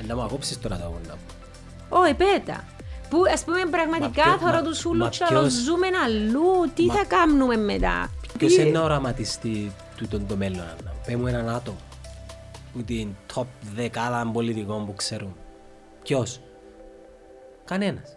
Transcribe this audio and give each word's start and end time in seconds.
Ε, 0.00 0.06
Να 0.06 0.14
μου 0.16 0.22
ακόψεις 0.22 0.60
τώρα 0.60 0.76
τα 0.76 0.84
γόντα 0.84 1.12
μου. 1.14 1.22
Όχι, 1.88 2.14
πέτα. 2.14 2.64
Που 3.10 3.18
ας 3.34 3.44
πούμε 3.44 3.58
πραγματικά 3.70 4.22
ποιο- 4.22 4.38
θα 4.38 4.52
μα- 4.52 4.62
τους 4.62 4.84
μα 4.84 4.90
ούλους 4.90 5.18
ποιος- 5.18 5.52
ζούμε 5.52 5.86
αλλού, 6.04 6.70
τι 6.74 6.84
Μα- 6.84 6.94
θα 6.94 7.04
κάνουμε 7.04 7.56
μετά; 7.56 8.10
Ποιος 8.38 8.54
Τι- 8.54 8.60
είναι 8.62 8.70
να 8.78 8.82
οραματιστεί 8.84 9.72
τούτον 9.96 10.26
το 10.26 10.36
μέλλον, 10.36 10.60
Άννα. 10.60 10.92
Πες 11.06 11.14
μου 11.16 11.26
έναν 11.26 11.48
άτομο 11.48 11.76
που 12.72 12.82
την 12.82 13.08
top 13.34 13.44
δεκάδα 13.74 14.30
πολιτικών 14.32 14.86
που 14.86 14.94
ξέρουν. 14.94 15.36
Ποιος; 16.02 16.40
Κανένας. 17.64 18.16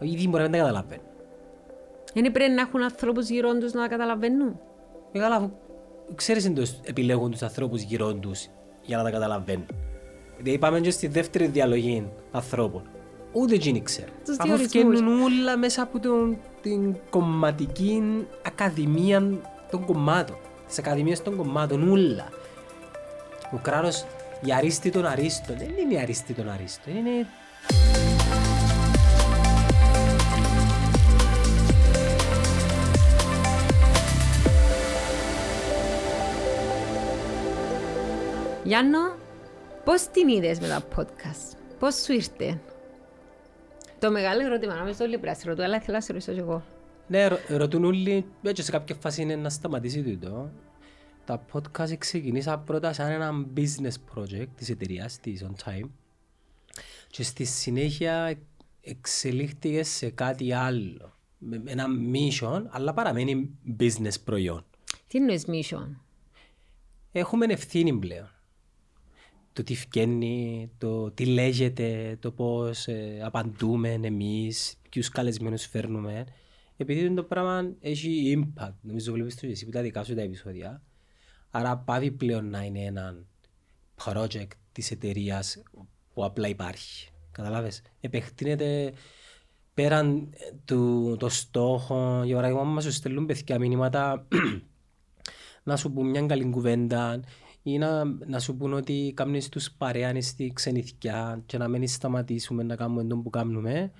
Ήδη 0.00 0.28
μπορεί 0.28 0.42
να 0.42 0.50
τα 0.50 0.56
καταλαβαίνει. 0.56 1.02
Δεν 2.14 2.32
πρέπει 2.32 2.52
να 2.52 2.60
έχουν 2.60 2.82
ανθρώπους 2.82 3.28
γύρω 3.28 3.58
τους 3.58 3.72
να 3.72 3.80
τα 3.82 3.88
καταλαβαίνουν; 3.88 4.58
Ε, 5.12 5.18
καλά, 5.18 5.36
αφού 5.36 5.50
ξέρεις 6.14 6.44
εντός 6.46 6.80
επιλέγουν 6.84 7.30
τους 7.30 7.42
ανθρώπους 7.42 7.80
γύρω 7.82 8.14
τους 8.14 8.46
για 8.82 8.96
να 8.96 9.02
τα 9.02 9.10
καταλαβαίνουν. 9.10 9.66
Δηλαδή 10.38 10.56
είπαμε 10.56 10.80
και 10.80 10.90
στη 10.90 11.06
δεύτερη 11.06 11.46
διαλογή 11.46 12.06
ανθρώπων. 12.30 12.82
Ούτε 13.32 13.54
εκείνοι 13.54 13.82
ξέρουν. 13.82 14.12
Τους 14.24 14.38
Αφού 14.38 14.46
διορισμούς. 14.48 14.68
φτιάχνουν 14.68 15.22
όλα 15.22 15.56
μέσα 15.56 15.82
από 15.82 16.00
τον, 16.00 16.36
την 16.62 16.96
κομματική 17.10 18.02
ακαδημία 18.46 19.22
των 19.70 19.84
κομμάτων. 19.84 20.36
Τις 20.66 20.78
ακαδημίες 20.78 21.22
των 21.22 21.36
κομμάτων, 21.36 21.90
όλα. 21.90 22.28
Ο 23.54 23.58
κράτος, 23.62 24.04
η 24.44 24.52
αρίστη 24.52 24.90
των 24.90 25.06
αρίστων, 25.06 25.56
δεν 25.58 25.68
είναι 25.80 25.94
η 25.94 25.98
αρίστη 25.98 26.32
των 26.32 26.48
αρίστων, 26.50 26.96
είναι 26.96 27.26
Γιάννο, 38.64 38.98
πώς 39.88 40.02
την 40.02 40.28
είδες 40.28 40.60
με 40.60 40.68
τα 40.68 40.84
podcast, 40.96 41.56
πώς 41.78 41.94
σου 41.94 42.12
ήρθε; 42.12 42.60
Το 43.98 44.10
μεγάλο 44.10 44.44
ερώτημα, 44.44 44.74
νομίζω 44.74 45.04
όλοι 45.04 45.10
πρέπει 45.18 45.26
να 45.26 45.34
σε 45.34 45.48
ρωτώ, 45.48 45.62
αλλά 45.62 45.80
θέλω 45.80 45.96
να 45.96 46.02
σε 46.02 46.12
ρωτήσω 46.12 46.32
και 46.32 46.40
εγώ. 46.40 46.64
Ναι, 47.06 47.26
ρω- 47.26 47.38
ρωτούν 47.48 47.84
όλοι, 47.84 48.26
έτσι 48.42 48.62
σε 48.62 48.70
κάποια 48.70 48.94
φάση 48.94 49.22
είναι 49.22 49.36
να 49.36 49.48
σταματήσει 49.50 50.02
τούτο. 50.02 50.50
Τα 51.24 51.44
podcast 51.52 51.98
ξεκινήσα 51.98 52.58
πρώτα 52.58 52.92
σαν 52.92 53.10
ένα 53.10 53.46
business 53.56 53.94
project 54.14 54.46
της 54.56 54.70
εταιρείας, 54.70 55.20
της 55.20 55.44
On 55.44 55.68
Time. 55.68 55.88
Και 57.10 57.22
στη 57.22 57.44
συνέχεια 57.44 58.38
εξελίχθηκε 58.80 59.82
σε 59.82 60.10
κάτι 60.10 60.52
άλλο. 60.52 61.12
Με 61.38 61.58
με 61.58 61.70
ένα 61.70 61.86
mission, 62.12 62.62
αλλά 62.68 62.94
παραμένει 62.94 63.50
business 63.78 64.20
προϊόν. 64.24 64.64
Τι 65.08 65.18
εννοείς 65.18 65.44
mission; 65.48 65.88
Έχουμε 67.12 67.44
ευθύνη 67.44 67.98
πλέον. 67.98 68.30
Το 69.58 69.64
τι 69.64 69.74
φγαίνει, 69.74 70.70
το 70.78 71.10
τι 71.10 71.26
λέγεται, 71.26 72.16
το 72.20 72.30
πώς 72.30 72.86
ε, 72.86 73.20
απαντούμε 73.22 73.92
εμείς, 74.02 74.76
ποιους 74.90 75.08
καλεσμένους 75.08 75.66
φέρνουμε. 75.66 76.26
Επειδή 76.76 77.14
το 77.14 77.22
πράγμα 77.22 77.74
έχει 77.80 78.38
impact, 78.38 78.74
νομίζω 78.80 79.12
βλέπεις 79.12 79.34
το 79.34 79.46
και 79.46 79.52
εσύ 79.52 79.64
που 79.64 79.70
τα 79.70 79.82
δικά 79.82 80.04
σου 80.04 80.14
τα 80.14 80.20
επεισόδια. 80.20 80.82
Άρα 81.50 81.76
πάβει 81.76 82.10
πλέον 82.10 82.50
να 82.50 82.64
είναι 82.64 82.80
ένα 82.80 83.24
project 84.04 84.48
της 84.72 84.90
εταιρείας 84.90 85.62
που 86.14 86.24
απλά 86.24 86.48
υπάρχει. 86.48 87.08
Καταλάβες; 87.32 87.82
Επεκτείνεται 88.00 88.92
πέραν 89.74 90.28
ε, 90.32 90.52
του 90.64 91.16
το 91.18 91.28
στόχο. 91.28 92.22
Για 92.24 92.34
παράδειγμα, 92.34 92.64
μας 92.64 92.84
σου 92.84 92.92
στέλνουν 92.92 93.26
παιδιά 93.26 93.58
μηνύματα 93.58 94.26
να 95.62 95.76
σου 95.76 95.92
πούν 95.92 96.10
μια 96.10 96.26
καλή 96.26 96.50
κουβέντα 96.50 97.20
ή 97.72 97.78
να, 97.78 98.04
να 98.04 98.38
σου 98.38 98.56
πούν 98.56 98.72
ότι 98.72 99.12
κάνεις 99.16 99.48
τους 99.48 99.70
παρέα 99.70 100.22
στη 100.22 100.52
ξενιθιά 100.54 101.42
και 101.46 101.58
να 101.58 101.68
μην 101.68 101.88
σταματήσουμε 101.88 102.62
να 102.62 102.76
κάνουμε 102.76 103.04
τον 103.04 103.22
που 103.22 103.30
κάνουμε, 103.30 103.92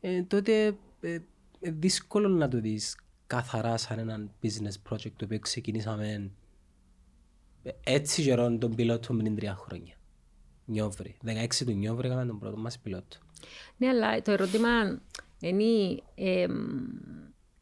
ε, 0.00 0.22
τότε 0.22 0.66
ε, 1.00 1.18
ε, 1.60 1.70
δύσκολο 1.70 2.28
να 2.28 2.48
το 2.48 2.60
δεις 2.60 2.96
καθαρά 3.26 3.76
σαν 3.76 3.98
ένα 3.98 4.28
business 4.42 4.90
project 4.92 5.12
το 5.16 5.24
οποίο 5.24 5.38
ξεκινήσαμε 5.38 6.30
ε, 7.62 7.70
έτσι 7.84 8.22
καιρόν 8.22 8.58
τον 8.58 8.74
πιλότο 8.74 9.14
πριν 9.14 9.36
τρία 9.36 9.54
χρόνια. 9.54 9.94
Νιόβρι. 10.64 11.16
16 11.26 11.46
του 11.66 11.72
Νιόβρι 11.72 12.06
έκαμε 12.06 12.26
τον 12.26 12.38
πρώτο 12.38 12.56
μας 12.56 12.78
πιλότο. 12.78 13.16
Ναι, 13.76 13.88
αλλά 13.88 14.22
το 14.22 14.30
ερώτημα 14.32 14.68
είναι, 15.40 15.64
εμ, 16.14 16.52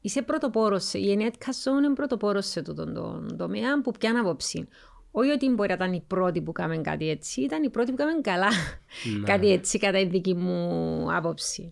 είσαι 0.01 0.23
πρωτοπόρος, 0.23 0.85
σε- 0.85 0.99
η 0.99 1.11
Ενέτ 1.11 1.35
Κασό 1.39 1.77
είναι 1.79 1.93
πρωτοπόρος 1.93 2.47
σε 2.47 2.63
τούτον 2.63 2.95
τον 2.95 3.37
τομέα 3.37 3.81
που 3.83 3.91
πιάνει 3.91 4.19
άποψη. 4.19 4.69
Όχι 5.11 5.31
ότι 5.31 5.49
μπορεί 5.49 5.69
να 5.69 5.75
ήταν 5.75 5.93
η 5.93 6.05
πρώτη 6.07 6.41
που 6.41 6.53
κάμε 6.53 6.79
κάτι 6.79 7.09
έτσι, 7.11 7.41
ήταν 7.41 7.63
η 7.63 7.71
πρώτη 7.71 7.91
που 7.91 7.97
κάμε 7.97 8.21
καλά 8.21 8.49
κάτι 9.25 9.53
έτσι 9.53 9.79
κατά 9.79 9.99
η 9.99 10.05
δική 10.07 10.35
μου 10.35 11.07
άποψη. 11.15 11.69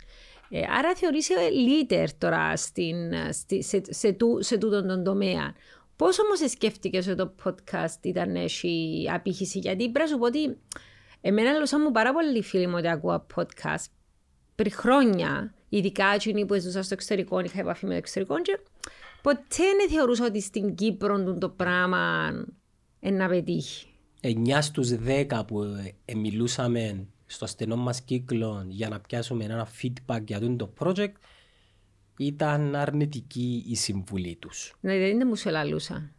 Ε, 0.50 0.60
άρα 0.78 0.94
θεωρείσαι 0.94 1.34
leader 1.68 2.06
τώρα 2.18 2.56
στην, 2.56 2.96
στη, 3.32 3.62
σε, 3.62 3.82
σε, 3.88 4.12
τού- 4.12 4.42
σε 4.44 4.58
τούτον 4.58 4.86
τον 4.86 5.04
τομέα. 5.04 5.54
Πώς 5.96 6.18
όμως 6.18 6.50
σκέφτηκες 6.50 7.06
ότι 7.06 7.16
το 7.16 7.34
podcast 7.44 7.98
ήταν 8.02 8.36
έχει 8.36 9.04
απήχηση, 9.12 9.58
γιατί 9.58 9.90
πρέπει 9.90 9.98
να 9.98 10.06
σου 10.06 10.18
πω 10.18 10.26
ότι 10.26 10.58
εμένα 11.20 11.58
λούσαν 11.58 11.80
μου 11.84 11.90
πάρα 11.90 12.12
πολλοί 12.12 12.42
φίλοι 12.42 12.66
μου 12.66 12.74
ότι 12.76 12.88
ακούω 12.88 13.26
podcast 13.34 13.84
πριν 14.54 14.72
χρόνια, 14.72 15.54
ειδικά 15.68 16.06
εκείνοι 16.14 16.46
που 16.46 16.54
ζούσαν 16.54 16.82
στο 16.82 16.94
εξωτερικό, 16.94 17.40
είχα 17.40 17.60
επαφή 17.60 17.84
με 17.84 17.90
το 17.90 17.96
εξωτερικό 17.96 18.40
και 18.42 18.58
ποτέ 19.22 19.64
δεν 19.78 19.88
θεωρούσα 19.90 20.24
ότι 20.24 20.40
στην 20.40 20.74
Κύπρο 20.74 21.16
τούτο 21.24 21.38
το 21.38 21.48
πράγμα 21.48 22.28
είναι 22.32 22.44
να 23.00 23.28
πετύχει. 23.28 23.86
9 24.20 24.58
στους 24.60 24.90
10 25.06 25.42
που 25.46 25.62
ε, 25.62 25.94
ε, 26.04 26.14
μιλούσαμε 26.14 27.06
στο 27.26 27.46
στενό 27.46 27.76
μας 27.76 28.00
κύκλο 28.00 28.64
για 28.68 28.88
να 28.88 29.00
πιάσουμε 29.00 29.44
ένα 29.44 29.68
feedback 29.82 30.20
για 30.26 30.36
αυτό 30.36 30.56
το 30.56 30.72
project 30.78 31.12
ήταν 32.18 32.74
αρνητική 32.74 33.64
η 33.66 33.74
συμβουλή 33.74 34.36
τους. 34.36 34.74
Δηλαδή 34.80 35.12
δεν 35.16 35.26
μου 35.26 35.34
σε 35.34 35.50
λαλούσα. 35.50 36.12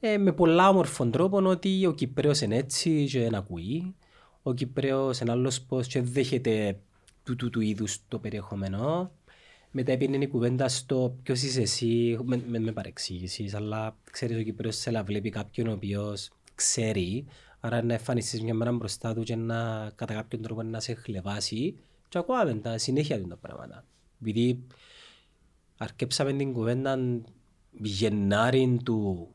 Ε, 0.00 0.18
με 0.18 0.32
πολλά 0.32 0.68
όμορφων 0.68 1.10
τρόπων 1.10 1.46
ότι 1.46 1.86
ο 1.86 1.92
Κυπρέος 1.92 2.40
είναι 2.40 2.56
έτσι 2.56 3.06
και 3.10 3.20
δεν 3.20 3.34
ακούει. 3.34 3.94
Ο 4.42 4.54
Κυπρέος 4.54 5.20
είναι 5.20 5.30
άλλος 5.30 5.60
πώς 5.60 5.86
και 5.86 6.02
δέχεται 6.02 6.78
του, 7.24 7.36
του, 7.36 7.50
του 7.50 7.60
είδους 7.60 7.98
το 8.08 8.18
περιεχόμενο. 8.18 9.10
Μετά 9.78 9.92
έπαιρνε 9.92 10.16
η 10.16 10.26
κουβέντα 10.26 10.68
στο 10.68 11.16
ποιος 11.22 11.42
είσαι 11.42 11.60
εσύ, 11.60 12.18
με, 12.24 12.42
με, 12.48 12.58
με 12.58 12.72
παρεξήγησης, 12.72 13.54
αλλά 13.54 13.96
ξέρεις 14.10 14.38
ο 14.38 14.42
Κυπρέος 14.42 14.78
θέλει 14.78 14.96
να 14.96 15.02
βλέπει 15.02 15.30
κάποιον 15.30 15.66
ο 15.66 15.72
οποίος 15.72 16.30
ξέρει, 16.54 17.24
άρα 17.60 17.82
να 17.82 17.92
εμφανιστείς 17.92 18.42
μια 18.42 18.54
μέρα 18.54 18.72
μπροστά 18.72 19.14
του 19.14 19.22
και 19.22 19.36
να 19.36 19.90
κατά 19.94 20.14
κάποιον 20.14 20.42
τρόπο 20.42 20.62
να 20.62 20.80
σε 20.80 20.94
χλεβάσει 20.94 21.76
και 22.08 22.18
ακούγαμε 22.18 22.54
τα 22.54 22.78
συνέχεια 22.78 23.20
του 23.20 23.28
τα 23.28 23.36
πράγματα. 23.36 23.84
Επειδή 24.20 24.62
αρκέψαμε 25.76 26.32
την 26.32 26.52
κουβέντα 26.52 26.98
Γενάρη 27.72 28.80
του 28.84 29.28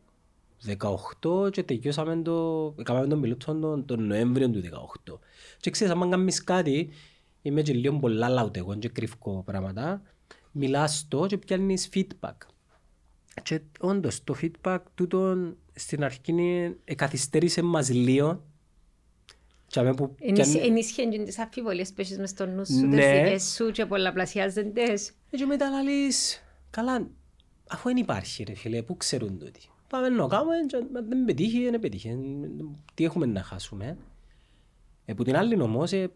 18 1.21 1.51
και 1.51 1.63
τελειώσαμε 1.63 2.21
το, 2.21 2.73
έκαναμε 2.77 3.07
τον 3.07 3.21
πιλότο 3.21 3.55
τον, 3.55 3.85
τον 3.85 4.03
Νοέμβριο 4.07 4.49
του 4.49 4.61
18. 5.05 5.17
Και 5.59 5.69
ξέρεις, 5.69 5.93
άμα 5.93 6.09
κάνεις 6.09 6.43
κάτι, 6.43 6.89
είμαι 7.41 7.61
και 7.61 7.73
λίγο 7.73 7.99
πολλά 7.99 8.29
λαούτε, 8.29 8.59
εγώ 8.59 8.75
και 8.75 8.89
κρυφκό 8.89 9.43
πράγματα, 9.45 10.01
μιλάς 10.51 11.05
το 11.07 11.25
και 11.25 11.37
πιάνεις 11.37 11.89
feedback. 11.93 12.35
Και 13.43 13.61
όντως 13.79 14.23
το 14.23 14.35
feedback 14.41 14.79
τούτο 14.95 15.35
στην 15.73 16.03
αρχή 16.03 16.19
είναι- 16.25 16.75
εκαθυστέρησε 16.83 17.61
μας 17.61 17.89
λίγο. 17.89 18.43
Και 19.67 19.79
αμέ 19.79 19.93
που 19.93 20.15
πιάνει- 20.15 20.61
Ενίσχυαν 20.63 21.09
και 21.09 21.19
τις 21.23 21.39
αμφιβολίες 21.39 21.89
που 21.93 22.01
έχεις 22.01 22.17
μες 22.17 22.29
στο 22.29 22.45
νου 22.45 22.65
σου, 22.65 22.85
Ναι. 22.87 22.97
τις 22.97 23.05
δικές 23.21 23.53
σου 23.53 23.71
και 23.71 23.85
πολλαπλασιάζοντες. 23.85 25.09
Ε, 25.29 25.37
Και 25.37 25.45
μετά 25.45 25.69
λαλείς, 25.69 26.43
καλά, 26.69 27.07
αφού 27.69 27.87
δεν 27.87 27.97
υπάρχει 27.97 28.43
ρε 28.43 28.53
φίλε, 28.55 28.81
πού 28.81 28.97
ξέρουν 28.97 29.39
τούτοι. 29.39 29.59
Πάμε 29.89 30.09
να 30.09 30.27
κάνουμε, 30.27 30.55
και 30.67 30.75
αν 30.75 31.05
δεν 31.09 31.25
πετύχει, 31.25 31.69
δεν 31.69 31.79
πετύχει. 31.79 32.07
Ε, 32.07 32.15
Τι 32.93 33.03
έχουμε 33.03 33.25
να 33.25 33.43
χάσουμε. 33.43 33.97
Ε, 35.05 35.13
που 35.13 35.23
την 35.23 35.35
άλλη 35.35 35.61
όμως, 35.61 35.91
ε, 35.91 36.11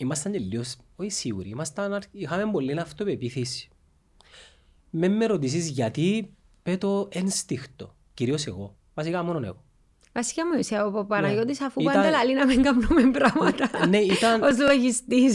ήμασταν 0.00 0.32
τελείως, 0.32 0.76
όχι 0.96 1.10
σίγουροι, 1.10 1.48
ήμασταν, 1.48 1.92
αρ- 1.94 2.02
είχαμε 2.10 2.50
πολύ 2.50 2.80
αυτοπεποίθηση. 2.80 3.68
Με 4.90 5.08
με 5.08 5.26
ρωτήσεις 5.26 5.68
γιατί, 5.68 6.34
πέτω 6.62 7.08
ένστιχτο, 7.12 7.96
κυρίως 8.14 8.46
εγώ, 8.46 8.76
βασικά 8.94 9.22
μόνο 9.22 9.46
εγώ. 9.46 9.64
Βασικά 10.12 10.46
μου 10.46 10.58
είσαι 10.58 10.82
ο 10.82 11.04
Παναγιώτης 11.04 11.60
αφού 11.60 11.80
Ήταν- 11.80 11.94
πάντα 11.94 12.10
λαλεί 12.10 12.34
να 12.34 12.46
μην 12.46 12.62
κάνουμε 12.62 13.10
πράγματα 13.10 13.86
Ναι, 13.86 13.98
ήταν, 13.98 14.42
ως 14.48 14.58
λογιστής. 14.58 15.32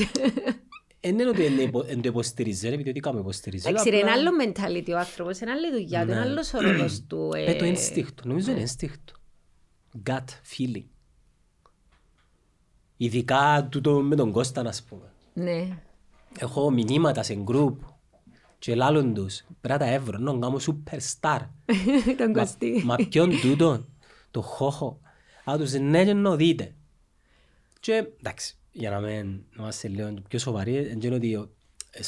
δεν 1.00 1.20
είναι 1.20 1.28
ότι 1.28 1.42
δεν 1.42 1.60
υπο- 1.60 1.84
δεν 1.84 2.02
το 2.02 2.08
υποστηρίζει, 2.10 2.68
επειδή 2.68 2.90
ότι 2.90 3.00
κάμε 3.00 3.20
υποστηρίζει. 3.20 3.68
Εντάξει, 3.70 3.90
ρε, 3.90 3.98
είναι 3.98 4.10
απλά- 4.12 4.22
άλλο 4.30 4.32
mentality 4.46 4.90
ο 4.94 4.98
άνθρωπος, 4.98 5.40
είναι 5.40 5.52
άλλη 5.52 5.72
δουλειά 5.72 6.06
του, 6.06 6.12
είναι 6.12 6.20
Ναι. 6.20 6.26
άλλος 6.30 6.54
ο 6.54 6.62
ρόλος 6.62 7.04
του. 7.08 7.30
ε. 7.36 7.46
Πέτω 7.46 7.66
ένστιχτο, 7.66 8.24
νομίζω 8.28 8.52
είναι 8.52 8.60
ένστιχτο. 8.60 9.14
Gut 10.06 10.26
feeling. 10.58 10.84
Ειδικά 12.98 13.68
τούτο 13.72 14.02
με 14.02 14.16
τον 14.16 14.32
Κώστα, 14.32 14.62
ας 14.62 14.84
πούμε. 14.84 15.12
Ναι. 15.34 15.78
Έχω 16.40 16.72
μηνύματα 16.72 17.24
σε 17.24 17.36
γκρουπ 17.36 17.80
και 18.60 18.76
λάλλον 18.76 19.14
τους, 19.14 19.44
πρέπει 19.62 19.80
να 19.80 19.86
τα 19.86 19.94
εύρω, 19.94 20.18
να 20.18 20.32
κάνω 20.40 20.58
superstar. 20.62 21.40
Τον 22.18 22.30
Μα- 22.30 22.40
Κωστή. 22.40 22.82
Μα 22.86 22.96
ποιον 22.96 23.40
τούτον, 23.42 23.90
το 24.32 24.42
χώχο. 24.42 25.00
Α, 25.52 25.58
τους 25.58 25.74
ναι 25.74 26.06
και 26.06 26.14
να 26.14 26.36
δείτε. 26.36 26.76
Και 27.80 28.08
εντάξει, 28.20 28.58
για 28.72 28.90
να 28.90 29.00
μην 29.00 29.42
είμαστε 29.58 29.88
λίγο 29.88 30.14
πιο 30.30 30.40
σοβαροί, 30.40 30.92
είναι 31.02 31.16
ότι 31.16 31.36
ο 31.36 31.50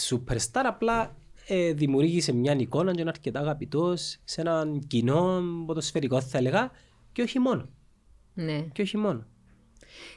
superstar 0.09 0.61
απλά 0.65 1.15
ε, 1.47 1.73
δημιουργήσε 1.73 2.33
μια 2.33 2.53
εικόνα 2.53 2.93
και 2.93 3.01
είναι 3.01 3.09
αρκετά 3.09 3.39
αγαπητός 3.39 4.17
σε 4.23 4.41
έναν 4.41 4.79
κοινό 4.87 5.41
ποδοσφαιρικό 5.65 6.21
θα 6.21 6.37
έλεγα 6.37 6.71
και 7.11 7.21
όχι 7.21 7.39
μόνο. 7.39 7.69
Ναι. 8.33 8.61
Και 8.61 8.81
όχι 8.81 8.97
μόνο. 8.97 9.25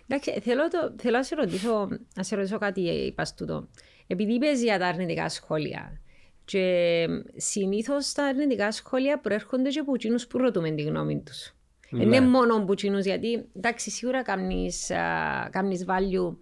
Εντάξει, 0.06 0.40
θέλω, 0.40 0.68
το, 0.68 0.94
θέλω 0.98 1.16
να, 1.16 1.22
σε 1.22 1.34
ρωτήσω, 1.34 1.88
να 2.14 2.22
σε 2.22 2.36
ρωτήσω 2.36 2.58
κάτι, 2.58 2.80
είπα 2.80 3.26
τούτο. 3.36 3.68
Επειδή 4.06 4.32
είπες 4.32 4.62
για 4.62 4.78
τα 4.78 4.86
αρνητικά 4.86 5.28
σχόλια, 5.28 6.00
και 6.44 7.06
συνήθως 7.36 8.12
τα 8.12 8.24
αρνητικά 8.24 8.72
σχόλια 8.72 9.18
προέρχονται 9.18 9.68
και 9.68 9.78
από 9.78 9.94
εκείνους 9.94 10.26
που 10.26 10.38
ρωτούμε 10.38 10.70
τη 10.70 10.82
γνώμη 10.82 11.22
τους. 11.26 11.54
Ναι. 11.90 12.02
Είναι 12.02 12.20
μόνο 12.20 12.54
από 12.54 12.72
εκείνους, 12.72 13.04
γιατί 13.04 13.44
εντάξει, 13.56 13.90
σίγουρα 13.90 14.22
κάνεις 14.22 15.84
value 15.86 16.36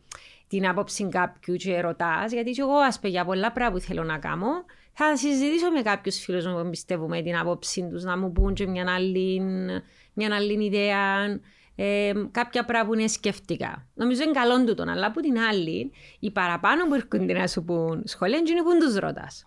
την 0.48 0.68
άποψη 0.68 1.08
κάποιου 1.08 1.54
και 1.54 1.80
ρωτάς, 1.80 2.32
γιατί 2.32 2.50
και 2.50 2.60
εγώ, 2.60 2.76
ας 2.76 3.00
πούμε, 3.00 3.12
για 3.12 3.24
πολλά 3.24 3.52
πράγματα 3.52 3.80
που 3.80 3.86
θέλω 3.86 4.04
να 4.04 4.18
κάνω, 4.18 4.64
θα 4.92 5.16
συζητήσω 5.16 5.70
με 5.70 5.82
κάποιους 5.82 6.18
φίλους 6.18 6.46
μου 6.46 6.62
που 6.62 6.70
πιστεύουμε 6.70 7.22
την 7.22 7.36
άποψή 7.36 7.88
τους, 7.90 8.04
να 8.04 8.18
μου 8.18 8.32
πούν 8.32 8.54
και 8.54 8.66
μια 8.66 8.94
άλλη, 8.94 9.40
μια 10.12 10.34
άλλη 10.34 10.64
ιδέα, 10.64 11.40
ε, 11.80 12.12
κάποια 12.30 12.64
πράγματα 12.64 12.86
που 12.86 12.98
είναι 12.98 13.08
σκεφτικά. 13.08 13.86
Νομίζω 13.94 14.22
είναι 14.22 14.32
καλό 14.32 14.64
τούτο, 14.64 14.84
αλλά 14.88 15.06
από 15.06 15.20
την 15.20 15.38
άλλη, 15.38 15.92
οι 16.18 16.30
παραπάνω 16.30 16.86
που 16.86 16.94
έρχονται 16.94 17.32
να 17.32 17.46
σου 17.46 17.64
πούν 17.64 18.02
σχόλια 18.04 18.38
είναι 18.38 18.62
που 18.62 18.78
τους 18.80 18.96
ρωτάς. 18.96 19.44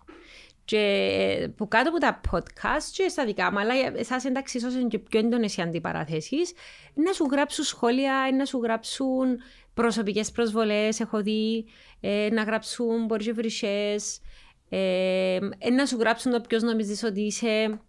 Και 0.64 1.48
που 1.56 1.68
κάτω 1.68 1.88
από 1.88 1.98
τα 1.98 2.20
podcast 2.30 2.90
και 2.92 3.08
στα 3.08 3.24
δικά 3.24 3.52
μου, 3.52 3.58
αλλά 3.58 3.74
εσάς 3.96 4.24
εντάξει 4.24 4.56
ίσως 4.56 4.74
είναι 4.74 4.88
και 4.88 4.98
πιο 4.98 5.20
έντονες 5.20 5.56
οι 5.56 5.62
αντιπαραθέσεις, 5.62 6.52
να 6.94 7.12
σου 7.12 7.28
γράψουν 7.30 7.64
σχόλια, 7.64 8.14
να 8.36 8.44
σου 8.44 8.60
γράψουν 8.62 9.38
προσωπικές 9.74 10.30
προσβολές, 10.30 11.00
έχω 11.00 11.22
δει, 11.22 11.64
ε, 12.00 12.28
να 12.32 12.42
γράψουν 12.42 13.04
μπορείς 13.04 13.26
και 13.26 13.32
βρυσές, 13.32 14.20
ε, 14.68 15.38
να 15.72 15.86
σου 15.86 15.96
γράψουν 15.96 16.32
το 16.32 16.40
ποιος 16.40 16.62
νομίζεις 16.62 17.02
ότι 17.02 17.20
είσαι. 17.20 17.80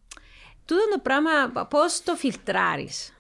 Τούτο 0.66 0.90
το 0.92 1.00
πράγμα, 1.00 1.68
πώς 1.70 2.04
το 2.04 2.16
φιλτράρεις; 2.16 3.14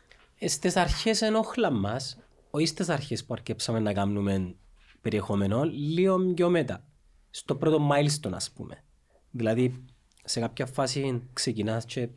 Ε, 0.44 0.48
στις 0.48 0.75
αρχές 0.75 1.22
ενόχλα 1.22 1.72
μας, 1.72 2.18
όχι 2.51 2.66
στις 2.66 2.90
αρχές 2.90 3.24
που 3.25 3.34
αρκέψαμε 3.34 3.80
να 3.80 3.94
κάνουμε 3.94 4.56
περιεχόμενο, 5.01 5.63
λίγο 5.63 6.34
πιο 6.34 6.50
μετά. 6.50 6.86
Στο 7.30 7.56
πρώτο 7.56 7.90
milestone 7.92 8.31
ας 8.34 8.51
πούμε. 8.51 8.84
Δηλαδή, 9.31 9.84
σε 10.24 10.40
κάποια 10.40 10.66
φάση 10.66 11.22
ξεκινάς 11.34 11.86
και 11.86 12.10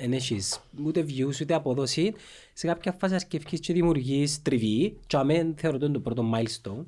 δεν 0.00 0.12
έχεις 0.12 0.60
ούτε 0.84 1.04
views 1.08 1.40
ούτε 1.40 1.54
απόδοση. 1.54 2.14
Σε 2.52 2.66
κάποια 2.66 2.92
φάση 2.92 3.14
αρκέφκεις 3.14 3.60
και 3.60 3.72
δημιουργείς 3.72 4.42
τριβή. 4.42 4.98
Τζιαμέ 5.06 5.54
θεωρώ 5.56 5.78
το 5.78 6.00
πρώτο 6.00 6.30
milestone. 6.34 6.84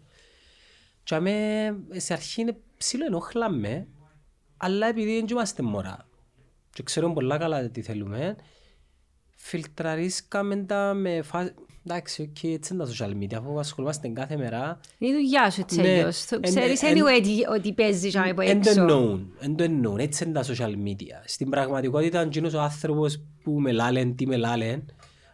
Τζιαμέ 1.04 1.76
σε 1.92 2.12
αρχή 2.12 2.40
είναι 2.40 2.56
ψηλό 2.76 3.04
ενοχλάμε. 3.04 3.86
Αλλά 4.56 4.86
επειδή 4.86 5.14
δεν 5.14 5.26
είμαστε 5.28 5.62
μωρά 5.62 6.08
και 6.76 6.82
ξέρουμε 6.82 7.14
πολλά 7.14 7.38
καλά 7.38 7.68
τι 7.68 7.82
θέλουμε, 7.82 8.36
φιλτραρίσκουμέ 9.36 10.56
τα 10.56 10.94
με 10.94 11.22
φάση 11.22 11.54
εντάξει, 11.88 12.22
οκ, 12.22 12.42
έτσι 12.44 12.74
είναι 12.74 12.84
τα 12.84 12.90
social 12.92 13.10
media, 13.22 13.34
αφού 13.34 13.58
ασχολούμαστε 13.58 14.08
κάθε 14.08 14.36
μέρα. 14.36 14.80
Είναι 14.98 15.10
η 15.10 15.14
δουλειά 15.14 15.50
σου 15.50 15.60
έτσι 15.60 15.80
Ναι. 15.80 15.88
αλλιώς. 15.88 16.30
Εν- 16.30 16.40
Ξέρεις 16.42 16.82
εν- 16.82 16.94
anyway 16.98 17.20
τι- 17.22 17.46
ότι 17.56 17.72
παίζεις 17.72 18.12
και 18.12 18.18
από 18.18 18.40
Εν 18.40 18.62
το 18.62 18.68
έξω. 18.68 18.80
εννοούν, 18.80 19.32
εν 19.40 19.56
το 19.56 19.62
εννοούν, 19.64 19.98
έτσι 19.98 20.24
είναι 20.24 20.32
τα 20.32 20.44
social 20.44 20.74
media. 20.86 21.22
Στην 21.24 21.50
πραγματικότητα, 21.50 22.20
αν 22.20 22.30
γίνος 22.30 22.54
ο 22.54 22.60
άνθρωπος 22.60 23.22
που 23.42 23.50
με 23.60 23.72
λάλεν, 23.72 24.16
τι 24.16 24.26
με 24.26 24.36
λάλεν, 24.36 24.84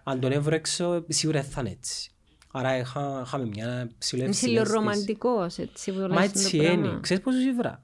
αν 0.04 0.20
τον 0.20 0.32
έβρω 0.32 0.54
έξω, 0.54 1.04
σίγουρα 1.08 1.40
δεν 1.40 1.50
θα 1.50 1.60
είναι 1.60 1.70
έτσι. 1.70 2.10
Άρα 2.54 2.76
είχα, 2.78 3.22
είχαμε 3.25 3.46
μια 3.46 3.90
ψηλή 3.99 4.28
Είσαι 4.28 4.46
λίγο 4.46 4.62
ρομαντικός 4.62 5.58
έτσι 5.58 5.93
που 5.93 5.99
το 6.00 6.08
Μα 6.08 6.14
λες 6.20 6.25
έτσι 6.25 6.56
το 6.56 6.62
πράγμα. 6.62 6.88
είναι. 6.88 6.99
Ξέρεις 7.00 7.22
πόσο 7.22 7.38
σίγουρα; 7.38 7.82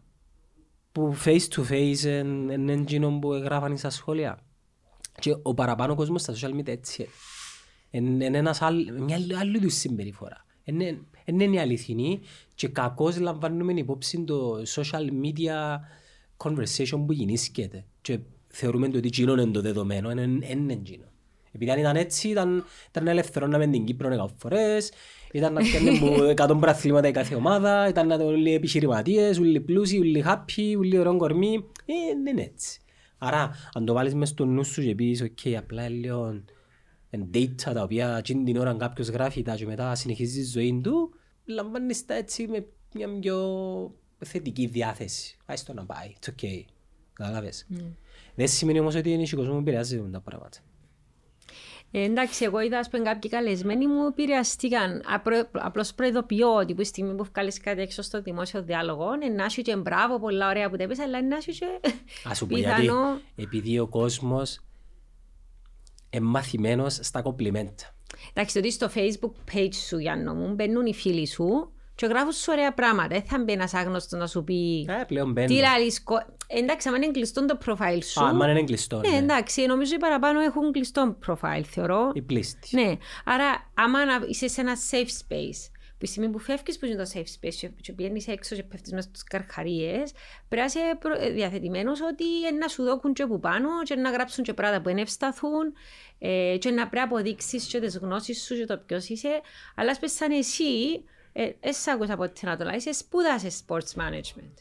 Που 0.93 1.17
face 1.25 1.41
to 1.55 1.63
face 1.71 2.05
είναι 2.53 2.73
εκείνο 2.73 3.19
που 3.19 3.33
έγραφαν 3.33 3.77
στα 3.77 3.91
σχόλια. 3.91 4.39
Και 5.21 5.37
ο 5.43 5.55
παραπάνω 5.55 5.95
κόσμος 5.95 6.21
στα 6.21 6.35
social 6.35 6.55
media 6.59 6.69
έτσι 6.69 7.09
είναι. 7.91 8.25
Είναι 8.25 8.39
ένας 8.39 8.63
άλλ, 8.63 8.93
μια 9.03 9.17
άλλη- 9.17 9.37
άλλη 9.37 9.57
είδους 9.57 9.75
συμπεριφορά. 9.75 10.47
Είναι, 10.65 10.99
είναι 11.25 11.45
η 11.45 11.59
αληθινή 11.59 12.21
και 12.55 12.69
κακώς 12.69 13.19
λαμβάνουμε 13.19 13.73
υπόψη 13.73 14.25
το 14.25 14.63
social 14.75 15.07
media 15.25 15.77
conversation 16.37 17.03
που 17.07 17.13
γεννήσκεται. 17.13 17.85
Και 18.01 18.19
θεωρούμε 18.49 18.87
ότι 18.87 19.01
εκείνο 19.05 19.33
είναι 19.33 19.47
το 19.51 19.61
δεδομένο, 19.61 20.11
είναι, 20.11 20.47
είναι 20.47 20.73
εκείνο. 20.73 21.05
Επειδή 21.53 21.71
αν 21.71 21.79
ήταν 21.79 21.97
έτσι, 21.97 22.29
ήταν, 22.29 22.65
ήταν 22.91 23.05
να 23.05 23.11
ελευθερώναμε 23.11 23.67
την 23.67 23.85
Κύπρο 23.85 24.09
εκατό 24.09 24.31
φορές, 24.37 24.93
ήταν 25.33 25.53
να 25.53 25.61
πιάνουμε 25.61 26.31
100 26.37 26.37
πρωταθλήματα 26.37 27.09
η 27.09 27.13
κάθε 27.13 27.35
ομάδα, 27.35 27.89
ήταν 27.89 28.07
να 28.07 28.19
το 28.19 28.25
όλοι 28.25 28.55
επιχειρηματίες, 28.55 29.39
όλοι 29.39 29.61
πλούσιοι, 29.61 29.99
όλοι 29.99 30.25
happy, 30.27 30.77
όλοι 30.79 30.99
ωραίο 30.99 31.17
κορμί. 31.17 31.65
Ε, 31.85 31.93
δεν 32.25 32.27
είναι 32.27 32.43
έτσι. 32.43 32.81
Άρα, 33.19 33.51
αν 33.73 33.85
το 33.85 33.93
βάλεις 33.93 34.15
μες 34.15 34.29
στο 34.29 34.45
νου 34.45 34.65
σου 34.65 34.83
και 34.83 34.95
πεις, 34.95 35.23
ok, 35.23 35.51
απλά 35.53 35.89
λίγο 35.89 36.43
εν 37.11 37.31
data 37.35 37.55
τα 37.55 37.83
οποία 37.83 38.17
εκείνη 38.17 38.45
την 38.45 38.57
ώρα 38.57 38.75
κάποιος 38.75 39.09
γράφει 39.09 39.43
τα 39.43 39.55
και 39.55 39.67
μετά 39.67 39.95
συνεχίζει 39.95 40.41
τη 40.41 40.47
ζωή 40.47 40.81
του, 40.83 41.15
λαμβάνεις 41.45 42.05
τα 42.05 42.15
έτσι 42.15 42.49
με 42.49 42.67
μια 42.95 43.19
πιο 43.19 43.95
θετική 44.25 44.67
διάθεση. 44.67 45.37
Άις 45.47 45.65
το 45.65 45.73
να 45.73 45.85
πάει, 45.85 46.13
it's 46.21 46.29
ok. 46.29 46.63
Κατάλαβες. 47.13 47.67
Δεν 48.35 48.49
σημαίνει 48.49 48.81
όμως 48.81 48.95
ότι 48.95 49.13
είναι 49.13 49.27
ο 49.33 49.37
κόσμο 49.37 49.53
που 49.53 49.59
επηρεάζει 49.59 50.09
τα 50.13 50.21
πράγματα. 50.21 50.59
Ε, 51.91 52.03
εντάξει, 52.03 52.45
εγώ 52.45 52.61
είδα 52.61 52.79
ας 52.79 52.89
πούμε, 52.89 53.03
κάποιοι 53.03 53.31
καλεσμένοι 53.31 53.87
μου 53.87 54.07
επηρεαστήκαν. 54.07 55.03
Απρο- 55.15 55.49
Απλώς 55.53 55.95
προειδοποιώ 55.95 56.55
ότι 56.55 56.75
που 56.75 56.81
η 56.81 56.85
στιγμή 56.85 57.15
που 57.15 57.25
βγάλεις 57.33 57.61
κάτι 57.61 57.81
έξω 57.81 58.03
στο 58.03 58.21
δημόσιο 58.23 58.63
διάλογο, 58.63 59.09
ε, 59.23 59.29
να 59.29 59.49
σου 59.49 59.63
και 59.63 59.77
μπράβο, 59.77 60.19
πολλά 60.21 60.49
ωραία 60.49 60.71
που 60.71 60.77
τα 60.77 60.85
είπες, 60.85 60.99
αλλά 60.99 61.23
να 61.23 61.41
σου 61.41 61.51
και 61.51 61.67
Ας 62.25 62.37
σου 62.37 62.47
πω 62.47 62.57
γιατί, 62.57 62.81
πιθανό... 62.81 63.21
επειδή 63.37 63.79
ο 63.79 63.87
κόσμος 63.87 64.61
είναι 66.11 66.25
μαθημένος 66.25 66.99
στα 67.03 67.23
κομπλιμέντα. 67.23 67.95
Εντάξει, 68.33 68.59
ότι 68.59 68.71
στο 68.73 68.89
facebook 68.95 69.55
page 69.55 69.75
σου, 69.89 69.99
Γιάννο 69.99 70.35
μου, 70.35 70.55
μπαίνουν 70.55 70.87
οι 70.87 70.95
φίλοι 70.95 71.27
σου 71.27 71.73
και 71.99 72.07
γράφουν 72.07 72.33
σου 72.33 72.47
ωραία 72.53 72.73
πράγματα. 72.75 73.09
Δεν 73.09 73.23
θα 73.23 73.39
μπει 73.39 73.53
ένας 73.53 73.75
άγνωστος 73.75 74.21
να 74.21 74.27
σου 74.27 74.45
πει 74.45 74.87
Ε, 75.01 75.05
πλέον 75.07 75.27
τι 75.27 75.33
μπαίνουν. 75.33 75.59
λαλείς... 75.61 76.03
κο- 76.03 76.27
Εντάξει, 76.47 76.89
αν 76.89 76.95
είναι 77.03 77.11
κλειστό 77.11 77.45
το 77.45 77.59
profile 77.67 77.99
σου... 78.05 78.25
Α, 78.25 78.33
μα 78.33 78.51
είναι 78.51 78.65
κλειστό, 78.65 79.01
ναι, 79.01 79.09
ναι. 79.09 79.17
εντάξει, 79.17 79.67
νομίζω 79.67 79.95
οι 79.95 79.99
παραπάνω 79.99 80.41
έχουν 80.41 80.73
κλειστό 80.73 81.19
profile, 81.27 81.63
θεωρώ. 81.71 82.11
Η 82.15 82.23
πλήστη. 82.23 82.77
Ναι, 82.77 82.93
άρα 83.25 83.71
άμα 83.75 84.05
να 84.05 84.19
είσαι 84.29 84.49
σε 84.49 84.61
ένα 84.61 84.73
safe 84.91 85.33
space, 85.33 85.71
που 85.99 86.05
η 86.05 86.07
στιγμή 86.07 86.29
που 86.29 86.39
φεύγεις 86.39 86.79
που 86.79 86.87
είναι 86.87 86.97
το 87.05 87.11
safe 87.15 87.19
space 87.47 87.55
και- 87.61 87.71
και 87.81 87.93
πηγαίνεις 87.93 88.29
έξω 88.29 88.55
και 88.55 88.63
πέφτεις 88.63 88.93
μέσα 88.93 89.09
στους 89.09 89.23
καρχαρίες, 89.25 90.13
πρέπει 90.49 90.63
να 90.75 90.81
είσαι 90.83 90.97
προ- 90.99 91.33
διαθετημένος 91.33 92.01
ότι 92.01 92.25
ε, 92.49 92.51
να 92.51 92.69
σου 92.69 92.83
δώκουν 92.83 93.13
και 93.13 93.23
από 93.23 93.39
πάνω 93.39 93.69
και 93.83 93.95
να 93.95 94.11
γράψουν 94.11 94.45
και 94.45 94.53
πράγματα 94.55 94.83
που 94.83 94.89
δεν 94.89 94.99
ευσταθούν 94.99 95.73
ε, 96.19 96.57
και 96.59 96.71
να 96.71 96.89
πρέπει 96.89 96.97
να 96.97 97.03
αποδείξεις 97.17 97.65
και 97.67 97.81
τις 97.81 97.97
γνώσεις 97.99 98.45
σου 98.45 98.55
και 98.55 98.65
το 98.65 98.79
ποιος 98.87 99.09
είσαι. 99.09 99.41
Αλλά 99.77 99.91
ας 99.91 99.99
πες 99.99 100.13
σαν 100.13 100.31
εσύ, 100.31 100.65
ε, 100.65 100.99
εσύ 101.61 101.91
άκουσα 101.91 102.13
από 102.13 102.29
την 102.29 102.49
Ανατολά, 102.49 102.75
είσαι 102.75 102.93
σπούδασες 102.93 103.63
sports 103.67 104.01
management. 104.01 104.55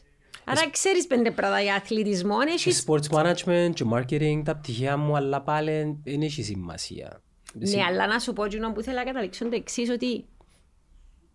Άρα 0.44 0.70
ξέρεις 0.70 1.06
πέντε 1.06 1.30
πράγματα 1.30 1.62
για 1.62 1.74
αθλητισμό, 1.74 2.44
Και 2.44 2.50
έχεις 2.50 2.84
sports 2.86 3.16
management 3.16 3.70
και 3.74 3.84
marketing, 3.92 4.42
τα 4.44 4.56
πτυχία 4.56 4.96
μου, 4.96 5.16
αλλά 5.16 5.40
πάλι 5.40 5.98
δεν 6.04 6.22
έχει 6.22 6.42
σημασία. 6.42 7.22
Ναι, 7.52 7.82
αλλά 7.82 8.06
να 8.06 8.18
σου 8.18 8.32
πω 8.32 8.44
εκείνο 8.44 8.72
που 8.72 8.82
θέλω 8.82 8.96
να 8.96 9.04
καταλήξω 9.04 9.44
είναι 9.44 9.54
το 9.54 9.60
εξής 9.60 9.90
ότι 9.90 10.24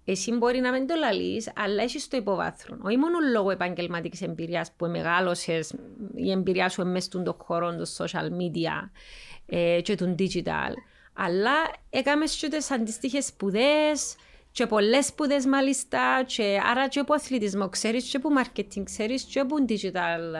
εσύ 0.06 0.32
μπορεί 0.32 0.60
να 0.60 0.72
μην 0.72 0.88
το 0.88 0.96
λαλείς, 0.96 1.52
αλλά 1.56 1.84
έχεις 1.84 2.08
το 2.08 2.18
υποβάθρο. 2.18 2.78
Όχι 2.82 2.98
μόνο 2.98 3.18
λόγω 3.32 3.52
επαγγελματικής 3.52 4.22
εμπειρίας 4.22 4.72
που 4.78 4.86
μεγάλωσες, 4.86 5.74
η 6.16 6.32
εμπειρία 6.32 6.70
σου 6.70 6.86
μέσα 6.86 7.06
στον 7.06 7.24
το 7.24 7.38
χώρο 7.42 7.76
των 7.76 7.86
social 7.98 8.26
media 8.26 8.90
ε, 9.46 9.82
και 9.82 9.96
του 9.96 10.16
digital, 10.20 10.74
αλλά 11.14 11.54
έκαμες 11.90 12.36
και 12.36 12.48
τις 12.48 12.72
αντίστοιχες 12.72 13.26
σπουδές 13.26 14.16
και 14.53 14.65
πολλές 14.67 15.05
σπουδέ 15.05 15.48
μάλιστα, 15.48 16.24
και 16.25 16.60
άρα 16.69 16.88
και 16.88 17.00
από 17.00 17.13
αθλητισμό 17.13 17.69
ξέρεις, 17.69 18.03
και 18.10 18.17
από 18.17 18.29
marketing 18.43 18.83
ξέρεις, 18.83 19.24
και 19.24 19.39
από 19.39 19.55
digital 19.67 20.36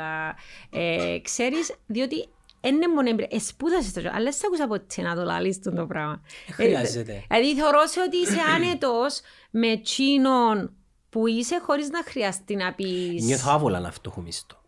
ε, 0.70 1.20
ξέρεις, 1.22 1.75
διότι 1.86 2.27
είναι 2.62 2.88
μόνο 2.88 3.10
εμπειρία. 3.10 3.27
Εσπούδασες 3.32 3.93
το 3.93 4.01
job, 4.05 4.12
αλλά 4.13 4.32
σε 4.32 4.41
άκουσα 4.46 4.67
ποτέ 4.67 5.01
να 5.01 5.15
το 5.15 5.24
λαλείς 5.24 5.60
τον 5.62 5.75
το 5.75 5.86
πράγμα. 5.86 6.22
χρειάζεται. 6.51 7.12
Ε, 7.29 7.38
Δηλαδή 7.39 7.55
θεωρώ 7.62 7.86
σε 7.86 8.00
ότι 8.01 8.17
είσαι 8.17 8.39
άνετος 8.55 9.22
με 9.51 9.67
εκείνον 9.67 10.74
που 11.10 11.27
είσαι 11.27 11.60
χωρίς 11.65 11.89
να 11.89 12.03
χρειαστεί 12.03 12.55
να 12.55 12.74
πεις... 12.74 13.24
Νιώθω 13.24 13.51
άβολα 13.51 13.79
να 13.79 13.91
φτωχομίστω. 13.91 14.62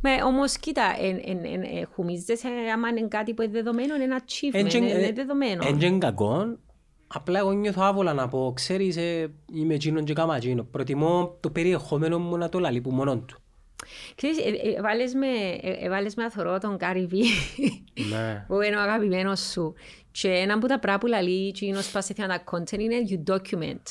Με, 0.00 0.22
όμως 0.24 0.56
κοίτα, 0.56 0.96
εν, 1.00 1.20
εν, 1.24 1.44
εν, 1.44 1.62
ε, 1.62 1.88
χουμίζεσαι 1.94 2.48
άμα 2.74 2.88
είναι 2.88 3.08
κάτι 3.08 3.34
που 3.34 3.42
είναι 3.42 3.52
δεδομένο, 3.52 3.94
είναι 3.94 4.04
ένα 4.04 4.20
achievement, 4.20 4.58
Έντζεν- 4.58 4.82
είναι, 4.84 4.92
είναι 4.92 5.06
ε, 5.06 5.12
δεδομένο. 5.12 5.66
έντζεν 5.66 5.98
κακό, 5.98 6.58
απλά 7.06 7.38
εγώ 7.38 7.52
νιώθω 7.52 7.82
άβολα 7.82 8.12
να 8.12 8.28
πω, 8.28 8.52
ξέρεις, 8.54 8.96
ε, 8.96 9.32
είμαι 9.52 9.74
εκείνον 9.74 10.04
και 10.04 10.12
κάμα 10.12 10.36
εκείνο. 10.36 10.62
Προτιμώ 10.62 11.36
το 11.40 11.50
περιεχόμενο 11.50 12.18
μου 12.18 12.36
να 12.36 12.48
το 12.48 12.58
λαλεί 12.58 12.80
που 12.80 12.90
μόνον 12.90 13.26
του. 13.26 13.38
Ξέρεις, 14.14 14.38
ε, 14.38 14.42
ε, 14.42 14.74
έβαλες 14.76 15.14
με, 15.14 15.26
ε, 15.60 15.84
έβαλες 15.84 16.14
με 16.14 16.24
αθωρό 16.24 16.58
τον 16.58 16.76
Gary 16.80 17.06
V, 17.12 17.14
Ναι. 18.10 18.44
που 18.48 18.60
είναι 18.60 18.76
ο 18.76 18.80
αγαπημένος 18.80 19.40
σου. 19.40 19.74
Και 20.10 20.28
ένα 20.28 20.54
από 20.54 20.66
τα 20.66 20.78
πράγματα 20.78 20.98
που 20.98 21.06
λαλεί 21.06 21.50
και 21.50 21.66
είναι 21.66 21.80
σπάσει 21.80 22.14
τα 22.14 22.44
content 22.50 22.78
είναι 22.78 22.96
you 23.08 23.32
document. 23.32 23.82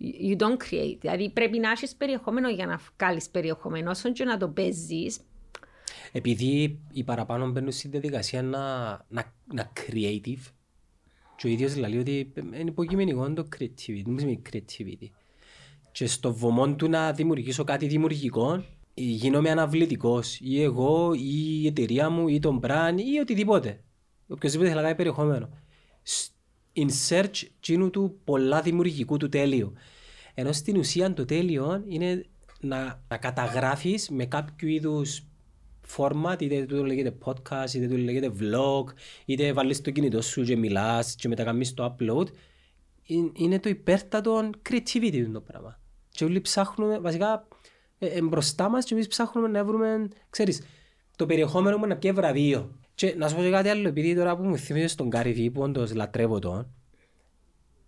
You 0.00 0.36
don't 0.36 0.56
create. 0.70 0.96
Δηλαδή 1.00 1.30
πρέπει 1.30 1.58
να 1.58 1.70
έχεις 1.70 1.94
περιεχόμενο 1.94 2.48
για 2.48 2.66
να 2.66 2.80
βγάλεις 2.98 3.28
περιεχόμενο. 3.28 3.90
Όσο 3.90 4.12
και 4.12 4.24
να 4.24 4.36
το 4.36 4.48
παίζεις, 4.48 5.20
Επειδή 6.12 6.80
οι 6.92 7.04
παραπάνω 7.04 7.50
μπαίνουν 7.50 7.72
στη 7.72 7.88
διαδικασία 7.88 8.42
να, 8.42 8.88
να, 9.08 9.32
να 9.52 9.72
creative 9.74 10.50
και 11.42 11.48
ο 11.48 11.50
ίδιος 11.50 11.76
λέει 11.76 11.98
ότι 11.98 12.32
είναι 12.36 12.70
υποκειμενικό 12.70 13.32
το 13.32 13.48
creativity, 13.56 14.02
δεν 14.04 14.18
σημαίνει 14.18 14.42
creativity. 14.52 15.06
Και 15.92 16.06
στο 16.06 16.34
βωμό 16.34 16.74
του 16.74 16.88
να 16.88 17.12
δημιουργήσω 17.12 17.64
κάτι 17.64 17.86
δημιουργικό, 17.86 18.64
γίνομαι 18.94 19.50
αναβλητικός 19.50 20.38
ή 20.40 20.62
εγώ 20.62 21.12
ή 21.14 21.60
η 21.62 21.66
εταιρεία 21.66 22.10
μου 22.10 22.28
ή 22.28 22.38
τον 22.38 22.60
brand 22.62 22.94
ή 23.14 23.18
οτιδήποτε. 23.20 23.84
Οποιοςδήποτε 24.26 24.68
θέλει 24.68 24.80
να 24.80 24.86
κάνει 24.86 24.96
περιεχόμενο. 24.96 25.48
Σ- 26.02 26.30
In 26.76 26.88
search 27.08 27.42
τσίνου 27.60 27.90
του 27.90 28.20
πολλά 28.24 28.60
δημιουργικού 28.62 29.16
του 29.16 29.28
τέλειου. 29.28 29.72
Ενώ 30.34 30.52
στην 30.52 30.76
ουσία 30.76 31.12
το 31.14 31.24
τέλειο 31.24 31.84
είναι 31.88 32.24
να, 32.60 33.04
να 33.08 33.16
καταγράφεις 33.16 34.10
με 34.10 34.26
κάποιο 34.26 34.68
είδους 34.68 35.22
format, 35.96 36.36
είτε 36.42 36.64
το 36.64 36.84
λέγεται 36.84 37.14
podcast, 37.24 37.72
είτε 37.74 37.86
το 37.88 37.96
λέγεται 37.96 38.32
vlog, 38.40 38.84
είτε 39.24 39.52
βάλεις 39.52 39.80
το 39.80 39.90
κινητό 39.90 40.22
σου 40.22 40.42
και 40.42 40.56
μιλάς 40.56 41.14
και 41.14 41.28
μετά 41.28 41.44
κάνεις 41.44 41.74
το 41.74 41.96
upload. 41.98 42.26
Είναι- 43.06 43.30
Είναι 43.34 43.60
το 43.60 43.68
υπέρτατο 43.68 44.50
creativity 44.70 45.26
το 45.32 45.40
πράγμα. 45.40 45.80
Και 46.10 46.24
όλοι 46.24 46.40
ψάχνουμε, 46.40 46.98
βασικά, 46.98 47.48
ε, 47.98 48.06
ε, 48.06 48.22
μπροστά 48.22 48.68
μας 48.68 48.84
και 48.84 48.94
εμείς 48.94 49.06
ψάχνουμε 49.08 49.48
να 49.48 49.64
βρούμε, 49.64 50.08
ξέρεις, 50.30 50.62
το 51.16 51.26
περιεχόμενο 51.26 51.76
μου 51.78 51.86
να 51.86 51.96
πιέ 51.96 52.12
βραβείο. 52.12 52.76
Και 52.94 53.14
να 53.18 53.28
σου 53.28 53.36
πω 53.36 53.42
και 53.42 53.50
κάτι 53.50 53.68
άλλο, 53.68 53.88
επειδή 53.88 54.14
τώρα 54.14 54.36
που 54.36 54.42
μου 54.42 54.56
θυμίζεις 54.56 54.92
στον 54.92 55.08
Gary 55.12 55.36
Vee, 55.36 55.48
που 55.52 55.60
όντως 55.62 55.94
λατρεύω 55.94 56.38
τον, 56.38 56.74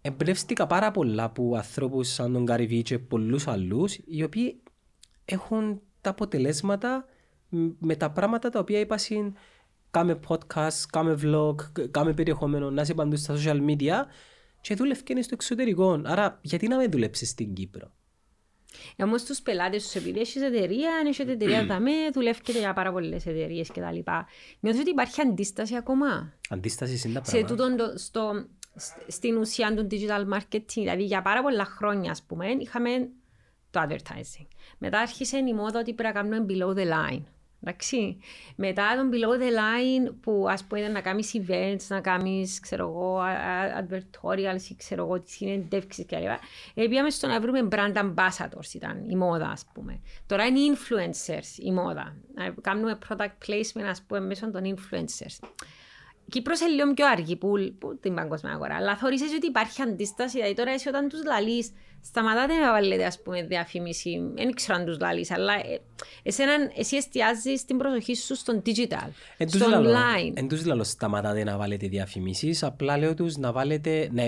εμπνεύστηκα 0.03 0.67
πάρα 0.67 0.91
πολλά 0.91 1.25
από 1.25 1.57
ανθρώπους 1.57 2.09
σαν 2.09 2.33
τον 2.33 2.47
Gary 2.49 2.71
Vee 2.71 2.83
και 2.83 2.99
πολλούς 2.99 3.47
άλλους, 3.47 3.99
οι 4.07 4.23
οποίοι 4.23 4.63
έχουν 5.25 5.81
τα 6.01 6.11
αποτελέσματα 6.11 6.97
μ, 6.99 7.13
με 7.79 7.97
τα 7.97 8.11
πράγματα 8.11 8.49
τα 8.51 8.59
οποία 8.59 8.79
είπα 8.81 8.99
συν 8.99 9.35
κάμε 9.91 10.21
podcast, 10.29 10.81
κάμε 10.93 11.19
vlog, 11.23 11.55
κ- 11.73 11.91
κάμε 11.91 12.13
περιεχόμενο, 12.13 12.71
να 12.71 12.83
είσαι 12.83 12.95
παντού 12.95 13.17
στα 13.17 13.35
social 13.37 13.61
media 13.71 13.95
και 14.61 14.75
δούλευκε 14.75 15.23
στο 15.23 15.35
εξωτερικό. 15.35 16.01
Άρα 16.05 16.39
γιατί 16.43 16.69
να 16.69 16.77
μην 16.77 16.91
δουλέψεις 16.91 17.29
στην 17.29 17.53
Κύπρο; 17.55 17.93
Όμως 18.99 19.25
τους 19.25 19.41
πελάτες 19.41 19.85
σου, 19.85 19.99
επειδή 19.99 20.21
έχεις 20.21 20.43
εταιρεία, 20.43 20.95
αν 20.97 21.07
έχετε 21.07 21.33
εταιρεία 21.33 21.67
δαμέ, 21.71 21.91
δουλεύετε 22.13 22.59
για 22.59 22.73
πάρα 22.73 22.93
πολλές 22.93 23.27
εταιρείες 23.27 23.69
κτλ. 23.69 23.99
Νιώθω 24.61 24.81
ότι 24.81 24.91
υπάρχει 24.91 25.21
αντίσταση 25.21 25.77
ακόμα; 25.77 26.33
Αντίσταση 26.49 27.09
είναι 27.09 27.19
τα 27.19 27.25
Σε 27.25 27.31
πράγματα. 27.31 27.55
τούτον 27.55 27.77
το, 27.77 27.99
στο, 27.99 28.47
σ- 28.77 29.13
στην 29.13 29.37
ουσία 29.37 29.75
του 29.75 29.87
digital 29.91 30.35
marketing, 30.39 30.63
δηλαδή 30.75 31.03
για 31.05 31.23
πάρα 31.23 31.43
πολλά 31.43 31.65
χρόνια, 31.65 32.11
ας 32.11 32.23
πούμε, 32.23 32.47
είχαμε 32.59 32.91
το 33.71 33.81
advertising. 33.89 34.47
Μετά 34.79 34.99
άρχισε 34.99 35.37
η 35.39 35.53
μόδα 35.55 35.79
ότι 35.81 35.95
πρέπει 35.95 36.15
να 36.15 36.21
κάνουμε 36.23 36.47
below 36.49 36.77
the 36.79 36.87
line. 36.93 37.23
Εντάξει. 37.67 38.19
Μετά 38.57 38.97
τον 38.97 39.11
below 39.13 39.41
the 39.43 39.51
line 39.51 40.15
που 40.21 40.47
ας 40.49 40.65
πούμε 40.65 40.81
ήταν 40.81 40.93
να 40.93 41.01
κάνεις 41.01 41.33
events, 41.47 41.87
να 41.89 42.01
κάνεις 42.01 42.61
ξέρω 42.61 42.89
εγώ, 42.89 43.19
α- 43.19 43.29
α- 43.29 43.85
advertorials 43.89 44.63
ή 44.71 44.77
ξέρω 44.77 45.05
εγώ 45.05 45.21
τις 45.21 45.33
συνεντεύξεις 45.33 46.07
κλπ. 46.07 46.19
Ε, 46.75 46.87
πήγαμε 46.89 47.11
στο 47.11 47.27
να 47.27 47.41
βρούμε 47.41 47.69
brand 47.71 47.95
ambassadors 47.97 48.75
ήταν 48.75 49.11
η 49.11 49.17
μόδα 49.17 49.49
ας 49.49 49.65
πούμε. 49.75 50.01
Τώρα 50.27 50.47
είναι 50.47 50.59
οι 50.59 50.77
influencers 50.77 51.59
η 51.59 51.73
μόδα. 51.73 52.17
Να 52.35 52.55
κάνουμε 52.61 52.99
product 53.09 53.49
placement 53.49 53.85
ας 53.89 54.03
πούμε 54.03 54.21
μέσω 54.21 54.51
των 54.51 54.77
influencers. 54.77 55.49
Κύπρος 56.29 56.61
είναι 56.61 56.71
λίγο 56.71 56.95
πιο 56.95 57.07
αργή 57.07 57.37
που, 57.37 57.53
που 57.79 57.99
την 57.99 58.15
παγκόσμια 58.15 58.53
αγορά. 58.53 58.75
Αλλά 58.77 58.97
θεωρείς 58.97 59.23
ότι 59.37 59.47
υπάρχει 59.47 59.83
αντίσταση. 59.83 60.37
Δηλαδή 60.37 60.55
τώρα 60.55 60.71
εσύ 60.71 60.89
όταν 60.89 61.09
τους 61.09 61.25
λαλείς, 61.25 61.71
σταματάτε 62.03 62.55
να 62.59 62.73
βάλετε 62.73 63.05
ας 63.05 63.23
πούμε 63.23 63.43
διαφήμιση. 63.43 64.31
Δεν 64.35 64.55
ξέρω 64.55 64.79
αν 64.79 64.85
τους 64.85 64.99
λαλείς, 65.01 65.31
αλλά 65.31 65.53
ε, 65.55 65.81
εσένα, 66.23 66.53
εσύ 66.77 66.97
εστιάζεις 66.97 67.65
την 67.65 67.77
προσοχή 67.77 68.15
σου 68.17 68.35
στον 68.37 68.63
digital, 68.67 69.09
Εν 69.37 69.51
τους 69.51 69.61
στο 69.61 69.69
λαλώ- 69.69 69.95
online. 69.97 70.33
Εν 70.35 70.49
τους 70.49 70.65
λαλώ 70.67 70.85
σταματάτε 70.85 71.45
να 71.45 71.57
βάλετε 71.57 71.87
διαφημίσεις, 71.87 72.63
απλά 72.63 72.99
λέω 72.99 73.15
τους 73.15 73.37
να 73.37 73.53
βάλετε... 73.53 74.09
Ναι, 74.13 74.27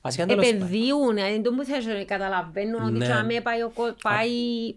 βασικά 0.00 0.26
τέλος 0.26 0.44
πάντων. 0.44 0.56
Επενδύουν, 0.60 1.14
δηλαδή 1.14 1.40
το 1.40 1.50
που 1.54 1.64
θες, 1.64 1.86
ε, 1.86 2.04
καταλαβαίνουν 2.04 2.82
ότι 2.82 2.92
Ναι. 2.92 3.04
τζιαμέ 3.04 3.40
πάει, 3.40 3.62
ο 3.62 3.70
κο- 3.74 3.94
πάει, 4.02 4.28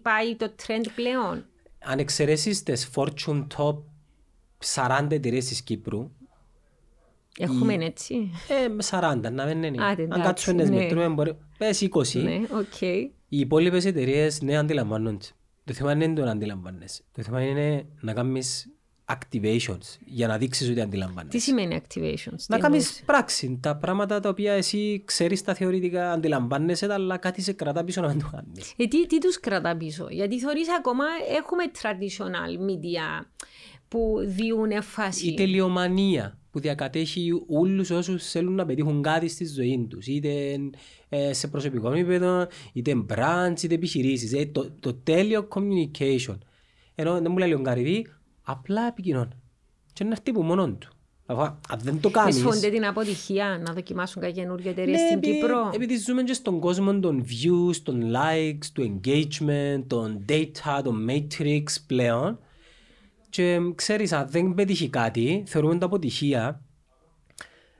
πάει 0.02 0.34
το 0.36 0.52
trend 0.66 0.84
πλέον. 0.94 1.44
Αν 1.86 1.98
εξαιρέσεις 1.98 2.62
τις 2.62 2.88
Fortune 2.94 3.46
Top 3.56 3.76
40 4.74 5.06
εταιρείες 5.10 5.44
της 5.46 5.62
Κύπρου, 5.62 6.10
Έχουμε 7.38 7.74
έτσι; 7.80 8.30
ε, 8.64 8.68
με 8.68 8.82
40 8.90 9.32
να 9.32 9.44
μην 9.46 9.62
είναι. 9.62 9.84
Άντε, 9.84 10.02
Αν 10.02 10.08
εντάξει, 10.10 10.22
κάτσουμε 10.22 10.56
να 10.56 10.62
τις 10.62 10.70
ναι. 10.70 10.82
μετρούμε, 10.82 11.08
μπορεί... 11.08 11.36
πες 11.58 11.88
20. 11.90 12.22
Ναι, 12.22 12.40
οκ. 12.50 12.80
Οι 12.80 13.38
υπόλοιπες 13.38 13.84
εταιρείες 13.84 14.42
ναι 14.42 14.56
αντιλαμβάνονται. 14.56 15.26
Το 15.64 15.72
θέμα 15.72 15.92
είναι 15.92 16.12
το 16.12 16.24
να 16.24 16.30
αντιλαμβάνεσαι. 16.30 17.02
Το 17.12 17.22
θέμα 17.22 17.42
είναι 17.42 17.86
να 18.00 18.12
κάνεις 18.12 18.68
activations 19.12 19.98
για 20.04 20.26
να 20.26 20.38
δείξεις 20.38 20.66
ότι 20.66 20.74
Τι 20.74 20.80
αντιλαμβάνεσαι. 20.80 21.38
σημαίνει 21.38 21.80
activations. 21.82 22.44
Να 22.46 22.58
τι 22.58 22.64
εννοείς; 22.64 22.86
κάνεις 22.86 23.02
πράξη. 23.06 23.58
Τα 23.62 23.76
πράγματα 23.76 24.20
τα 24.20 24.28
οποία 24.28 24.52
εσύ 24.52 25.02
ξέρεις 25.04 25.42
τα 25.42 25.54
θεωρητικά, 25.54 26.12
αντιλαμβάνεσαι 26.12 26.86
τα, 26.86 26.94
αλλά 26.94 27.16
κάτι 27.16 27.42
σε 27.42 27.52
κρατά 27.52 27.84
πίσω 27.84 28.00
να 28.00 28.08
μην 28.08 28.18
το 28.18 28.30
κάνεις. 28.32 28.72
Ε, 28.76 28.86
τι, 28.86 29.06
τι 29.06 29.18
τους 29.18 29.40
κρατά 29.40 29.76
πίσω; 29.76 30.06
Γιατί 30.10 30.38
θεωρείς 30.38 30.66
ακόμα 30.78 31.04
έχουμε 31.36 31.64
traditional 31.82 32.70
media 32.70 33.26
που 33.88 34.16
διούν 34.24 34.70
έμφαση. 34.70 35.26
Η 35.26 35.34
τελειομανία 35.34 36.38
που 36.54 36.60
διακατέχει 36.60 37.30
όλους 37.46 37.90
όσους 37.90 38.30
θέλουν 38.30 38.54
να 38.54 38.64
πετύχουν 38.66 39.02
κάτι 39.02 39.28
στη 39.28 39.46
ζωή 39.46 39.86
τους. 39.90 40.06
Είτε 40.06 40.56
ε, 41.08 41.32
σε 41.32 41.48
προσωπικό 41.48 41.90
επίπεδο, 41.92 42.46
είτε 42.72 42.92
brands, 43.08 43.62
είτε 43.62 43.74
επιχειρήσεις. 43.74 44.32
Ε, 44.32 44.46
το, 44.46 44.70
το 44.80 44.94
τέλειο 44.94 45.48
communication. 45.50 46.38
Ενώ 46.94 47.12
δεν 47.12 47.26
μου 47.30 47.38
λέει 47.38 47.52
ο 47.52 47.60
Γκαριβή, 47.60 48.06
απλά 48.42 48.86
επικοινωνεί. 48.86 49.28
Και 49.92 50.04
να 50.04 50.10
έρθει 50.10 50.30
από 50.30 50.42
μόνον 50.42 50.78
του. 50.78 50.88
Αφού, 51.26 51.40
Αν 51.42 51.78
δεν 51.82 52.00
το 52.00 52.10
κάνεις... 52.10 52.40
Φοβούνται 52.40 52.70
την 52.70 52.86
αποτυχία 52.86 53.62
να 53.66 53.72
δοκιμάσουν 53.72 54.22
κάποια 54.22 54.42
καινούργια 54.42 54.70
εταιρεία 54.70 54.92
Ναι, 54.92 54.98
στην 54.98 55.16
επειδή- 55.16 55.38
Κύπρο; 55.38 55.70
Επειδή 55.74 55.96
ζούμε 55.96 56.22
και 56.22 56.32
στον 56.32 56.60
κόσμο 56.60 57.00
των 57.00 57.24
views, 57.28 57.76
των 57.82 58.12
likes, 58.14 58.66
του 58.72 59.00
engagement, 59.00 59.82
των 59.86 60.24
data, 60.28 60.80
των 60.84 61.06
matrix 61.10 61.62
πλέον 61.86 62.38
και 63.34 63.60
ξέρεις, 63.74 64.12
αν 64.12 64.28
δεν 64.30 64.54
πετύχει 64.54 64.88
κάτι, 64.88 65.42
θεωρούμε 65.46 65.78
το 65.78 65.86
αποτυχία 65.86 66.62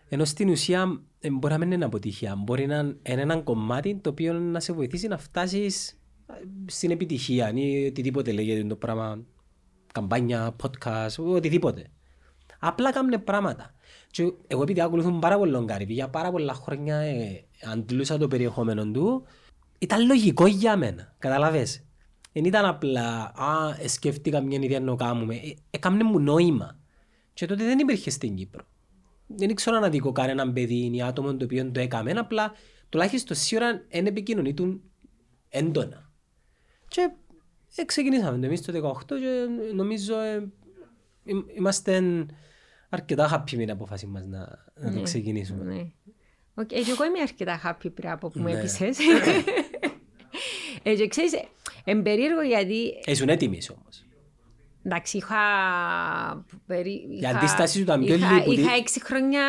ενώ 0.08 0.25
στην 0.25 0.49
ουσία 0.49 1.02
ε, 1.20 1.30
μπορεί 1.30 1.52
να 1.52 1.58
μην 1.58 1.73
είναι 1.73 1.84
αποτυχία. 1.84 2.34
Μπορεί 2.37 2.66
να 2.66 2.76
είναι 2.76 2.99
ένα 3.02 3.40
κομμάτι 3.40 3.94
το 3.94 4.11
οποίο 4.11 4.32
να 4.32 4.61
σε 4.61 4.73
βοηθήσει 4.73 5.08
να 5.08 5.18
φτάσεις 5.18 5.90
ε, 6.26 6.32
στην 6.66 6.90
επιτυχία 6.90 7.52
ή 7.54 7.87
οτιδήποτε 7.87 8.32
λέγεται 8.32 8.64
το 8.64 8.76
πράγμα, 8.76 9.23
καμπάνια, 9.92 10.56
podcast, 10.62 11.14
οτιδήποτε. 11.16 11.87
Απλά 12.58 12.92
κάνουν 12.92 13.25
πράγματα. 13.25 13.75
Και 14.11 14.32
εγώ 14.46 14.62
επειδή 14.62 14.80
ακολουθούν 14.80 15.18
πάρα 15.18 15.38
πολύ 15.38 15.64
Γκάριβι, 15.64 15.92
για 15.92 16.08
πάρα 16.08 16.30
πολλά 16.30 16.54
χρόνια 16.54 16.96
ε, 16.96 17.44
αντλούσα 17.73 18.18
το 18.18 18.28
περιεχόμενο 18.28 18.90
του, 18.90 19.26
ήταν 19.78 20.06
λογικό 20.06 20.46
για 20.46 20.76
μένα, 20.76 21.14
καταλαβες. 21.18 21.84
Δεν 22.37 22.45
ήταν 22.45 22.64
απλά, 22.64 23.33
α, 23.37 23.76
ε, 23.81 23.88
σκέφτηκα 23.88 24.41
μια 24.41 24.59
ιδέα 24.62 24.81
να 24.81 24.87
το 24.87 24.95
κάνουμε. 24.95 25.35
Ε, 25.35 25.55
έκαμνε 25.71 26.05
μου 26.05 26.19
νόημα. 26.21 26.79
Και 27.33 27.47
τότε 27.47 27.64
δεν 27.64 27.79
υπήρχε 27.79 28.11
στην 28.11 28.35
Κύπρο. 28.35 28.64
Δεν 29.26 29.55
ξέρω 29.55 29.79
να 29.79 29.88
δείξω 29.88 30.12
κανέναν 30.12 30.53
παιδί 30.53 30.91
ή 30.95 31.03
άτομο 31.03 31.37
το 31.37 31.45
οποίο 31.45 31.71
το 31.71 31.81
έκαμε, 31.81 32.11
απλά 32.11 32.53
τουλάχιστον 32.88 33.37
σίγουρα 33.37 33.85
δεν 33.91 34.07
επικοινωνήτουν 34.07 34.83
έντονα. 35.49 36.12
Και 36.88 37.11
ε, 37.76 37.85
ξεκινήσαμε 37.85 38.38
το 38.38 38.47
εμείς 38.47 38.62
το 38.62 38.95
18 39.00 39.05
και 39.07 39.47
νομίζω 39.75 40.19
ε, 40.21 40.53
ειμ- 41.25 41.57
είμαστε 41.57 42.03
αρκετά 42.88 43.31
happy 43.33 43.53
με 43.57 43.59
την 43.59 43.71
απόφαση 43.71 44.07
μας 44.07 44.25
να, 44.26 44.38
να 44.75 44.91
το 44.91 44.97
Ναι, 44.97 45.03
ξεκινήσουμε. 45.03 45.64
Ναι. 45.64 45.81
Οκ, 46.55 46.73
ε, 46.73 46.81
και 46.83 46.91
εγώ 46.91 47.05
είμαι 47.05 47.21
αρκετά 47.21 47.61
happy 47.64 47.91
πριν 47.95 48.09
από 48.11 48.29
που 48.31 48.38
μου 48.38 48.45
Ναι. 48.49 48.59
έπεισες. 48.59 48.99
ε, 50.83 50.95
και 50.95 51.09
ξέρεις, 51.09 51.33
ε, 51.33 51.45
εμπερίεργο 51.85 52.43
γιατί 52.43 52.88
Ε, 53.05 53.11
Ήσουν 53.12 53.29
έτοιμες 53.29 53.71
όμως. 53.71 54.05
Εντάξει, 54.87 55.17
είχα... 55.17 55.37
περί... 56.67 56.91
Η 57.21 57.26
αντίσταση 57.26 57.76
σου 57.76 57.83
ήταν 57.83 58.05
πιο 58.05 58.14
είχα, 58.14 58.33
λίγη 58.33 58.45
που 58.45 58.53
Είχα 58.53 58.73
τη- 58.73 58.79
έξι 58.79 59.05
χρόνια 59.05 59.43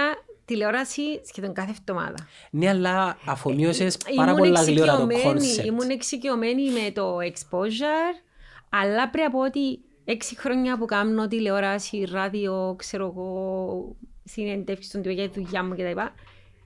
τηλεόραση 0.45 1.01
σχεδόν 1.25 1.53
κάθε 1.53 1.73
εβδομάδα. 1.79 2.27
Ναι, 2.51 2.69
αλλά 2.69 3.17
αφομοίωσες 3.25 3.97
πάρα 4.15 4.31
Ήμουν 4.31 4.43
πολλά 4.43 4.63
γλυόρα 4.63 4.97
το 4.97 5.07
εξοικειωμένη- 5.09 5.55
concept. 5.61 5.65
Ήμουν 5.65 5.89
εξοικειωμένη 5.89 6.63
με 6.71 6.91
το 6.93 7.17
exposure, 7.17 8.21
αλλά 8.69 9.09
πρέπει 9.09 9.27
να 9.27 9.31
πω 9.31 9.39
ότι 9.45 9.79
έξι 10.05 10.39
χρόνια 10.39 10.77
που 10.77 10.85
κάνω 10.85 11.27
τηλεόραση, 11.27 12.07
ράδιο, 12.11 12.75
ξέρω 12.77 13.05
εγώ, 13.05 13.95
συνέντευξη 14.23 14.89
στον 14.89 15.01
τύπο 15.01 15.13
για 15.13 15.29
τη 15.29 15.39
δουλειά 15.41 15.63
μου 15.63 15.73
κτλ. 15.75 15.99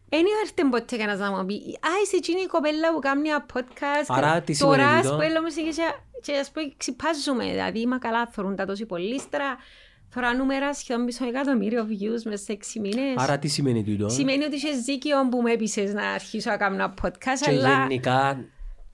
Δεν 0.10 0.25
ήρθε 0.44 0.63
ποτέ 0.70 0.98
κανένας 0.98 1.20
να 1.20 1.32
μου 1.32 1.46
πει 1.46 1.54
«Α, 1.54 1.89
είσαι 2.04 2.16
εκείνη 2.16 2.42
η 2.42 2.46
κοπέλα 2.46 2.94
που 2.94 3.00
κάνει 3.00 3.30
ένα 3.30 3.46
podcast». 3.54 4.06
Άρα, 4.08 4.42
τι 4.42 4.58
Τώρα, 4.58 4.75
σημαίνει 4.75 4.98
ας 5.00 5.08
το; 5.08 5.16
πούμε, 5.16 5.42
μουσική 5.42 5.70
και, 5.70 5.84
και 6.22 6.38
ας 6.38 6.51
πούμε 6.51 6.74
ξυπάζουμε. 6.78 7.44
Δηλαδή, 7.44 7.80
είμαι 7.80 7.98
καλά, 7.98 8.28
θεωρούν 8.28 8.56
τα 8.56 8.66
τόσο 8.66 8.86
πολύ 8.86 9.16
ύστερα. 9.16 9.58
Τώρα 10.16 10.34
νούμερα 10.34 10.74
σχεδόν 10.74 11.04
μισό 11.04 11.25
εκατομμύριο 11.28 11.88
views 11.89 12.22
μέσα 12.24 12.44
σε 12.44 12.51
έξι 12.51 12.80
μήνες. 12.80 13.13
Άρα 13.16 13.39
τι 13.39 13.48
σημαίνει 13.48 13.84
τούτο; 13.84 14.10
Σημαίνει 14.10 14.44
ότι 14.44 14.56
είσαι 14.56 14.70
δίκαιο 14.86 15.30
που 15.30 15.42
με 15.42 15.51
έπεισες 15.51 15.94
να 15.94 16.10
αρχίσω 16.10 16.50
να 16.50 16.58
κάνω 16.58 16.75
ένα 16.75 16.94
podcast, 17.01 17.39
Και 17.42 17.50
αλλά 17.50 17.80
γενικά, 17.80 18.46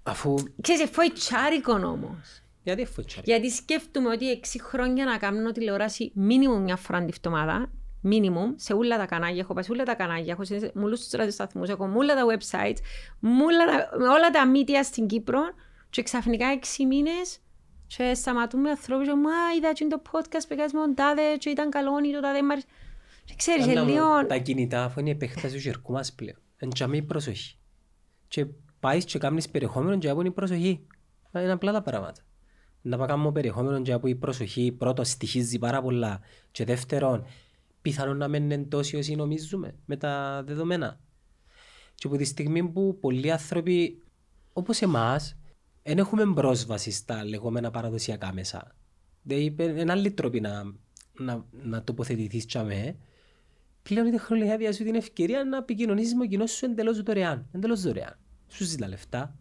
αφού... 0.04 0.36
ξέρεις, 0.62 0.90
φοητσάρικο 0.92 1.74
όμως. 1.74 2.42
Γιατί 2.64 2.86
φωτσάρι. 2.86 3.24
Γιατί 3.26 3.50
σκέφτομαι 3.52 4.10
ότι 4.10 4.32
έξι 4.32 4.62
χρόνια 4.62 5.06
να 5.06 5.18
κάνω 5.18 5.52
τηλεόραση 5.52 6.12
μίνιμουμ 6.14 6.62
μια 6.64 6.76
φορά 6.76 7.00
την 7.00 7.08
εβδομάδα, 7.08 7.70
μίνιμουμ, 8.06 8.54
σε 8.56 8.74
όλα 8.74 8.98
τα 8.98 9.06
κανάλια, 9.06 9.40
έχω 9.40 9.54
πάει 9.54 9.64
σε 9.64 9.72
όλα 9.72 9.84
τα 9.84 9.96
κανάλια, 9.96 10.32
έχω 10.34 10.44
σε 10.44 10.72
όλους 10.76 11.00
τους 11.00 11.12
ραδιοσταθμούς, 11.12 11.70
έχω 11.70 11.88
με 11.88 11.98
όλα 11.98 12.16
τα 12.16 12.22
websites, 12.26 12.78
με 13.20 13.44
όλα 13.44 13.66
τα, 13.66 13.98
με 13.98 14.08
όλα 14.08 14.30
τα 14.32 14.44
media 14.54 14.84
στην 14.84 15.08
Κύπρο 15.08 15.42
και 15.90 16.04
ξαφνικά 16.04 16.48
έξι 16.48 16.86
μήνες 16.86 17.40
και 17.88 18.14
σταματούμε 18.14 18.70
ανθρώπους 18.70 19.08
και 19.08 19.14
μου 19.14 19.30
«Α, 19.30 19.56
είδα 19.58 19.74
και 19.74 19.88
το 19.90 20.02
podcast 20.12 20.46
που 20.48 20.54
έκανες 20.54 20.74
με 20.74 20.80
τον 20.80 20.96
τάδε 20.96 21.36
και 21.38 21.50
ήταν 21.50 21.70
καλό 21.70 21.92
ή 22.00 22.12
το 22.12 22.20
τάδε 22.20 22.42
μ' 22.42 22.52
άρεσε». 22.52 22.68
Και 23.26 23.34
ξέρεις, 23.38 23.68
Άννα 23.68 23.84
μου, 23.84 23.90
λίγο... 23.90 24.26
Τα 24.28 24.38
κινητά 24.38 24.84
αφού 24.84 25.00
είναι 25.00 25.10
η 25.10 25.12
επέκταση 25.12 25.56
του 25.56 25.62
χερκού 25.62 25.92
μας 25.92 26.14
πλέον. 26.14 26.38
Εν 26.58 26.70
τζαμί 26.70 27.02
προσοχή. 27.02 27.58
Και 28.28 28.46
πάεις 28.80 29.06
και 29.06 29.20
κάνεις 29.20 29.50
περιεχόμενο 29.50 29.98
και 29.98 30.10
από 30.10 30.22
η 30.22 30.32
προσοχή. 30.32 30.88
Είναι 31.34 31.52
απλά 31.52 31.72
τα 31.72 31.82
πράγματα. 31.82 32.22
Να 32.82 32.98
πάω 32.98 33.08
κάνω 33.08 33.32
περιεχόμενο 33.32 33.82
και 33.82 33.92
από 33.92 34.08
η 34.08 34.16
προσοχή 34.16 34.72
πρώτον 34.72 35.06
στοιχίζει 35.06 35.60
πάρα 35.60 35.82
πολλά 35.82 36.20
και 36.52 36.66
δεύτερον 36.66 37.26
πιθανόν 37.86 38.18
να 38.18 38.28
μην 38.28 38.44
είναι 38.44 38.64
τόσοι 38.64 38.96
όσοι 38.96 39.16
νομίζουμε 39.16 39.76
με 39.86 39.98
τα 39.98 40.44
δεδομένα. 40.46 41.00
Και 41.96 42.08
από 42.08 42.18
τη 42.18 42.24
στιγμή 42.24 42.70
που 42.70 42.98
πολλοί 43.00 43.32
άνθρωποι 43.32 44.04
όπως 44.54 44.82
εμάς 44.82 45.38
δεν 45.84 45.98
έχουμε 45.98 46.34
πρόσβαση 46.34 46.92
στα 46.92 47.26
λεγόμενα 47.26 47.72
παραδοσιακά 47.72 48.34
μέσα. 48.34 48.76
Δηλαδή 49.22 49.56
είναι 49.82 49.92
άλλη 49.92 50.12
τρόπη 50.12 50.40
να, 50.40 50.64
να, 51.14 51.46
να 51.52 51.84
τοποθετηθείς 51.84 52.46
τσαμέ. 52.46 52.96
Πλέον 53.84 54.08
η 54.08 54.12
τεχνολογία 54.12 54.58
διάζει 54.58 54.84
την 54.84 54.96
ευκαιρία 54.96 55.44
να 55.44 55.58
επικοινωνήσεις 55.58 56.14
με 56.16 56.24
ο 56.24 56.28
κοινός 56.28 56.52
σου 56.52 56.66
εντελώς 56.66 57.02
δωρεάν. 57.02 57.48
Εντελώς 57.52 57.82
δωρεάν. 57.82 58.18
Σου 58.48 58.64
ζητά 58.64 58.88
λεφτά. 58.88 59.36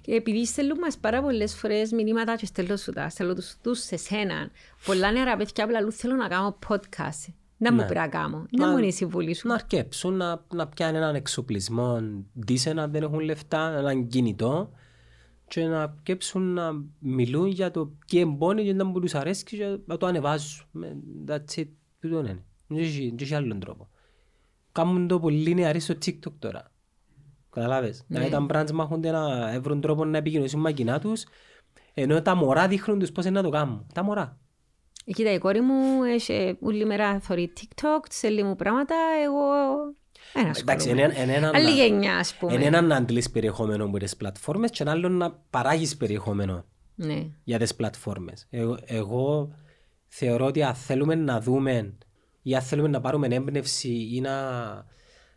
Και 0.00 0.14
επειδή 0.14 0.46
στέλνουν 0.46 0.78
μας 0.78 0.98
πάρα 0.98 1.22
πολλές 1.22 1.54
φορές 1.54 1.92
μηνύματα 1.92 2.36
και 2.36 2.46
στέλνω 2.46 2.76
σου 2.76 2.92
τα, 2.92 3.08
στέλνω 3.08 3.34
τους, 3.34 3.56
τους 3.62 3.80
σε 3.80 3.96
σένα. 3.96 4.50
Πολλά 4.84 5.12
νεαρά 5.12 5.36
παιδιά 5.36 5.64
που 5.64 5.70
λαλούν 5.70 5.92
θέλω 5.92 6.14
να 6.14 6.28
κάνω 6.28 6.58
podcast. 6.68 7.39
Να 7.62 7.70
μου 7.72 7.76
Ναι. 7.78 7.84
πρέπει 7.84 8.00
να 8.00 8.08
κάνω. 8.08 8.46
Να 8.58 8.66
Μα- 8.66 8.72
μου 8.72 8.78
είναι 8.78 8.86
η 8.86 8.90
συμβουλή 8.92 9.34
σου. 9.34 9.48
Να 9.48 9.54
αρκέψουν, 9.54 10.16
να, 10.16 10.44
να 10.54 10.68
πιάνουν 10.68 10.96
έναν 10.96 11.14
εξοπλισμό 11.14 11.98
decent 12.46 12.76
αν 12.76 12.90
δεν 12.90 13.02
έχουν 13.02 13.20
λεφτά, 13.20 13.76
έναν 13.78 14.06
κινητό 14.06 14.70
και 15.48 15.64
να 15.66 15.82
αρκέψουν 15.82 16.42
να 16.42 16.72
μιλούν 16.98 17.46
για 17.46 17.70
το 17.70 17.92
τι 18.06 18.18
εμπόνι 18.20 18.64
και 18.64 18.72
να 18.72 18.90
που 18.90 19.00
τους 19.00 19.14
αρέσει 19.14 19.44
και 19.44 19.78
να 19.86 19.96
το 19.96 20.06
ανεβάζουν. 20.06 20.66
Με- 20.70 20.96
That's 21.26 21.58
it. 21.58 21.68
Τούτο 22.00 22.18
είναι. 22.18 22.44
Δεν 22.66 22.78
έχει- 22.78 23.08
δεν 23.08 23.18
έχει 23.20 23.34
άλλον 23.34 23.60
τρόπο. 23.60 23.88
Κάνουν 24.72 25.08
το 25.08 25.20
πολύ 25.20 25.54
νεαροί 25.54 25.80
στο 25.80 25.94
TikTok 26.04 26.32
τώρα. 26.38 26.70
Καταλάβες. 27.50 28.04
Ναι. 28.08 28.18
Δηλαδή 28.28 28.46
τα 28.48 28.62
brands 28.64 28.70
μάχονται 28.72 29.10
να 29.10 29.60
βρουν 29.60 29.80
τρόπο 29.80 30.04
να 30.04 30.18
επικοινωνήσουν 30.18 30.60
με 30.60 30.72
κοινά 30.72 30.98
τους 30.98 31.24
ενώ 31.94 32.22
τα 32.22 32.34
μωρά 32.34 32.68
δείχνουν 32.68 32.98
τους 32.98 33.12
πώς 33.12 33.24
είναι 33.24 33.34
να 33.34 33.42
το 33.42 33.48
κάνουν. 33.50 33.86
Τα 33.94 34.02
μωρά. 34.02 34.38
Ε, 35.10 35.12
Κοίτα, 35.12 35.32
η 35.32 35.38
κόρη 35.38 35.60
μου 35.60 36.02
έχει 36.02 36.56
όλη 36.60 36.84
μέρα 36.84 37.20
θωρεί 37.20 37.52
TikTok, 37.60 38.04
στέλνει 38.10 38.42
μου 38.42 38.56
πράγματα, 38.56 38.94
εγώ 39.24 39.40
δεν 40.32 40.46
Εντάξει, 40.46 40.64
ασχολούμαι. 40.68 41.02
είναι 41.02 41.22
είναι 41.22 41.32
έναν 41.34 41.54
Άλλη 41.54 41.64
να- 41.64 41.70
γενιά, 41.70 42.16
ας 42.16 42.34
πούμε. 42.34 42.52
είναι 42.54 42.64
έναν 42.64 42.86
να 42.86 42.96
αντλείς 42.96 43.30
περιεχόμενο 43.30 43.84
από 43.84 43.98
τις 43.98 44.16
πλατφόρμες 44.16 44.70
και 44.70 44.82
ένα 44.82 44.92
άλλο 44.92 45.08
να 45.08 45.30
παράγεις 45.50 45.96
περιεχόμενο 45.96 46.64
Ναι. 46.94 47.26
για 47.44 47.58
τις 47.58 47.74
πλατφόρμες. 47.74 48.46
Εγώ, 48.50 48.78
εγώ 48.84 49.52
θεωρώ 50.08 50.46
ότι 50.46 50.62
αν 50.62 50.74
θέλουμε 50.74 51.14
να 51.14 51.40
δούμε 51.40 51.94
ή 52.42 52.54
αν 52.54 52.62
θέλουμε 52.62 52.88
να 52.88 53.00
πάρουμε 53.00 53.26
έμπνευση 53.30 54.08
ή 54.12 54.20
να 54.20 54.30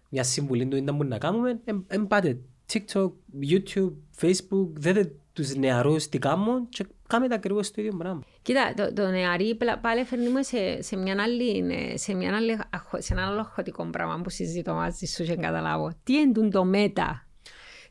μια 0.09 0.23
συμβουλή 0.23 0.65
του 0.67 0.75
ή 0.75 0.81
να 0.81 0.91
μπορούμε 0.91 1.09
να 1.15 1.17
κάνουμε, 1.17 1.59
εμ, 1.65 1.81
εμ 1.87 2.07
πάτε 2.07 2.39
TikTok, 2.73 3.11
YouTube, 3.51 3.93
Facebook, 4.21 4.67
δείτε 4.73 5.15
τους 5.33 5.55
νεαρούς 5.55 6.07
τι 6.09 6.17
κάνουν 6.19 6.69
και 6.69 6.85
κάνετε 7.07 7.33
ακριβώς 7.35 7.71
το 7.71 7.81
ίδιο 7.81 7.95
πράγμα. 7.97 8.21
Κοίτα, 8.41 8.73
το, 8.75 8.93
το 8.93 9.07
νεαρί 9.07 9.55
πλα- 9.55 9.77
πάλι 9.79 10.03
φέρνουμε 10.03 10.43
σε, 10.43 10.81
σε, 10.81 10.95
μια 10.95 11.15
άλλη, 11.21 11.57
ε, 11.91 11.97
σε, 11.97 12.13
μια 12.13 12.35
άλλη, 12.35 12.59
αγχω- 12.69 13.01
σε 13.01 13.13
ένα 13.13 13.27
άλλο 13.27 13.39
αγχωτικό 13.39 13.85
πράγμα 13.85 14.21
που 14.23 14.29
συζητώ 14.29 14.73
μαζί 14.73 15.05
σου 15.05 15.23
και 15.23 15.35
καταλάβω. 15.35 15.91
Τι 16.03 16.13
είναι 16.13 16.49
το 16.49 16.63
meta; 16.63 17.27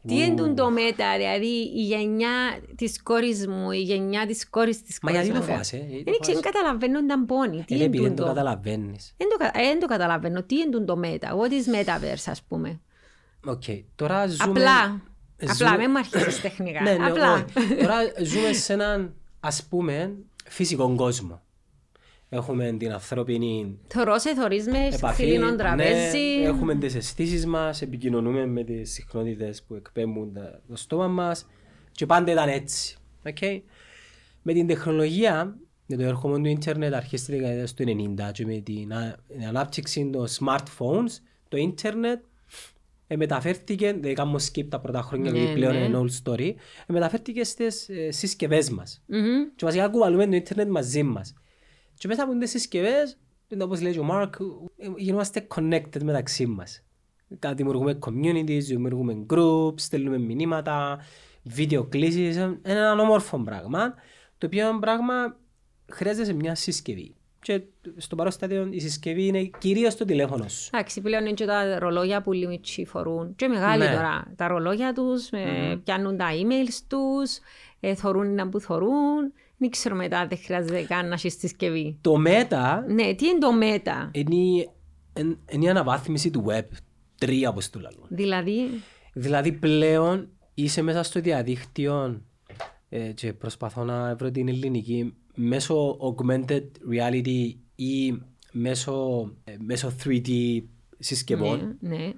Τι 0.06 0.14
είναι 0.14 0.54
το 0.54 0.70
meta, 0.70 1.16
δηλαδή 1.16 1.46
η 1.76 1.82
γενιά 1.84 2.60
της 2.76 3.02
κόρης 3.02 3.46
μου, 3.46 3.70
η 3.70 3.78
γενιά 3.80 4.26
της 4.26 4.48
κόρης 4.50 4.82
της 4.82 4.98
Μα 5.02 5.10
κόρης 5.10 5.24
γιατί 5.26 5.40
μου. 5.40 5.46
το 5.46 5.50
φοβάσαι, 5.52 5.76
γιατί 5.76 6.04
το 6.04 6.10
Δεν 6.10 6.20
ξέρω, 6.20 6.36
φοβάσαι. 6.36 6.52
καταλαβαίνω 6.58 7.06
τα 7.06 7.24
πόνοι. 7.26 7.50
Τι 7.50 7.56
Είναι 7.56 7.64
είναι 7.74 7.84
επειδή 7.84 8.02
δεν 8.02 8.14
το 8.16 8.22
το. 8.22 8.28
καταλαβαίνεις. 8.28 9.14
Δεν 9.16 9.28
το, 9.28 9.36
κα- 9.36 9.60
ε, 9.60 9.62
δεν 9.66 9.78
το 9.80 9.86
καταλαβαίνω. 9.86 10.42
Τι 10.42 10.56
είναι 10.58 10.78
το 10.80 10.96
meta; 10.96 11.28
What 11.38 11.50
is 11.50 11.74
metaverse, 11.74 12.24
ας 12.26 12.42
πούμε; 12.42 12.80
Οκ, 13.46 13.62
τώρα 13.94 14.26
ζούμε... 14.26 14.44
Απλά. 14.50 15.00
Απλά, 15.50 15.54
ζούμε- 15.68 15.78
μην 15.78 15.88
μου 15.90 15.98
αρχίσεις 15.98 16.40
τεχνικά. 16.40 16.82
Ναι, 16.84 16.92
ναι, 16.92 17.06
Απλά. 17.06 17.32
όχι. 17.34 17.74
Τώρα 17.76 17.96
ζούμε 18.24 18.52
σε 18.52 18.72
έναν 18.72 19.14
ας 19.40 19.64
πούμε 19.68 20.14
φυσικό 20.46 20.94
κόσμο. 20.96 21.42
Έχουμε 22.28 22.72
την 22.78 22.92
ανθρώπινη 22.92 23.78
Θωρώς 23.88 24.22
σε 24.22 24.34
θωρείς 24.34 24.66
με 24.66 24.88
επαφή, 24.92 25.22
φιλινό 25.22 25.56
τραπέζι. 25.56 26.18
ναι, 26.40 26.46
έχουμε 26.46 26.74
τις 26.74 26.94
αισθήσεις 26.94 27.46
μας, 27.46 27.82
επικοινωνούμε 27.82 28.46
με 28.46 28.64
τις 28.64 28.92
συχνότητες 28.92 29.62
που 29.62 29.74
εκπέμπουν 29.74 30.32
τα- 30.32 30.60
το 30.68 30.76
στόμα 30.76 31.08
μας 31.08 31.46
και 31.92 32.06
πάντα 32.06 32.32
ήταν 32.32 32.48
έτσι. 32.48 32.96
Okay? 33.24 33.60
Με 34.42 34.52
την 34.52 34.66
τεχνολογία, 34.66 35.56
με 35.86 35.96
το 35.96 36.02
ερχόμενο 36.02 36.42
του 36.42 36.48
ίντερνετ 36.48 36.94
αρχές 36.94 37.24
της 37.24 37.36
δεκαετίας 37.36 37.74
του 37.74 37.82
90 37.82 38.30
και 38.32 38.46
με 38.46 38.58
την 38.60 38.92
α- 38.92 39.16
την 39.28 39.46
ανάπτυξη 39.46 40.10
των 40.12 40.26
smartphones, 40.38 41.10
το 41.48 41.56
ίντερνετ 41.56 42.18
ε, 42.18 42.24
μεταφέρθηκε, 43.16 43.96
δεν 44.00 44.14
κάνουμε 44.14 44.40
skip 44.52 44.66
τα 44.68 44.80
πρώτα 44.80 45.02
χρόνια 45.02 45.30
Ναι, 45.30 45.38
γιατί 45.38 45.54
πλέον 45.54 45.72
ναι. 45.72 45.78
είναι 45.84 45.98
old 46.04 46.22
story, 46.30 46.48
ε, 46.86 46.92
μεταφέρθηκε 46.92 47.44
στις 47.44 47.88
ε, 47.88 48.10
συσκευές 48.10 48.70
μας. 48.70 49.02
Μμμ. 49.06 49.44
Και 49.56 49.64
βασικά 49.64 49.88
κουβαλούμε 49.88 50.26
το 50.26 50.36
ίντερνετ 50.36 50.68
μαζί 50.68 51.02
μας. 51.02 51.34
Και 51.94 52.08
μέσα 52.08 52.22
από 52.22 52.38
τις 52.38 52.50
συσκευές, 52.50 53.18
είναι 53.48 53.62
όπως 53.62 53.80
λέει 53.80 53.92
και 53.92 53.98
ο 53.98 54.02
Μάρκ, 54.04 54.34
ε, 54.76 54.86
γινόμαστε 54.96 55.46
connected 55.54 56.02
μεταξύ 56.02 56.46
μας. 56.46 56.84
Κα- 57.38 57.54
Δημιουργούμε 57.54 57.98
communities, 58.06 58.60
δημιουργούμε 58.62 59.26
groups, 59.34 59.80
στέλνουμε 59.80 60.18
μηνύματα, 60.18 60.98
βίντεο 61.42 61.84
κλήσεις. 61.84 62.36
Είναι 62.36 62.58
ένα 62.62 62.92
όμορφο 63.00 63.38
πράγμα, 63.38 63.94
το 64.38 64.46
οποίο 64.46 64.78
πράγμα 64.80 65.36
χρειάζεται 65.92 66.32
μια 66.32 66.54
συσκευή. 66.54 67.14
Και 67.42 67.60
στο 67.96 68.16
παρόν 68.16 68.32
στάδιο 68.32 68.68
η 68.70 68.80
συσκευή 68.80 69.26
είναι 69.26 69.50
κυρίως 69.58 69.96
το 69.96 70.04
τηλέφωνος 70.04 70.52
σου. 70.52 70.70
Εντάξει, 70.72 71.00
πλέον 71.00 71.24
είναι 71.24 71.34
και 71.34 71.44
τα 71.44 71.78
ρολόγια 71.78 72.22
που 72.22 72.32
λιμιτσί 72.32 72.84
φορούν. 72.84 73.34
Και 73.36 73.48
μεγάλοι 73.48 73.82
Ναι. 73.84 73.94
τώρα. 73.94 74.32
Τα 74.36 74.46
ρολόγια 74.48 74.92
τους, 74.92 75.30
με- 75.30 75.80
πιάνουν 75.84 76.16
τα 76.16 76.26
emails 76.30 76.80
τους, 76.88 77.38
ε, 77.80 77.94
θωρούν 77.94 78.34
να 78.34 78.48
που 78.48 78.60
θωρούν. 78.60 79.32
Δεν 79.56 79.70
ξέρω 79.70 79.94
μετά, 79.96 80.26
δεν 80.26 80.38
χρειάζεται 80.38 80.82
καν 80.82 81.08
να 81.08 81.14
έχεις 81.14 81.34
τη 81.34 81.40
συσκευή. 81.48 81.98
Το 82.00 82.14
Meta 82.26 82.82
Ναι, 82.88 83.14
τι 83.14 83.26
είναι 83.26 83.38
το 83.38 83.52
μέτα. 83.52 84.10
είναι, 84.12 84.34
είναι, 85.18 85.36
είναι 85.50 85.64
η 85.64 85.68
αναβάθμιση 85.68 86.30
του 86.30 86.44
Web 86.48 86.64
3 87.24 87.46
όπως 87.48 87.70
του 87.70 87.80
λαλούν. 87.80 88.06
Δηλαδή, 88.08 88.68
Δηλαδή 89.12 89.52
πλέον 89.52 90.28
είσαι 90.54 90.82
μέσα 90.82 91.02
στο 91.02 91.20
διαδίκτυο 91.20 92.22
ε, 92.88 92.98
και 92.98 93.32
προσπαθώ 93.32 93.84
να 93.84 94.14
βρω 94.16 94.30
την 94.30 94.48
ελληνική 94.48 95.14
μέσω 95.34 95.98
augmented 96.00 96.64
reality 96.92 97.52
ή 97.74 98.18
μέσω, 98.52 98.94
ε, 99.44 99.54
μέσω 99.58 99.92
3D 100.04 100.62
συσκευών. 100.98 101.76
ναι, 101.80 101.96
ναι. 101.96 102.12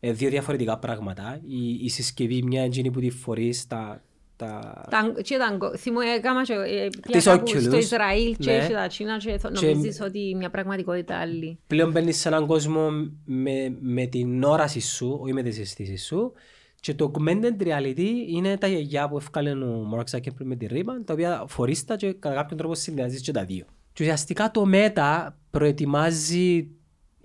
Ε, 0.00 0.12
δύο 0.12 0.30
διαφορετικά 0.30 0.78
πράγματα. 0.78 1.40
Η, 1.46 1.84
η 1.84 1.88
συσκευή 1.88 2.42
μια 2.42 2.66
engine 2.66 2.92
που 2.92 3.00
τη 3.00 3.10
φορείς 3.10 3.66
τα, 3.66 4.02
τα... 4.36 4.84
Τα, 4.90 5.12
και 5.22 5.36
τα, 5.36 5.46
αγκο- 5.46 5.76
θυμώ, 5.76 5.98
έκανα 6.16 6.42
και, 6.42 6.52
ε, 6.52 6.88
πια 7.02 7.12
Τις 7.12 7.24
κάπου 7.24 7.50
Oculus. 7.50 7.60
στο 7.62 7.76
Ισραήλ 7.76 8.36
και 8.36 8.50
Ναι. 8.50 8.56
έχει 8.56 8.72
τα 8.72 8.86
Τσίνα 8.86 9.16
και 9.16 9.38
θο- 9.38 9.52
Και- 9.52 9.66
νομίζεις 9.66 10.00
ότι 10.00 10.34
μια 10.36 10.50
πραγματικότητα 10.50 11.16
άλλη. 11.18 11.58
Πλέον 11.66 11.90
μπαίνεις 11.90 12.16
σε 12.16 12.28
έναν 12.28 12.46
κόσμο 12.46 12.88
με, 13.24 13.76
με 13.80 14.06
την 14.06 14.42
όραση 14.42 14.80
σου, 14.80 15.18
όχι 15.22 15.32
με 15.32 15.42
τις 15.42 15.58
αισθήσεις 15.58 16.04
σου 16.06 16.32
και 16.80 16.94
το 16.94 17.10
augmented 17.14 17.62
reality 17.62 18.08
είναι 18.28 18.56
τα 18.56 18.66
γεγιά 18.66 19.08
που 19.08 19.16
έφκαλε 19.16 19.50
ο 19.52 19.90
Mark 19.94 20.16
Zuckerberg 20.16 20.44
με 20.44 20.56
τη 20.56 20.66
ρήμα, 20.66 21.04
τα 21.04 21.12
οποία 21.12 21.44
φορείς 21.48 21.84
τα 21.84 21.96
και 21.96 22.12
κατά 22.12 22.34
κάποιον 22.34 22.58
τρόπο 22.58 22.74
συνδυάζεις 22.74 23.20
και 23.20 23.32
τα 23.32 23.44
δύο. 23.44 23.64
Και 23.92 24.02
ουσιαστικά 24.02 24.50
το 24.50 24.64
Meta 24.72 25.28
προετοιμάζει 25.50 26.68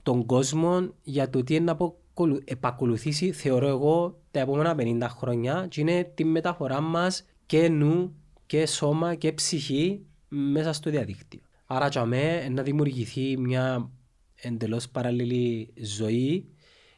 τον 0.04 0.26
κόσμο 0.26 0.94
για 1.04 1.30
το 1.30 1.44
τι 1.44 1.56
είναι 1.56 1.64
να 1.64 1.72
αποκολου- 1.72 2.42
επακολουθήσει, 2.46 3.32
θεωρώ 3.32 3.68
εγώ, 3.68 4.20
τα 4.32 4.40
επόμενα 4.40 4.76
50 4.76 5.08
χρόνια 5.10 5.66
και 5.70 5.82
είναι 5.82 6.12
τη 6.16 6.24
μεταφορά 6.26 6.82
μας 6.82 7.26
και 7.46 7.70
νου 7.70 8.16
και 8.46 8.66
σώμα 8.66 9.16
και 9.16 9.32
ψυχή 9.32 10.06
μέσα 10.28 10.74
στο 10.74 10.90
διαδίκτυο. 10.90 11.40
Άρα 11.66 11.88
τζιαμέ 11.88 12.50
να 12.50 12.64
δημιουργηθεί 12.64 13.38
μια 13.38 13.90
εντελώς 14.36 14.90
παράλληλη 14.90 15.74
ζωή 15.82 16.50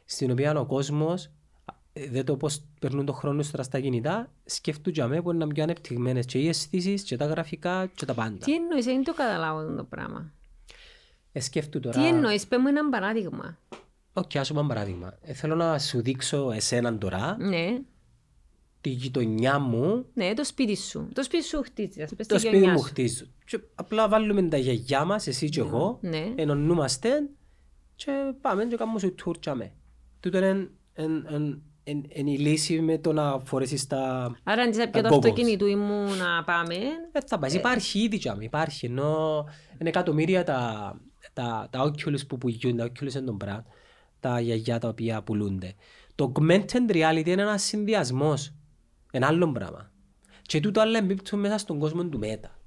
στην 0.04 0.30
οποία 0.30 0.58
ο 0.60 0.66
κόσμος 0.66 1.24
ε, 1.24 1.30
δεν 2.10 2.24
το 2.24 2.36
πώς 2.36 2.62
περνούν 2.80 3.04
τον 3.04 3.14
χρόνο 3.14 3.40
τους 3.40 3.50
τώρα 3.50 3.62
στα 3.62 3.80
κινητά, 3.80 4.30
σκέφτου 4.44 4.90
τζιαμέ 4.90 5.22
που 5.22 5.30
είναι 5.30 5.46
πιο 5.46 5.62
ανεπτυγμένες 5.62 6.26
και 6.26 6.38
οι 6.38 6.48
αισθήσεις 6.48 7.02
και 7.02 7.16
τα 7.16 7.24
γραφικά 7.26 7.86
και 7.94 8.04
τα 8.04 8.14
πάντα. 8.14 8.44
Τι 8.44 8.54
εννοείς, 8.54 8.84
δεν 8.84 9.04
το 9.04 9.14
καταλάβω 9.14 9.74
το 9.76 9.84
πράγμα. 9.84 10.32
Ε, 11.32 11.40
σκέφτου 11.40 11.80
τώρα... 11.80 12.00
Τι 12.00 12.06
εννοείς, 12.06 12.46
πες 12.46 12.58
μου 12.58 12.68
ένα 12.68 12.88
παράδειγμα. 12.88 13.58
Οκ, 14.12 14.36
ας 14.36 14.48
πούμε 14.48 14.60
ένα 14.60 14.68
παράδειγμα. 14.68 15.18
Ε, 15.22 15.32
θέλω 15.32 15.54
να 15.54 15.78
σου 15.78 16.02
δείξω 16.02 16.50
εσέναν 16.50 16.98
τώρα 16.98 17.36
Ναι, 17.38 17.78
τη 18.80 18.90
γειτονιά 18.90 19.58
μου 19.58 20.06
ναι, 20.14 20.34
το 20.34 20.44
σπίτι 20.44 20.76
σου. 20.76 21.08
Το 21.12 21.22
σπίτι 21.22 21.44
σου 21.44 21.62
χτίζεις, 21.62 22.02
ας 22.02 22.14
πες 22.14 22.26
το 22.26 22.34
τη 22.34 22.40
σπίτι 22.40 22.56
γειτονιά 22.56 22.76
μου 22.76 22.82
σου. 22.82 22.88
χτίζω. 22.88 23.24
Και 23.44 23.60
απλά 23.74 24.08
βάλουμε 24.08 24.42
τα 24.42 24.56
γιαγιά 24.56 25.04
μας, 25.04 25.26
εσύ 25.26 25.48
και 25.48 25.60
εγώ, 25.60 25.98
ναι. 26.02 26.32
ενωνούμαστε 26.34 27.28
και 27.96 28.12
πάμε 28.40 28.64
και 28.64 28.76
κάνουμε 28.76 28.98
σου 28.98 29.14
tour 29.24 29.40
τσάμε. 29.40 29.72
Τούτο 30.20 30.38
είναι 30.38 30.70
εν- 31.88 31.96
εν- 31.96 32.04
εν- 32.08 32.10
εν 32.14 32.26
η 32.26 32.38
λύση 32.38 32.80
με 32.80 32.98
το 32.98 33.12
να 33.12 33.38
φορέσεις 33.40 33.86
τα... 33.86 34.32
Άρα 34.42 34.62
αν 34.62 34.70
είσαι 34.70 34.80
τα 34.86 34.90
πιο 34.90 35.02
το 35.02 35.08
goggles. 35.08 35.12
αυτοκίνητο 35.18 35.66
μου 35.66 36.04
να 36.16 36.44
πάμε, 36.44 36.74
Ε, 37.12 37.18
θα 37.26 37.38
πάει. 37.38 37.54
Υπάρχει 37.54 37.98
ήδη 37.98 38.18
τσάμε, 38.18 38.44
υπάρχει. 38.44 38.86
Ενώ 38.86 39.44
είναι 39.78 39.88
εκατομμύρια 39.88 40.44
τα, 40.44 40.92
τα, 41.32 41.68
τα 41.70 41.82
Oculus 41.84 42.26
που 42.28 42.38
πουλούν, 42.38 42.76
τα 42.76 42.84
Oculus 42.84 43.14
είναι 43.14 43.24
τον 43.24 43.36
brand, 43.44 43.62
τα 44.20 44.40
γιαγιά 44.40 44.78
τα 44.78 44.88
οποία 44.88 45.22
πουλούνται. 45.22 45.74
Το 46.14 46.32
augmented 46.34 46.90
reality 46.90 47.26
είναι 47.26 47.42
ένας 47.42 47.62
συνδυασμός. 47.62 48.52
Ένα 49.12 49.26
άλλο 49.26 49.52
πράγμα. 49.52 49.90
Και 50.42 50.60
τούτο 50.60 50.80
άλλο 50.80 50.96
εμπίπτουν 50.96 51.40
μέσα 51.40 51.58
στον 51.58 51.78
κόσμο 51.78 52.04
του 52.04 52.18
μέτα. 52.18 52.58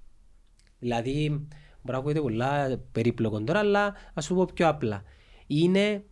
Δηλαδή, 0.79 1.29
μπορεί 1.29 1.47
να 1.83 1.97
ακούγεται 1.97 2.21
πολλά 2.21 2.79
περίπλοκο 2.91 3.43
τώρα, 3.43 3.59
αλλά 3.59 3.93
ας 4.13 4.25
σου 4.25 4.35
πω 4.35 4.45
πιο 4.53 4.67
απλά. 4.67 5.03
Είναι 5.47 6.03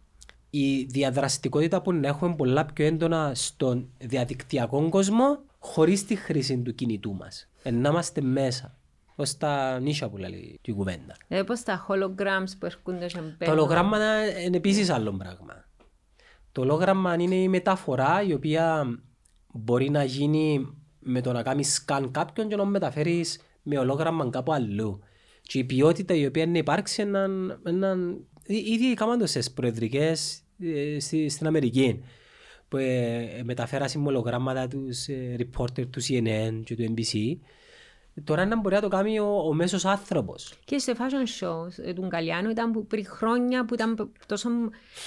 η 0.50 0.84
διαδραστικότητα 0.84 1.82
που 1.82 1.94
να 1.94 2.08
έχουμε 2.08 2.36
πολλά 2.36 2.66
πιο 2.66 2.86
έντονα 2.86 3.32
στον 3.36 3.90
διαδικτυακό 3.98 4.90
κόσμο 4.90 5.40
χωρίς 5.60 6.06
τη 6.06 6.16
χρήση 6.16 6.58
του 6.62 6.76
κινητού 6.76 7.14
μας. 7.16 7.50
Ε, 7.64 7.72
να 7.72 7.90
είμαστε 7.90 8.22
μέσα. 8.22 8.74
Ως 9.16 9.38
τα 9.38 9.80
νίσια 9.80 10.10
που 10.10 10.18
λέει 10.18 10.60
η 10.62 10.72
κουβέντα. 10.72 11.16
ε, 11.28 11.44
πώς 11.44 11.64
τα 11.64 11.86
holograms 11.90 12.50
που 12.60 12.66
έρχονται 12.66 13.06
και 13.06 13.18
Το 13.18 13.24
μπαίνουν. 13.38 13.58
ολογράμμα 13.58 13.98
είναι 14.46 14.58
επίσης 14.58 14.90
άλλο 14.90 15.12
πράγμα. 15.12 15.66
Το 16.52 16.62
ολόγραμμα 16.62 17.14
είναι 17.20 17.36
η 17.36 17.48
μεταφορά 17.48 18.22
η 18.24 18.34
οποία 18.34 18.86
μπορεί 19.54 19.90
να 19.90 20.04
γίνει 20.04 20.68
με 21.00 21.22
το 21.22 21.32
να 21.32 21.44
κάνεις 21.44 21.74
σκάν 21.74 22.12
κάποιον 22.12 22.48
και 22.48 22.56
να 22.56 22.66
μεταφέρεις 22.66 23.40
με 23.64 23.78
ολόγραμμα 23.78 24.30
κάπου 24.30 24.54
αλλού. 24.54 25.00
Και 25.42 25.60
η 25.60 25.64
ποιότητα 25.64 26.14
η 26.14 26.26
οποία 26.26 26.44
είναι 26.44 26.58
υπάρξει 26.58 27.02
έναν, 27.02 27.60
έναν, 27.66 28.10
ή- 28.12 28.28
ήδη 28.54 28.94
κάνουν 28.94 29.18
το 29.20 29.26
στις 29.26 29.52
προεδρικές 29.52 30.42
ε, 30.60 31.00
στη- 31.00 31.30
στην 31.30 31.48
Αμερική 31.48 32.04
που 32.68 32.78
ε, 32.78 33.42
μεταφέρασαν 33.44 34.02
με 34.02 34.08
ολογράμματα 34.08 34.68
τους 34.68 35.08
ε, 35.08 35.36
reporter 35.40 35.88
του 35.90 36.02
CNN 36.04 36.62
και 36.64 36.76
του 36.76 36.94
NBC. 36.96 37.38
Τώρα 38.24 38.46
να 38.46 38.60
μπορεί 38.60 38.76
να 38.76 38.82
το 38.82 38.88
κάνει 38.88 39.20
ο, 39.20 39.40
ο 39.48 39.54
μέσος 39.54 39.86
άνθρωπος. 39.86 40.54
Και 40.66 40.78
σε 40.78 40.96
fashion 40.98 41.44
shows 41.46 41.84
ε, 41.86 41.94
του 41.94 42.06
Γκαλιάνου 42.08 42.50
ήταν 42.50 42.72
που 42.72 42.86
πριν 42.88 43.06
χρόνια 43.06 43.66
που 43.66 43.74
ήταν, 43.74 44.12
τόσο, 44.26 44.50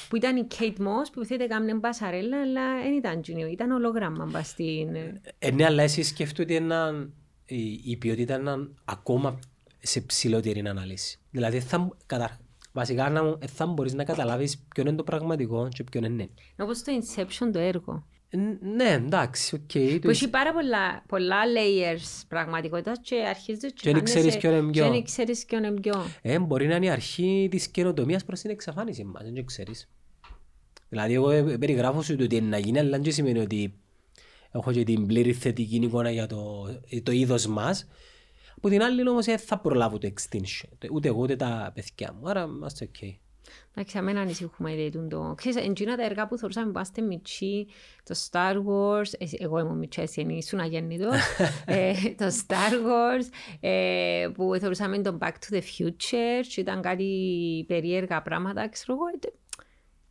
που 0.09 0.17
ήταν 0.17 0.37
η 0.37 0.47
Kate 0.59 0.81
Moss 0.81 1.07
που 1.13 1.25
θέλετε 1.25 1.47
κάμνε 1.47 1.75
μπασαρέλα 1.75 2.41
αλλά 2.41 2.83
δεν 2.83 2.93
ήταν 2.93 3.23
τζινιό, 3.23 3.47
ήταν 3.47 3.71
ολόγραμμα 3.71 4.25
μπας 4.25 4.49
στην... 4.49 4.95
ε, 4.95 5.21
Ε, 5.39 5.51
ναι, 5.51 5.65
αλλά 5.65 5.83
εσύ 5.83 6.03
σκέφτομαι 6.03 6.53
ότι 6.53 6.65
είναι, 6.65 7.09
η, 7.47 7.81
η 7.85 7.97
ποιότητα 7.97 8.35
είναι 8.37 8.69
ακόμα 8.85 9.39
σε 9.79 10.01
ψηλότερη 10.01 10.61
ανάλυση. 10.69 11.19
Δηλαδή, 11.31 11.61
θα, 11.61 11.89
κατα, 12.07 12.41
βασικά 12.73 13.11
να, 13.11 13.37
ε, 13.39 13.47
θα 13.47 13.67
μπορείς 13.67 13.95
να 13.95 14.05
καταλάβεις 14.05 14.59
ποιο 14.75 14.83
είναι 14.83 14.93
το 14.93 15.03
πραγματικό 15.05 15.69
και 15.69 15.85
ποιο 15.85 16.05
είναι. 16.05 16.29
Όπως 16.59 16.83
το 16.83 16.93
Inception 17.01 17.51
το 17.53 17.59
έργο. 17.59 18.07
Ε, 18.29 18.37
ναι, 18.77 18.91
εντάξει, 18.93 19.55
OK. 19.55 19.61
Okay, 19.75 19.99
Που 20.03 20.11
έχει 20.11 20.31
πάρα 20.31 20.53
πολλά, 20.53 21.05
πολλά 21.09 21.37
layers 21.57 22.23
πραγματικότητας 22.29 22.99
και 23.03 23.17
αρχίζει 23.29 23.73
Και 23.73 23.93
δεν 23.93 24.05
ξέρεις 24.05 24.37
ποιον 24.37 24.53
είναι 24.53 24.71
ποιο. 24.71 24.85
Και 24.85 24.91
δεν 24.91 25.05
ξέρεις 25.05 25.45
ποιον 25.45 25.65
είναι 25.65 25.81
ποιο. 25.81 25.95
ε, 26.23 26.39
μπορεί 26.39 26.67
να 26.67 26.77
είναι 26.77 26.87
η 26.87 26.91
αρχή 26.91 27.49
της 27.51 27.69
καινοτομίας 27.69 28.25
προς 28.25 28.41
την 28.41 28.51
εξαφάνιση 28.51 29.05
μας, 29.05 29.23
δεν 29.25 29.35
το 29.35 29.45
ξέρεις. 29.45 29.89
Δηλαδή, 30.89 31.15
εγώ 31.15 31.31
ε, 31.31 31.43
περιγράφω 31.43 32.03
σου 32.03 32.17
το 32.17 32.25
ότι 32.25 32.37
είναι 32.37 32.49
να 32.49 32.59
γίνει, 32.59 32.79
αλλά 32.79 32.99
δεν 32.99 33.13
σημαίνει 33.13 33.39
ότι 33.39 33.75
έχω 34.53 34.73
και 34.73 34.85
την 34.85 35.07
πλήρη 35.07 35.33
θετική 35.33 35.77
εικόνα 35.77 36.11
για 36.11 36.27
το, 36.27 36.67
το 37.03 37.13
είδος 37.13 37.47
μας. 37.47 37.89
Από 38.65 38.71
την 38.71 38.83
άλλη 38.83 39.09
όμως 39.09 39.25
δεν 39.25 39.39
θα 39.39 39.59
προλάβω 39.59 39.99
το 39.99 40.09
extinction, 40.15 40.91
ούτε 40.93 41.09
εγώ 41.09 41.21
ούτε 41.21 41.37
τα 41.37 41.71
παιδιά 41.75 42.13
μου, 42.13 42.29
άρα 42.29 42.43
είμαστε 42.43 42.85
οκ. 42.85 43.11
Εντάξει, 43.75 43.99
αμένα 43.99 44.21
ανησυχούμε 44.21 44.75
δηλαδή 44.75 45.09
το... 45.09 45.35
Ξέρεις, 45.37 45.67
εντζίνα 45.67 45.97
τα 45.97 46.05
έργα 46.05 46.27
που 46.27 46.37
θεωρούσαμε 46.37 46.67
που 46.67 46.73
είμαστε 46.75 47.03
μητσί, 47.03 47.67
το 48.05 48.15
Star 48.31 48.55
Wars, 48.55 49.13
εσύ- 49.19 49.39
εγώ 49.41 49.59
ήμουν 49.59 49.79
μητσί, 49.79 50.01
εσύ 50.01 50.25
δεν 50.25 50.37
ήσουν 50.37 50.59
αγέννητος, 50.61 51.17
ε, 51.65 51.93
το 52.17 52.27
Star 52.27 52.73
Wars, 52.73 53.27
ε, 53.61 54.29
που 54.35 54.57
θεωρούσαμε 54.61 55.03
το 55.03 55.19
Back 55.21 55.33
to 55.33 55.55
the 55.55 55.61
Future 55.61 56.45
και 56.49 56.61
ήταν 56.61 56.83
κάτι 56.83 57.65
περίεργα 57.69 58.23
πράγματα, 58.23 58.69
ξέρω 58.69 58.93
εγώ, 58.93 59.05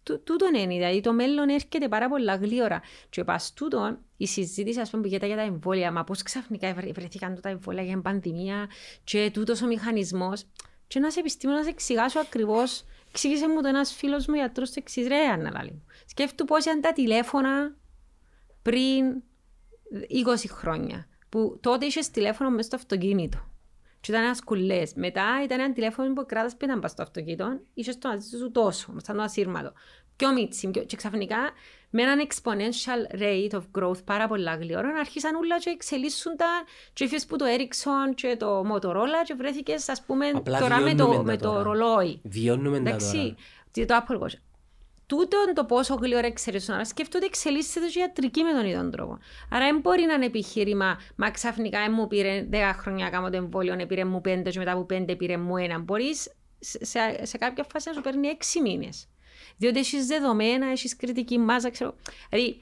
ε, 0.09 0.13
Τού- 0.13 0.23
Τούτον 0.23 0.53
είναι, 0.53 0.73
δηλαδή 0.73 1.01
το 1.01 1.13
μέλλον 1.13 1.49
έρχεται 1.49 1.87
πάρα 1.87 2.09
πολλά 2.09 2.35
γλύωρα. 2.35 2.81
Και 3.09 3.23
πας 3.23 3.53
τούτον, 3.53 3.99
η 4.17 4.27
συζήτηση 4.27 4.79
ας 4.79 4.89
πούμε, 4.89 5.01
που 5.01 5.07
γίνεται 5.07 5.25
για 5.27 5.35
τα 5.35 5.41
εμβόλια, 5.41 5.91
μα 5.91 6.03
πώς 6.03 6.21
ξαφνικά 6.23 6.73
βρε- 6.73 6.93
βρεθήκαν 6.93 7.39
τα 7.41 7.49
εμβόλια 7.49 7.81
για 7.83 7.91
την 7.93 8.01
πανδημία 8.01 8.69
και 9.03 9.29
τούτος 9.33 9.61
ο 9.61 9.67
μηχανισμός. 9.67 10.43
Και 10.87 10.97
ένας 10.99 11.17
επιστήμονας 11.17 11.67
εξηγάσω 11.67 12.19
ακριβώς, 12.19 12.83
εξήγησε 13.09 13.47
μου 13.47 13.61
το 13.61 13.67
ένας 13.67 13.93
φίλος 13.93 14.25
μου 14.27 14.35
γιατρός 14.35 14.69
το 14.69 14.75
εξής, 14.77 15.07
ρε 15.07 15.27
Ανναλάλη 15.27 15.71
μου. 15.71 15.83
Σκέφτου 16.05 16.45
πώς 16.45 16.65
ήταν 16.65 16.81
τα 16.81 16.93
τηλέφωνα 16.93 17.75
πριν 18.61 19.21
20 20.09 20.47
χρόνια, 20.49 21.07
που 21.29 21.57
τότε 21.61 21.85
είχες 21.85 22.09
τηλέφωνο 22.09 22.49
μέσα 22.49 22.61
στο 22.67 22.75
αυτοκίνητο. 22.75 23.50
Και 24.01 24.11
ήταν 24.11 24.23
ένας 24.23 24.43
κουλές. 24.43 24.93
Μετά 24.95 25.25
ήταν 25.43 25.59
ένα 25.59 25.73
τηλέφωνο 25.73 26.13
που 26.13 26.25
κράτας 26.25 26.55
πέναν 26.55 26.79
πας 26.79 26.91
στο 26.91 27.01
αυτοκίνητο, 27.01 27.59
είχες 27.73 27.97
το 27.97 28.09
μαζί 28.09 28.37
σου 28.37 28.51
τόσο, 28.51 28.93
σαν 28.97 29.15
το 29.15 29.21
ασύρματο. 29.21 29.73
Πιο 30.15 30.33
μίτσι, 30.33 30.69
πιο... 30.71 30.83
και 30.83 30.95
ξαφνικά 30.95 31.37
με 31.89 32.01
έναν 32.01 32.27
exponential 32.27 33.19
rate 33.21 33.59
of 33.59 33.61
growth 33.79 34.03
πάρα 34.05 34.27
πολλά 34.27 34.55
γλυόρα 34.55 34.89
άρχισαν 34.99 35.35
όλα 35.35 35.59
και 35.59 35.69
εξελίσσουν 35.69 36.35
τα 36.37 36.45
και 36.93 37.03
έφυγες 37.03 37.25
που 37.25 37.35
το 37.35 37.45
Ericsson 37.57 38.15
και 38.15 38.35
το 38.39 38.61
Motorola 38.73 39.23
και 39.25 39.33
βρέθηκες 39.33 39.89
ας 39.89 40.01
πούμε 40.05 40.27
Απλά 40.29 40.59
τώρα 40.59 40.79
με 40.79 40.93
βιώνουμε 40.93 40.95
το, 41.13 41.17
τα 41.17 41.23
με 41.23 41.37
το 41.37 41.49
τώρα. 41.51 41.63
ρολόι. 41.63 42.19
Βιώνουμε 42.23 42.79
τα 42.79 42.89
Εντάξει, 42.89 43.15
τώρα. 43.17 43.35
τι- 43.71 43.85
το 43.85 43.95
Apple 44.07 44.19
Watch. 44.19 44.33
Τούτο 45.11 45.37
το 45.53 45.65
πόσο 45.65 45.95
γλυόρα 45.95 46.27
εξελίσσουν. 46.27 46.73
Αλλά 46.73 46.85
σκέφτονται 46.85 47.25
εξελίσσεται 47.25 47.87
και 47.87 47.99
η 47.99 48.01
ιατρική 48.01 48.43
με 48.43 48.51
τον 48.51 48.65
ίδιο 48.65 48.89
τρόπο. 48.89 49.17
Άρα 49.49 49.65
δεν 49.65 49.79
μπορεί 49.79 50.03
να 50.05 50.13
είναι 50.13 50.25
επιχείρημα, 50.25 50.99
μα 51.15 51.31
ξαφνικά 51.31 51.79
ε, 51.79 51.89
μου 51.89 52.07
πήρε 52.07 52.47
10 52.51 52.55
χρόνια 52.77 53.05
να 53.05 53.11
κάνω 53.11 53.29
το 53.29 53.37
εμβόλιο, 53.37 53.73
ε, 53.79 53.85
πήρε 53.85 54.05
μου 54.05 54.17
5 54.17 54.21
και 54.49 54.59
μετά 54.59 54.71
από 54.71 54.85
5 54.89 55.17
πήρε 55.17 55.37
μου 55.37 55.57
ένα. 55.57 55.79
Μπορείς 55.79 56.31
σε, 56.59 56.85
σε, 56.85 56.99
σε 57.25 57.37
κάποια 57.37 57.65
φάση 57.71 57.87
να 57.87 57.93
σου 57.93 58.01
παίρνει 58.01 58.37
6 58.37 58.61
μήνες. 58.63 59.07
Διότι 59.57 59.79
έχεις 59.79 60.05
δεδομένα, 60.05 60.67
έχεις 60.71 60.95
κριτική 60.95 61.37
μάζα, 61.37 61.69
ξέρω. 61.69 61.95
Δηλαδή, 62.29 62.61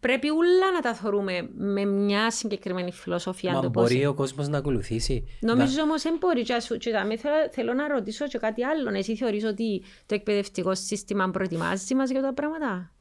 πρέπει 0.00 0.30
όλα 0.30 0.72
να 0.74 0.80
τα 0.80 0.94
θεωρούμε 0.94 1.48
με 1.56 1.84
μια 1.84 2.30
συγκεκριμένη 2.30 2.92
φιλοσοφία. 2.92 3.50
αν 3.50 3.56
Μα 3.56 3.62
το 3.62 3.70
πω 3.70 3.80
μπορεί 3.80 4.06
ο 4.06 4.14
κόσμος 4.14 4.48
να 4.48 4.58
ακολουθήσει. 4.58 5.24
Νομίζω 5.40 5.82
όμως 5.82 6.02
δεν 6.02 6.16
μπορεί. 6.20 6.42
Και 6.42 6.60
σου- 6.60 6.76
και 6.78 6.90
δάμε, 6.90 7.16
θέλω, 7.16 7.34
θέλω 7.50 7.72
να 7.74 7.88
ρωτήσω 7.88 8.26
και 8.26 8.38
κάτι 8.38 8.64
άλλο. 8.64 8.90
Εσύ 8.94 9.16
θεωρείς 9.16 9.44
ότι 9.44 9.82
το 10.06 10.14
εκπαιδευτικό 10.14 10.74
σύστημα 10.74 11.30
προετοιμάζει 11.30 11.94
μας 11.94 12.10
για 12.10 12.22
τα 12.22 12.34
πράγματα; 12.34 12.92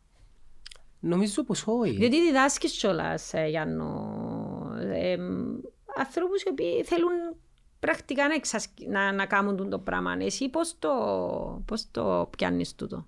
Νομίζω 0.99 1.43
πως 1.43 1.63
όχι. 1.67 1.91
Διότι 1.95 2.21
διδάσκεις 2.21 2.77
κιόλας, 2.77 3.33
ε, 3.33 3.45
Γιάννο, 3.47 4.11
ε, 4.93 5.17
ανθρώπους 5.97 6.41
οι 6.41 6.49
οποίοι 6.49 6.83
θέλουν 6.83 7.09
πρακτικά 7.79 8.27
να, 8.27 8.33
εξασκ- 8.33 8.87
να, 8.87 9.11
να 9.11 9.25
κάνουν 9.25 9.69
το 9.69 9.79
πράγμα. 9.79 10.15
Εσύ 10.19 10.49
πώς 10.49 10.75
το, 10.79 10.89
πώς 11.65 11.85
το 11.91 12.29
πιάνεις 12.37 12.75
τούτο; 12.75 13.07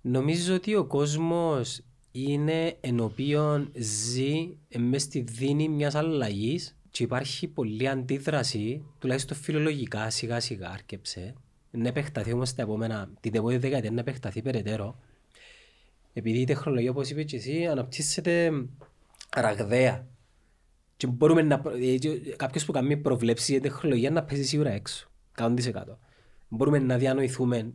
Νομίζω 0.00 0.54
ότι 0.54 0.74
ο 0.74 0.84
κόσμος 0.84 1.80
είναι 2.12 2.76
ενώπιον 2.80 3.72
ζει 3.74 4.56
μες 4.78 5.02
στη 5.02 5.20
δίνη 5.20 5.68
μιας 5.68 5.94
αλλαγής 5.94 6.76
και 6.90 7.02
υπάρχει 7.02 7.48
πολλή 7.48 7.88
αντίδραση, 7.88 8.84
τουλάχιστον 8.98 9.36
φιλολογικά 9.36 10.10
σιγά 10.10 10.40
σιγά 10.40 10.70
άρκεψε. 10.70 11.34
Να 11.70 11.88
επεκταθεί 11.88 12.32
όμως 12.32 12.54
τα 12.54 12.62
επόμενα, 12.62 13.10
την 13.20 13.34
επόμενη 13.34 13.58
δεκαετία 13.58 13.90
να 13.90 14.00
επεκταθεί 14.00 14.42
περαιτέρω. 14.42 14.98
Επειδή 16.12 16.38
η 16.40 16.44
τεχνολογία, 16.44 16.90
όπως 16.90 17.10
είπες 17.10 17.24
και 17.24 17.36
εσύ, 17.36 17.66
αναπτύσσεται 17.66 18.50
ραγδαία. 19.36 20.06
Και 20.96 21.06
μπορούμε 21.06 21.42
να, 21.42 21.60
προ- 21.60 21.74
ε, 21.82 21.96
και 21.96 22.18
κάποιος 22.36 22.64
που 22.64 22.72
κάνει 22.72 22.96
προβλέψεις 22.96 23.48
για 23.48 23.60
τεχνολογία 23.60 24.10
να 24.10 24.22
πέσει 24.24 24.44
σίγουρα 24.44 24.70
έξω. 24.70 25.08
100%. 25.36 25.98
Μπορούμε 26.48 26.78
να 26.78 26.98
διανοηθούμε 26.98 27.72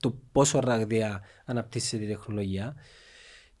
το 0.00 0.16
πόσο 0.32 0.58
ραγδαία 0.58 1.20
αναπτύσσεται 1.44 2.04
η 2.04 2.06
τεχνολογία. 2.06 2.74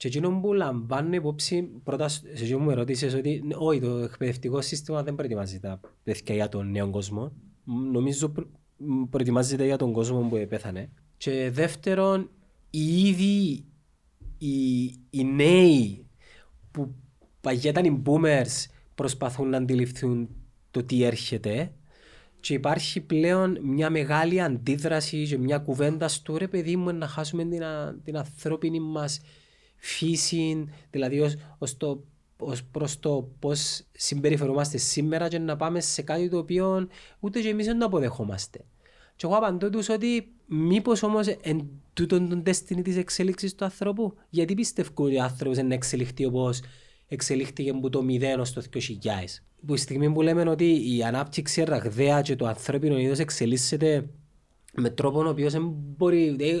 Και 0.02 0.08
εκείνο 0.08 0.40
που 0.40 0.52
λαμβάνω 0.52 1.14
υπόψη, 1.14 1.62
πρώτα 1.62 2.08
σε 2.08 2.22
εκείνο 2.32 2.58
μου 2.58 2.70
ερώτησες 2.70 3.14
ότι 3.14 3.42
ναι, 3.44 3.54
όχι, 3.58 3.80
το 3.80 3.96
εκπαιδευτικό 3.96 4.60
σύστημα 4.60 5.02
δεν 5.02 5.14
προετοιμάζει 5.14 5.60
τα 5.60 5.80
παιδιά 6.02 6.34
για 6.34 6.48
τον 6.48 6.70
νέο 6.70 6.90
κόσμο. 6.90 7.32
Μ, 7.64 7.90
Νομίζω 7.90 8.28
προ- 8.28 8.48
μ, 8.76 9.02
προετοιμάζεται 9.02 9.64
για 9.64 9.76
τον 9.76 9.92
κόσμο 9.92 10.20
που 10.20 10.46
πέθανε. 10.48 10.90
Και 11.16 11.50
δεύτερον, 11.52 12.30
οι 12.70 13.08
ίδιοι 13.08 13.64
οι, 14.38 14.84
οι 15.10 15.24
νέοι 15.24 16.06
που 16.70 16.94
παγιά 17.40 17.70
ήταν 17.70 17.84
οι 17.84 18.02
boomers 18.06 18.66
προσπαθούν 18.94 19.48
να 19.48 19.56
αντιληφθούν 19.56 20.28
το 20.70 20.82
τι 20.82 21.02
έρχεται 21.02 21.72
και 22.40 22.54
υπάρχει 22.54 23.00
πλέον 23.00 23.58
μια 23.62 23.90
μεγάλη 23.90 24.40
αντίδραση 24.40 25.26
και 25.26 25.38
μια 25.38 25.58
κουβέντα 25.58 26.08
στο 26.08 26.36
ρε 26.36 26.48
παιδί 26.48 26.76
μου 26.76 26.92
να 26.92 27.06
χάσουμε 27.06 27.44
την, 27.44 27.62
α- 27.62 28.00
την 28.04 28.16
ανθρώπινη 28.16 28.80
μας 28.80 29.20
φύση, 29.84 30.64
δηλαδή 30.90 31.20
ως, 31.20 31.34
ως, 31.58 31.76
το, 31.76 32.02
ως 32.38 32.64
προς 32.64 33.00
το 33.00 33.28
πώς 33.38 33.82
συμπεριφερόμαστε 33.92 34.78
σήμερα 34.78 35.28
και 35.28 35.38
να 35.38 35.56
πάμε 35.56 35.80
σε 35.80 36.02
κάτι 36.02 36.28
το 36.28 36.38
οποίο 36.38 36.88
ούτε 37.20 37.40
και 37.40 37.48
εμείς 37.48 37.66
δεν 37.66 37.78
το 37.78 37.84
αποδεχόμαστε. 37.84 38.64
Και 39.16 39.26
εγώ 39.26 39.36
απαντώ 39.36 39.70
τους 39.70 39.88
ότι 39.88 40.32
μήπως 40.46 41.02
όμως 41.02 41.26
εν 41.26 41.68
τούτον 41.92 42.28
τον 42.28 42.42
destiny 42.46 42.82
της 42.82 42.96
εξέλιξης 42.96 43.54
του 43.54 43.64
ανθρώπου. 43.64 44.14
Γιατί 44.30 44.54
πιστεύω 44.54 44.90
ότι 44.94 45.16
ο 45.16 45.22
άνθρωπος 45.22 45.58
είναι 45.58 45.74
εξελιχθεί 45.74 46.24
όπως 46.24 46.60
εξελίχθηκε 47.08 47.70
από 47.70 47.90
το 47.90 48.04
0 48.08 48.38
ως 48.38 48.52
το 48.52 48.62
2000. 48.74 48.78
Που 49.66 49.74
τη 49.74 49.80
στιγμή 49.80 50.12
που 50.12 50.22
λέμε 50.22 50.50
ότι 50.50 50.96
η 50.96 51.02
ανάπτυξη 51.02 51.64
ραγδαία 51.64 52.22
και 52.22 52.36
το 52.36 52.46
ανθρώπινο 52.46 52.98
είδος 52.98 53.18
εξελίσσεται 53.18 54.08
με 54.74 54.90
τρόπο 54.90 55.24
ο 55.24 55.28
οποίος 55.28 55.52
δεν 55.52 55.62
μπορεί, 55.96 56.36
ε, 56.40 56.54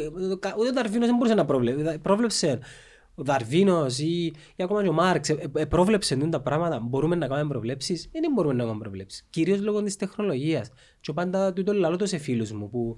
ούτε 0.58 0.70
ο 0.70 0.72
Δαρβίνος 0.72 1.06
δεν 1.06 1.16
μπορούσε 1.16 1.34
να 1.34 1.44
προβλέψει. 1.44 1.98
Πρόβλεψε 1.98 2.60
ο 3.14 3.22
Δαρβίνος 3.22 3.98
ή, 3.98 4.24
ή 4.56 4.62
ακόμα 4.62 4.82
και 4.82 4.88
ο 4.88 4.92
Μάρξ, 4.92 5.28
ε, 5.28 5.50
ε, 5.56 5.64
πρόβλεψε 5.64 6.16
τα 6.16 6.40
πράγματα. 6.40 6.80
Μπορούμε 6.80 7.16
να 7.16 7.26
κάνουμε 7.26 7.48
προβλέψεις; 7.48 8.04
Ή 8.04 8.18
δεν 8.20 8.32
μπορούμε 8.34 8.54
να 8.54 8.62
κάνουμε 8.62 8.80
προβλέψεις. 8.80 9.26
Κυρίως 9.30 9.60
λόγω 9.60 9.82
της 9.82 9.96
τεχνολογίας. 9.96 10.70
Και 11.00 11.12
πάντα 11.12 11.52
τούτο 11.52 11.72
λαλώ 11.72 11.96
το 11.96 12.06
σε 12.06 12.18
φίλους 12.18 12.52
μου 12.52 12.70
που 12.70 12.96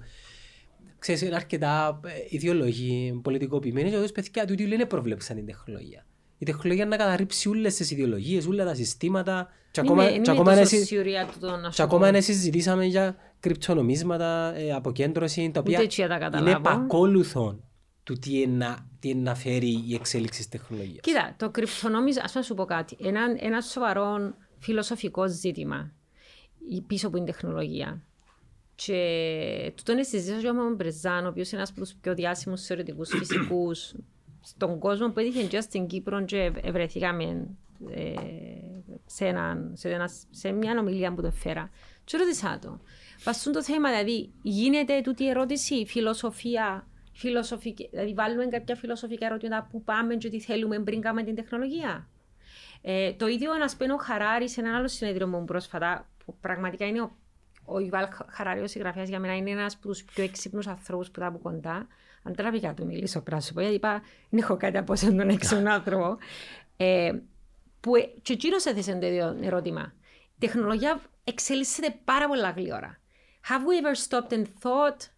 ξέρεις, 0.99 1.21
είναι 1.21 1.35
αρκετά 1.35 1.99
ε, 2.05 2.09
ιδεολογοί, 2.29 3.19
πολιτικοποιημένοι 3.23 3.89
και 3.89 3.97
τους 4.01 4.11
παιδιά 4.11 4.45
τούτοι 4.45 4.65
λένε 4.67 4.85
πρόβλεψαν 4.85 5.35
την 5.35 5.45
τεχνολογία. 5.45 6.05
Η 6.37 6.45
τεχνολογία 6.45 6.85
να 6.85 6.95
καταρρύψει 6.95 7.49
όλες 7.49 7.75
τις 7.75 7.91
ιδεολογίες, 7.91 8.45
όλα 8.47 8.65
τα 8.65 8.73
συστήματα. 8.75 9.47
Και 9.71 9.79
ακόμα, 9.79 10.01
Είναι, 10.03 10.11
και 10.11 10.17
είναι 10.17 10.31
ακόμα 10.31 10.43
τόσο 10.55 10.59
είναι 10.59 10.67
συ- 10.67 10.85
σιουριά 10.87 11.25
του 11.31 11.39
το 11.39 11.49
να 11.55 11.67
και 11.67 11.73
σου 11.75 11.83
ακόμα 11.83 12.01
πω. 12.01 12.07
είναι 12.07 12.19
συζητήσαμε 12.21 12.85
για 12.85 13.15
κρυπτονομίσματα, 13.39 14.53
ε, 14.55 14.71
αποκέντρωση, 14.73 15.51
τα 15.53 15.59
οποία 15.59 15.75
Ούτε 15.77 15.85
έτσι 15.85 16.01
θα 16.01 16.07
τα 16.07 16.15
είναι 16.15 16.23
καταλάβω. 16.23 16.57
επακόλουθον 16.57 17.63
του 18.03 18.13
τι 18.13 18.41
είναι, 18.41 18.55
να- 18.65 18.89
τι 19.05 19.11
είναι 19.11 19.21
να 19.21 19.35
φέρει 19.35 19.83
η 19.87 19.93
εξέλιξη 19.93 20.39
της 20.39 20.49
τεχνολογίας. 20.49 20.99
Κοίτα, 21.01 21.35
το 21.37 21.49
κρυπτονόμισμα, 21.49 22.21
ας 22.25 22.33
να 22.33 22.41
σου 22.41 22.53
πω 22.53 22.65
κάτι, 22.65 22.97
ένα, 23.03 23.21
ένα 23.39 23.61
σοβαρό 23.61 24.33
φιλοσοφικό 24.59 25.27
ζήτημα 25.27 25.91
πίσω 26.87 27.07
από 27.07 27.15
την 27.15 27.25
τεχνολογία. 27.25 28.01
Και 28.75 29.73
τούτο 29.75 29.91
είναι 29.91 30.03
συζήτηση 30.03 30.45
με 30.45 30.53
τον 30.53 30.75
Μπρεζάν, 30.75 31.25
ο 31.25 31.27
οποίος 31.27 31.47
είναι 31.51 31.57
ένας 31.57 31.69
από 31.71 31.79
τους 31.79 31.93
πιο 32.01 32.13
διάσημους 32.15 32.61
θεωρητικούς 32.61 33.09
φυσικούς 33.17 33.93
στον 34.41 34.79
κόσμο 34.79 35.09
που 35.11 35.19
έτυχε 35.19 35.43
και 35.43 35.61
στην 35.61 35.87
Κύπρο 35.87 36.25
και 36.25 36.37
ευ- 36.37 36.65
ευρεθήκαμε 36.65 37.47
ε, 37.89 38.13
σε, 39.05 39.25
έναν- 39.25 39.71
σε, 39.73 39.89
ένα, 39.89 40.09
σε 40.29 40.51
μια 40.51 40.79
ομιλία 40.79 41.13
που 41.13 41.21
το 41.21 41.31
φέρα. 41.31 41.69
Και 42.03 42.17
ρώτησα 42.17 42.59
το. 42.61 42.79
Βαστούν 43.23 43.53
το 43.53 43.63
θέμα, 43.63 43.89
δηλαδή, 43.89 44.29
γίνεται 44.41 45.01
τούτη 45.03 45.23
η 45.23 45.27
ερώτηση, 45.29 45.85
φιλοσοφία, 45.87 46.87
φιλοσοφική, 47.15 47.87
δηλαδή 47.91 48.13
βάλουμε 48.13 48.45
κάποια 48.45 48.75
φιλοσοφικά 48.75 49.25
ερωτήματα 49.25 49.67
που 49.71 49.83
πάμε 49.83 50.15
και 50.15 50.29
τι 50.29 50.39
θέλουμε 50.39 50.79
πριν 50.79 51.01
κάνουμε 51.01 51.23
την 51.23 51.35
τεχνολογία. 51.35 52.07
Ε, 52.81 53.13
το 53.13 53.27
ίδιο 53.27 53.53
να 53.53 53.67
σπένω 53.67 53.93
ο 53.93 53.97
Χαράρη 53.97 54.49
σε 54.49 54.61
ένα 54.61 54.77
άλλο 54.77 54.87
συνέδριο 54.87 55.27
μου 55.27 55.45
πρόσφατα, 55.45 56.07
που 56.25 56.35
πραγματικά 56.41 56.85
είναι 56.85 57.01
ο, 57.01 57.15
ο 57.65 57.79
Ιβάλ 57.79 58.07
Χαράρη, 58.27 58.61
ο 58.61 58.67
συγγραφέας 58.67 59.09
για 59.09 59.19
μένα, 59.19 59.35
είναι 59.35 59.49
ένας 59.49 59.75
από 59.75 59.87
τους 59.87 60.03
πιο 60.03 60.23
έξυπνους 60.23 60.67
ανθρώπους 60.67 61.11
που 61.11 61.19
τα 61.19 61.25
από 61.25 61.37
κοντά. 61.37 61.87
Αν 62.23 62.35
τραβήκα 62.35 62.73
του 62.73 62.85
μιλήσω 62.85 63.21
πράσινο, 63.21 63.61
γιατί 63.61 63.75
είπα, 63.75 64.01
δεν 64.29 64.39
έχω 64.39 64.57
κάτι 64.57 64.77
από 64.77 64.93
αυτόν 64.93 65.17
τον 65.17 65.29
έξυπνο 65.29 65.71
άνθρωπο. 65.71 66.17
Ε, 66.77 67.11
που, 67.79 67.95
ε, 67.95 68.01
και 68.21 68.33
εκείνος 68.33 68.65
έθεσε 68.65 68.95
το 68.95 69.05
ίδιο 69.05 69.37
ερώτημα. 69.41 69.93
Η 70.11 70.37
τεχνολογία 70.39 71.01
εξελίσσεται 71.23 71.99
πάρα 72.03 72.27
πολλά 72.27 72.49
γλυόρα. 72.49 72.99
Have 73.49 73.61
we 73.61 73.85
ever 73.85 73.95
stopped 74.07 74.33
and 74.33 74.43
thought 74.43 75.09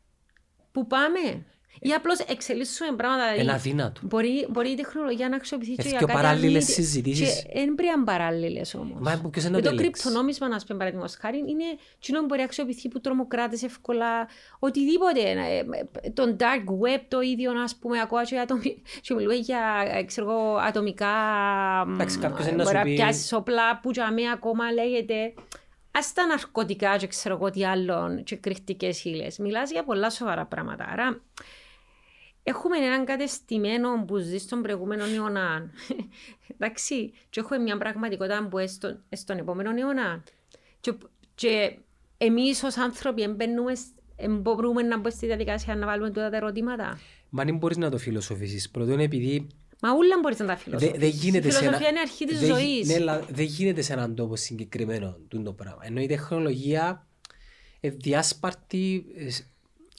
πού 0.71 0.87
πάμε, 0.87 1.45
ή 1.81 1.91
απλώς 1.93 2.19
εξελίσσουμε 2.19 2.95
πράγματα. 2.95 3.23
δηλαδή, 3.23 3.41
Είναι 3.41 3.51
αδύνατο. 3.53 4.01
Μπορεί, 4.03 4.47
μπορεί 4.49 4.69
η 4.69 4.75
τεχνολογία 4.75 5.29
να 5.29 5.35
αξιοποιηθεί 5.35 5.73
και 5.75 5.81
Έχει 5.81 5.89
για 5.89 5.97
και 5.99 6.05
κάτι 6.05 6.17
παράλληλες 6.19 6.63
αλήθεια. 6.63 6.73
συζητήσεις. 6.83 7.35
Και 7.43 7.49
δεν 7.53 7.75
πρέπει 7.75 7.83
να 7.83 7.91
είναι 7.91 8.03
παράλληλες 8.03 8.73
όμως. 8.75 8.99
Μα 8.99 9.29
ποιος 9.31 9.43
είναι 9.43 9.51
να 9.51 9.57
Με 9.57 9.61
το 9.63 9.69
το 9.69 9.75
ελέγξει. 9.75 10.01
κρυπτονόμισμα, 10.01 10.47
να 10.47 10.57
πούμε 10.67 10.77
παραδείγματος 10.79 11.15
χάρη, 11.15 11.37
είναι 11.37 11.63
κοινό 11.99 12.19
που 12.19 12.25
μπορεί 12.25 12.39
να 12.39 12.45
αξιοποιηθεί 12.45 12.87
από 12.87 12.99
τρομοκράτες 12.99 13.63
εύκολα. 13.63 14.27
Οτιδήποτε. 14.59 15.21
ε, 15.21 15.57
ε, 16.01 16.09
Το 16.09 16.35
dark 16.39 16.63
web 16.83 17.01
το 17.07 17.21
ίδιο, 17.21 17.51
α 17.51 17.67
πούμε, 17.79 17.99
ακόμα 18.01 18.23
και, 18.23 18.39
ατομι... 18.39 18.81
και 19.01 19.13
μιλούμε 19.13 19.35
για 19.35 19.59
ε, 19.93 20.03
ξέρω 20.03 20.31
εγώ, 20.31 20.55
ατομικά. 20.55 21.07
Εντάξει, 21.93 22.17
κάποιος 22.19 22.45
ε, 22.47 22.49
είναι 22.49 22.57
να 22.57 22.63
μπορεί 22.63 22.75
σου 22.75 22.81
να 22.83 22.89
πει- 22.89 22.95
πιάσεις 22.95 23.33
όπλα 23.33 23.79
που 23.79 23.91
για 23.91 24.11
μένα 24.11 24.31
ακόμα 24.31 24.71
λέγεται. 24.71 25.33
Α 25.91 25.99
τα 26.13 26.25
ναρκωτικά 26.25 26.97
και 26.97 27.07
ξέρω 27.07 27.35
εγώ 27.35 27.49
τι 27.49 27.65
άλλο, 27.65 28.21
και 28.23 28.35
κρυκτικέ 28.35 28.89
ύλες. 29.03 29.37
Μιλάς 29.37 29.71
για 29.71 29.83
πολλά 29.83 30.09
σοβαρά 30.09 30.45
πράγματα. 30.45 30.85
Άρα, 30.91 31.21
Έχουμε 32.49 32.77
έναν 32.77 33.05
κατεστημένο 33.05 34.03
που 34.07 34.17
ζει 34.17 34.37
στον 34.37 34.61
προηγούμενο 34.61 35.03
αιώνα. 35.05 35.71
Εντάξει, 36.57 37.13
και 37.29 37.39
έχουμε 37.39 37.57
μια 37.57 37.77
πραγματικότητα 37.77 38.47
που 38.49 38.57
έστω, 38.57 38.99
στον 39.11 39.37
επόμενο 39.37 39.69
αιώνα. 39.77 40.23
Και, 40.79 40.93
και 41.35 41.77
εμείς 42.17 42.63
ως 42.63 42.77
άνθρωποι 42.77 43.27
μπαίνουμε, 43.27 43.75
σ- 43.75 43.95
εν 44.15 44.37
μπορούμε 44.39 44.81
να 44.81 44.95
μπούμε 44.97 45.09
στη 45.09 45.25
διαδικασία 45.25 45.75
να 45.75 45.85
βάλουμε 45.85 46.07
τούτα 46.07 46.29
τα 46.29 46.35
ερωτήματα. 46.35 46.99
Μα 47.29 47.43
δεν 47.43 47.57
μπορείς 47.57 47.77
να 47.77 47.89
το 47.89 47.97
φιλοσοφήσεις. 47.97 48.69
Πρώτον 48.69 48.99
επειδή 48.99 49.47
Μα 49.81 49.91
όλα 49.91 50.19
μπορείς 50.21 50.39
να 50.39 50.45
τα 50.45 50.53
δεν 50.53 50.61
φιλοσοφήσεις. 50.63 50.99
δεν 50.99 51.09
γίνεται 51.09 51.47
Η 51.47 51.51
σε 51.51 51.57
ένα... 51.57 51.65
φιλοσοφία 51.65 51.89
είναι 51.89 51.99
αρχή 51.99 52.25
της 52.25 52.39
δεν 52.39 52.47
γι- 52.49 52.53
ζωής. 52.55 52.87
ναι, 52.87 52.93
αλλά 52.93 53.19
δεν 53.31 53.45
γίνεται 53.45 53.81
σε 53.81 53.93
έναν 53.93 54.15
τόπο 54.15 54.35
συγκεκριμένο 54.35 55.17
τούτο 55.27 55.43
το 55.43 55.53
πράγμα. 55.53 55.79
Ενώ 55.83 56.01
η 56.01 56.05
τεχνολογία 56.07 57.07
είναι 57.79 57.95
διάσπαρτη 57.99 59.05
ε, 59.15 59.27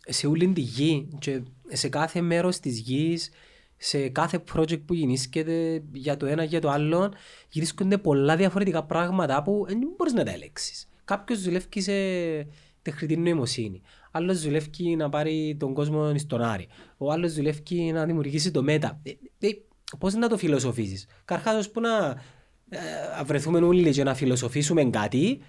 σε- 0.09 0.18
σε 0.18 0.27
όλη 0.27 0.53
τη 0.53 0.61
γη 0.61 1.09
και 1.18 1.42
σε 1.68 1.88
κάθε 1.88 2.21
μέρος 2.21 2.61
της 2.61 2.79
γης, 2.79 3.31
σε 3.77 4.09
κάθε 4.09 4.42
project 4.55 4.81
που 4.85 4.94
γεννήσκεται 4.94 5.83
για 5.92 6.16
το 6.16 6.27
ένα 6.27 6.44
για 6.44 6.61
το 6.61 6.71
άλλο, 6.71 7.12
γυρίσκονται 7.49 7.99
πολλά 7.99 8.37
διαφορετικά 8.37 8.85
πράγματα 8.85 9.42
που 9.42 9.64
δεν 9.68 9.79
μπορείς 9.97 10.12
να 10.12 10.25
τα 10.25 10.31
ελέγξεις. 10.31 10.88
Κάποιος 11.05 11.42
δουλεύει 11.42 11.81
σε 11.81 11.92
τεχνητή 12.83 13.16
νοημοσύνη. 13.16 13.81
Άλλος 14.11 14.42
δουλεύει 14.42 14.97
να 14.97 15.09
πάρει 15.09 15.57
τον 15.59 15.75
κόσμο 15.75 16.18
στον 16.18 16.42
Άρη. 16.42 16.68
Ο 16.97 17.12
άλλος 17.12 17.35
δουλεύει 17.35 17.92
να 17.92 18.05
δημιουργήσει 18.05 18.51
το 18.51 18.62
μέτα. 18.62 19.01
Ε, 19.03 19.11
ε, 19.47 19.51
πώς 19.99 20.14
να 20.14 20.29
το 20.29 20.37
φιλοσοφήσεις. 20.37 21.07
Καρχάς, 21.25 21.55
ώσπου 21.55 21.81
να 21.81 22.09
ε, 22.68 22.79
βρεθούμε 23.25 23.59
όλοι 23.59 23.90
και 23.90 24.05
να 24.05 24.14
φιλοσοφήσουμε 24.14 24.85
κάτι, 24.85 25.40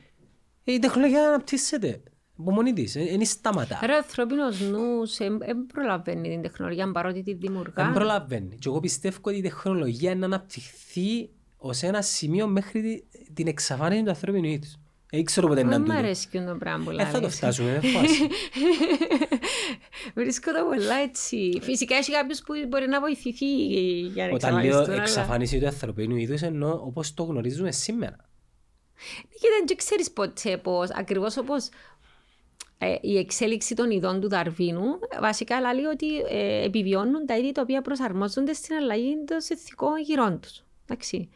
ε, 0.63 0.74
η 0.74 0.80
τεχνολογία 0.80 1.28
αναπτύσσεται 1.28 2.02
από 2.39 2.52
μόνη 2.52 2.73
της. 2.73 2.93
Δεν 2.93 3.25
σταματά. 3.25 3.80
Άρα 3.84 3.93
ο 3.93 3.97
ανθρώπινος 3.97 4.60
νους 4.62 5.17
δεν 5.17 5.65
προλαβαίνει 5.73 6.30
την 6.30 6.41
τεχνολογία 6.41 6.91
παρότι 6.91 7.23
τη 7.23 7.34
δημιουργά. 7.34 7.84
Δεν 7.84 7.93
προλαβαίνει. 7.93 8.56
Και 8.56 8.67
εγώ 8.67 8.80
πιστεύω 8.80 9.17
ότι 9.21 9.38
η 9.38 9.41
τεχνολογία 9.41 10.12
είναι 10.12 10.19
να 10.19 10.25
αναπτυχθεί 10.25 11.30
ως 11.58 11.82
ένα 11.84 12.02
σημείο 12.02 12.47
μέχρι 12.47 12.82
τη- 12.82 13.34
την 13.34 13.47
εξαφάνιση 13.47 14.04
του 14.04 14.10
ανθρώπινου 14.10 14.45
είδου. 14.47 14.67
Δεν 15.12 15.23
ξέρω 15.23 15.47
ποτέ 15.47 15.63
να 15.63 15.69
Δεν 15.69 15.78
είναι 15.80 15.88
μ' 15.88 15.91
τούτο. 15.95 15.99
αρέσει 16.06 16.28
και 16.28 16.39
το 16.39 16.56
πράγμα 16.56 16.84
που 16.84 16.91
Ε, 16.99 17.04
θα 17.06 17.12
το 17.12 17.19
λάβεις. 17.19 17.36
φτάσουμε, 17.36 17.80
δεν 17.80 17.91
φάση. 17.91 18.28
Βρίσκω 20.15 20.52
το 20.52 20.65
πολλά 20.65 20.95
έτσι. 20.95 21.60
Φυσικά 21.62 21.95
έχει 21.95 22.12
κάποιος 22.12 22.41
που 22.41 22.54
μπορεί 22.67 22.88
να 22.88 22.99
βοηθηθεί 22.99 23.45
για 24.02 24.28
να 24.28 24.34
Όταν 24.34 24.52
λέω 24.52 24.60
εξαφανιστούν. 24.62 24.93
αλλά- 24.93 25.02
εξαφάνιση 25.02 25.60
του 25.60 25.65
ανθρωπίνου 25.65 26.15
είδους, 26.15 26.41
εννοώ 26.41 26.71
όπως 26.86 27.13
το 27.13 27.23
γνωρίζουμε 27.23 27.71
σήμερα. 27.71 28.15
Κοίτα, 29.39 29.63
δεν 29.67 29.78
ξέρεις 29.78 30.12
ποτέ 30.12 30.58
πώς, 30.58 30.89
ακριβώς 30.91 31.38
όπως 31.38 31.69
η 33.01 33.17
εξέλιξη 33.17 33.75
των 33.75 33.91
ειδών 33.91 34.21
του 34.21 34.29
Δαρβίνου, 34.29 34.99
βασικά 35.21 35.73
λέει 35.73 35.83
ότι 35.83 36.17
ε, 36.29 36.63
επιβιώνουν 36.63 37.25
τα 37.25 37.37
είδη 37.37 37.51
τα 37.51 37.61
οποία 37.61 37.81
προσαρμόζονται 37.81 38.53
στην 38.53 38.75
αλλαγή 38.75 39.23
των 39.27 39.41
συνθηκών 39.41 39.99
γύρω 40.01 40.39
τους. 40.39 40.63
Εντάξει. 40.85 41.29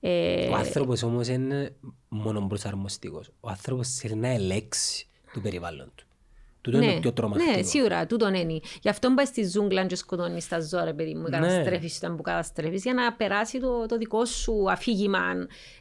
Ε, 0.00 0.48
Ο 0.48 0.54
άνθρωπος 0.54 1.02
όμως 1.02 1.28
είναι 1.28 1.74
μόνο 2.08 2.46
προσαρμοστικός. 2.46 3.30
Ο 3.40 3.48
άνθρωπος 3.48 3.88
θέλει 3.88 4.14
να 4.14 4.28
ελέγξει 4.28 5.06
το 5.34 5.40
περιβάλλον 5.40 5.92
του. 5.94 6.04
Τούτο 6.60 6.76
είναι 6.76 6.92
το 6.94 7.00
πιο 7.00 7.12
τρομακτικό. 7.12 7.56
ναι, 7.56 7.62
σίγουρα, 7.62 8.06
τούτον 8.06 8.34
είναι. 8.34 8.60
Γι' 8.82 8.88
αυτό 8.88 9.14
πάει 9.14 9.26
στη 9.26 9.44
ζούγκλα 9.48 9.86
και 9.86 9.96
σκοτώνεις 9.96 10.48
τα 10.48 10.60
ζώα, 10.60 10.94
παιδί 10.94 11.14
μου, 11.14 11.22
Ναι. 11.22 11.30
καταστρέφεις 11.30 11.96
όταν 11.96 12.16
που 12.16 12.22
καταστρέφεις, 12.22 12.82
για 12.82 12.94
να 12.94 13.12
περάσει 13.12 13.60
το, 13.60 13.86
το 13.86 13.96
δικό 13.96 14.24
σου 14.24 14.70
αφήγημα, 14.70 15.20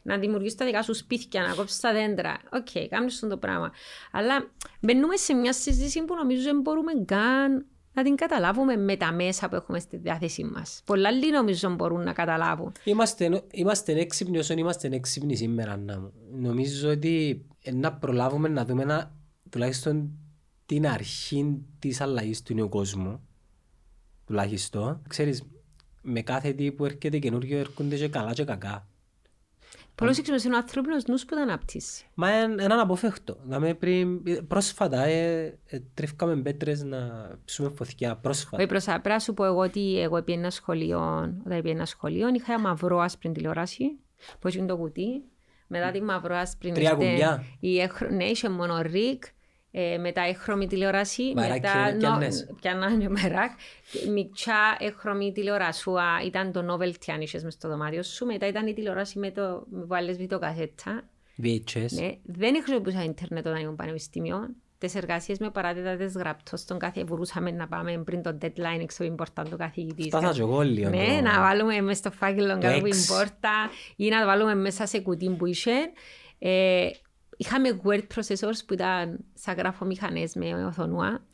να 0.04 0.18
δημιουργήσεις 0.18 0.58
τα 0.58 0.66
δικά 0.66 0.82
σου 0.84 0.94
σπίτια, 0.94 1.42
να 1.42 1.54
κόψεις 1.54 1.80
τα 1.80 1.94
δέντρα. 1.94 2.40
OK, 2.54 2.68
okay, 2.74 2.86
κάνει 2.90 3.12
το 3.30 3.38
πράγμα. 3.38 3.72
Αλλά 4.12 4.50
μπαίνουμε 4.82 5.16
σε 5.16 5.34
μια 5.34 5.54
συζήτηση 5.54 6.02
που 6.06 6.16
νομίζω 6.16 6.44
δεν 6.44 6.60
μπορούμε 6.62 6.92
καν 7.06 7.66
να 7.94 8.04
την 8.04 8.16
καταλάβουμε 8.16 8.76
με 8.76 8.96
τα 8.96 9.12
μέσα 9.12 9.50
που 9.50 9.56
έχουμε 9.56 9.80
στη 9.80 9.98
διάθεσή 9.98 10.44
μας. 10.44 10.82
Πολλά 10.86 11.12
λίγοι 11.12 11.32
νομίζω 11.32 11.70
μπορούν 11.70 12.04
να 12.04 12.14
καταλάβουν. 12.14 12.72
Είμαστε, 12.84 13.44
είμαστε 13.52 14.00
έξυπνοι 14.00 14.38
όσο 14.38 14.54
είμαστε 14.54 14.90
έξυπνοι 14.92 15.36
σήμερα. 15.36 15.78
Να 15.78 16.00
μου. 16.00 16.14
Νομίζω 16.32 16.90
ότι 16.90 17.46
ε, 17.64 17.72
να 17.74 17.94
προλάβουμε 17.94 18.48
να 18.48 18.66
δούμε 18.66 18.82
ένα, 18.82 19.16
τουλάχιστον 19.50 20.12
την 20.70 20.88
αρχή 20.88 21.66
της 21.80 22.02
αλλαγής 22.02 22.42
του 22.42 22.54
νέου 22.54 22.70
κόσμου. 22.70 23.28
Τουλάχιστον. 24.26 25.02
Ξέρεις, 25.08 25.44
με 26.02 26.22
κάθε 26.22 26.54
τι 26.54 26.72
που 26.72 26.86
έρχεται 26.86 27.18
καινούργιο 27.20 27.58
έρχονται 27.60 27.96
και 27.96 28.08
καλά 28.08 28.34
και 28.34 28.44
κακά. 28.44 28.88
Πολλός 29.96 30.18
εξωμένως 30.18 30.46
είναι 30.46 30.56
ο 30.56 30.58
ανθρώπινος 30.58 31.06
νους 31.06 31.26
που 31.26 31.36
τα 31.36 31.42
αναπτύσσει. 31.42 32.06
Μα 32.14 32.42
είναι 32.42 32.64
έναν 32.64 32.80
αποφεύκτο. 32.80 33.38
Δηλαδή 33.44 33.76
πριν, 33.76 34.24
πρόσφατα 34.48 35.04
ε, 35.04 35.60
ε, 35.66 35.80
τρίφκαμε 35.94 36.36
πέτρες 36.42 36.84
να 36.84 37.30
ψούμε 37.46 37.70
φωτιά. 37.70 38.16
Πρόσφατα. 38.16 38.58
Όχι 38.58 38.66
προς 38.68 38.84
πρέπει 38.84 39.08
να 39.10 39.20
σου 39.20 39.34
πω 39.34 39.44
εγώ 39.46 39.60
ότι 39.60 40.00
εγώ 40.02 40.24
πήγα 40.24 40.38
ένα 40.40 40.50
σχολείο, 40.50 41.00
όταν 41.46 41.62
πήγα 41.62 41.72
ένα 41.76 41.86
σχολείο 41.86 42.28
είχα 42.28 42.60
μαυρό 42.60 43.00
άσπρη 43.00 43.32
τηλεόραση 43.32 43.84
που 44.40 44.48
έχει 44.48 44.66
το 44.66 44.78
κουτί. 44.78 45.24
Μετά 45.68 45.92
τη 45.92 46.02
μαυρό 46.02 46.36
άσπρη 46.36 46.72
Τρία 46.72 46.92
είστε- 46.92 47.06
κουμπιά. 47.10 47.44
η 47.60 47.80
έχρο- 47.80 48.10
Ναι, 48.10 48.24
είχε 48.24 48.50
μόνο 48.50 48.82
ρίκ. 48.82 49.24
Ε, 49.72 49.98
μετά 49.98 50.22
έχρωμη 50.22 50.68
τηλεόραση. 50.68 51.34
Μαράκι, 51.36 51.54
μετά 51.62 51.90
ρε, 51.92 51.98
πιάννες. 51.98 52.50
πιάνναν 52.62 53.00
και 53.00 53.10
μεράκ. 53.22 53.52
Και 53.92 54.10
Μικρά 54.10 54.76
έχρωμη 54.80 55.32
τηλεορασούα 55.32 56.06
ήταν 56.26 56.52
το 56.52 56.74
novelty 56.74 57.12
αν 57.14 57.22
είχες 57.22 57.44
μες 57.44 57.54
στο 57.54 57.70
δωμάτιο 57.70 58.04
σου. 58.04 58.26
Μετά 58.26 58.48
ήταν 58.48 58.68
η 58.68 58.74
τηλεόραση 58.74 59.20
με 59.20 59.32
το 59.32 59.66
με 59.70 59.84
βάλες 59.86 60.18
βιντεοκασέτα. 60.18 61.04
VHS. 61.44 61.86
Ναι, 61.90 62.12
δεν 62.24 62.56
χρησιμοποιούσα 62.56 63.04
ίντερνετ 63.04 63.48
όταν 63.48 63.60
ήμουν 63.62 63.76
πανεπιστήμιο. 63.76 64.40
Τις 64.78 64.96
εργασίες 64.96 65.38
με 65.40 65.50
παράτητα 65.50 65.94
γραπτό 66.16 66.58
στον 66.58 66.80
κάθε 66.80 67.04
μπορούσαμε 67.04 67.52
να 67.52 67.68
πάμε 67.68 67.98
πριν 68.06 68.22
το 68.22 68.38
deadline 68.42 68.80
έξω 68.82 68.98
από 69.04 69.04
την 69.04 69.16
πόρτα 69.16 69.44
του 69.44 69.58
καθηγητή. 69.58 70.04
Φτάσα 70.04 70.32
και 70.34 70.42
εγώ 70.42 70.62
λίγο. 70.62 70.90
Ναι, 70.90 71.06
το- 71.16 71.22
να 71.22 71.40
βάλουμε 71.40 71.82
μέσα 71.82 71.98
στο 71.98 72.12
φάκελο 72.12 72.48
κάτω 72.48 72.68
από 72.68 72.76
την 72.78 72.86
Εξ. 72.88 73.06
πόρτα 73.08 73.70
ή 73.96 74.10
να 74.10 74.20
το 74.20 74.26
βάλουμε 74.26 74.56
μέσα 74.56 74.86
σε 74.86 75.00
κουτί 75.00 75.30
που 75.30 75.46
είχε. 75.46 75.72
Ε, 77.40 77.46
είχαμε 77.46 77.82
word 77.84 78.04
processors 78.16 78.60
που 78.68 78.74
ήταν 78.74 79.20
σαν 79.34 79.56
γραφομηχανές 79.56 80.34
με 80.36 80.66
οθονούα. 80.66 81.26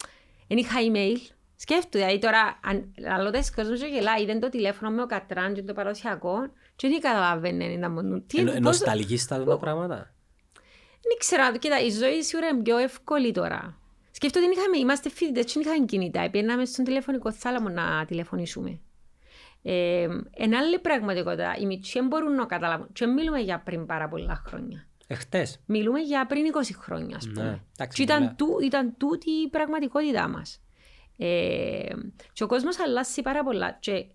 Δεν 0.48 0.58
είχα 0.58 0.80
email. 0.82 1.18
Σκέφτομαι, 1.56 2.04
δηλαδή 2.04 2.20
τώρα, 2.20 2.60
αν 2.64 2.94
λαλώτες 3.00 3.52
κόσμος 3.54 3.80
και 3.80 3.86
γελάει, 3.86 4.22
είδαν 4.24 4.40
το 4.40 4.50
τηλέφωνο 4.50 4.92
με 4.92 5.02
ο 5.02 5.06
κατράν 5.06 5.54
και 5.54 5.64
το 5.64 5.74
παραδοσιακό 5.74 6.38
και 6.76 6.88
δεν 6.88 7.00
καταλάβαινε. 7.00 7.66
ήταν 7.66 7.92
μόνο- 7.92 8.22
τι- 8.22 8.38
Ενο- 8.40 8.52
πώς- 8.52 8.62
Νοσταλγείς 8.62 9.22
στα 9.22 9.44
τα 9.44 9.58
πράγματα; 9.58 9.96
δεν 11.02 11.18
ξέρω, 11.18 11.58
κοίτα, 11.58 11.80
η 11.80 11.90
ζωή 11.90 12.24
σίγουρα 12.24 12.48
είναι 12.48 12.62
πιο 12.62 12.78
εύκολη 12.78 13.32
τώρα. 13.32 13.78
Σκέφτομαι 14.12 14.46
ότι 14.46 14.56
είχαμε, 14.58 14.78
είμαστε 14.78 15.10
φοιτητές 15.10 15.46
και 15.46 15.52
δεν 15.54 15.62
είχαμε 15.72 15.86
κινητά. 15.86 16.30
Πήγαμε 16.30 16.66
στον 16.66 16.86
τηλεφωνικό 16.86 17.32
θάλαμο 17.32 17.70
να 17.70 18.06
τηλεφωνήσουμε. 18.06 18.80
Ε, 19.62 20.08
εν 20.34 20.56
άλλη 20.56 20.80
πραγματικότητα, 20.80 21.56
οι 21.60 21.66
μητσοί 21.66 22.00
δεν 22.00 22.08
μπορούν 22.08 22.36
να 22.36 22.46
καταλάβουν. 22.46 22.88
Και 22.94 23.06
δεν 23.06 23.14
μιλούμε 23.14 23.40
για 23.40 23.60
πριν 23.60 23.86
πάρα 23.86 24.08
πολλά 24.08 24.44
χρόνια. 24.48 24.88
Εχθές. 25.08 25.60
Μιλούμε 25.66 26.00
για 26.00 26.26
πριν 26.26 26.46
20 26.46 26.72
χρόνια, 26.76 27.16
ας 27.16 27.26
Ναι, 27.26 27.34
πούμε. 27.34 27.64
εντάξει, 27.74 27.98
και 27.98 28.04
ήταν, 28.04 28.22
μιλά. 28.22 28.36
του, 28.36 28.58
ήταν 28.64 28.94
τούτη 28.98 29.32
η 29.32 29.50
πραγματικότητά 29.50 30.28
μας. 30.28 30.60
Ε, 31.18 31.88
και 32.34 32.44
ο 32.44 32.48
κόσμος 32.48 32.80
αλλάζει 32.80 33.22
πάρα 33.22 33.44
πολλά. 33.44 33.78
Και 33.80 34.06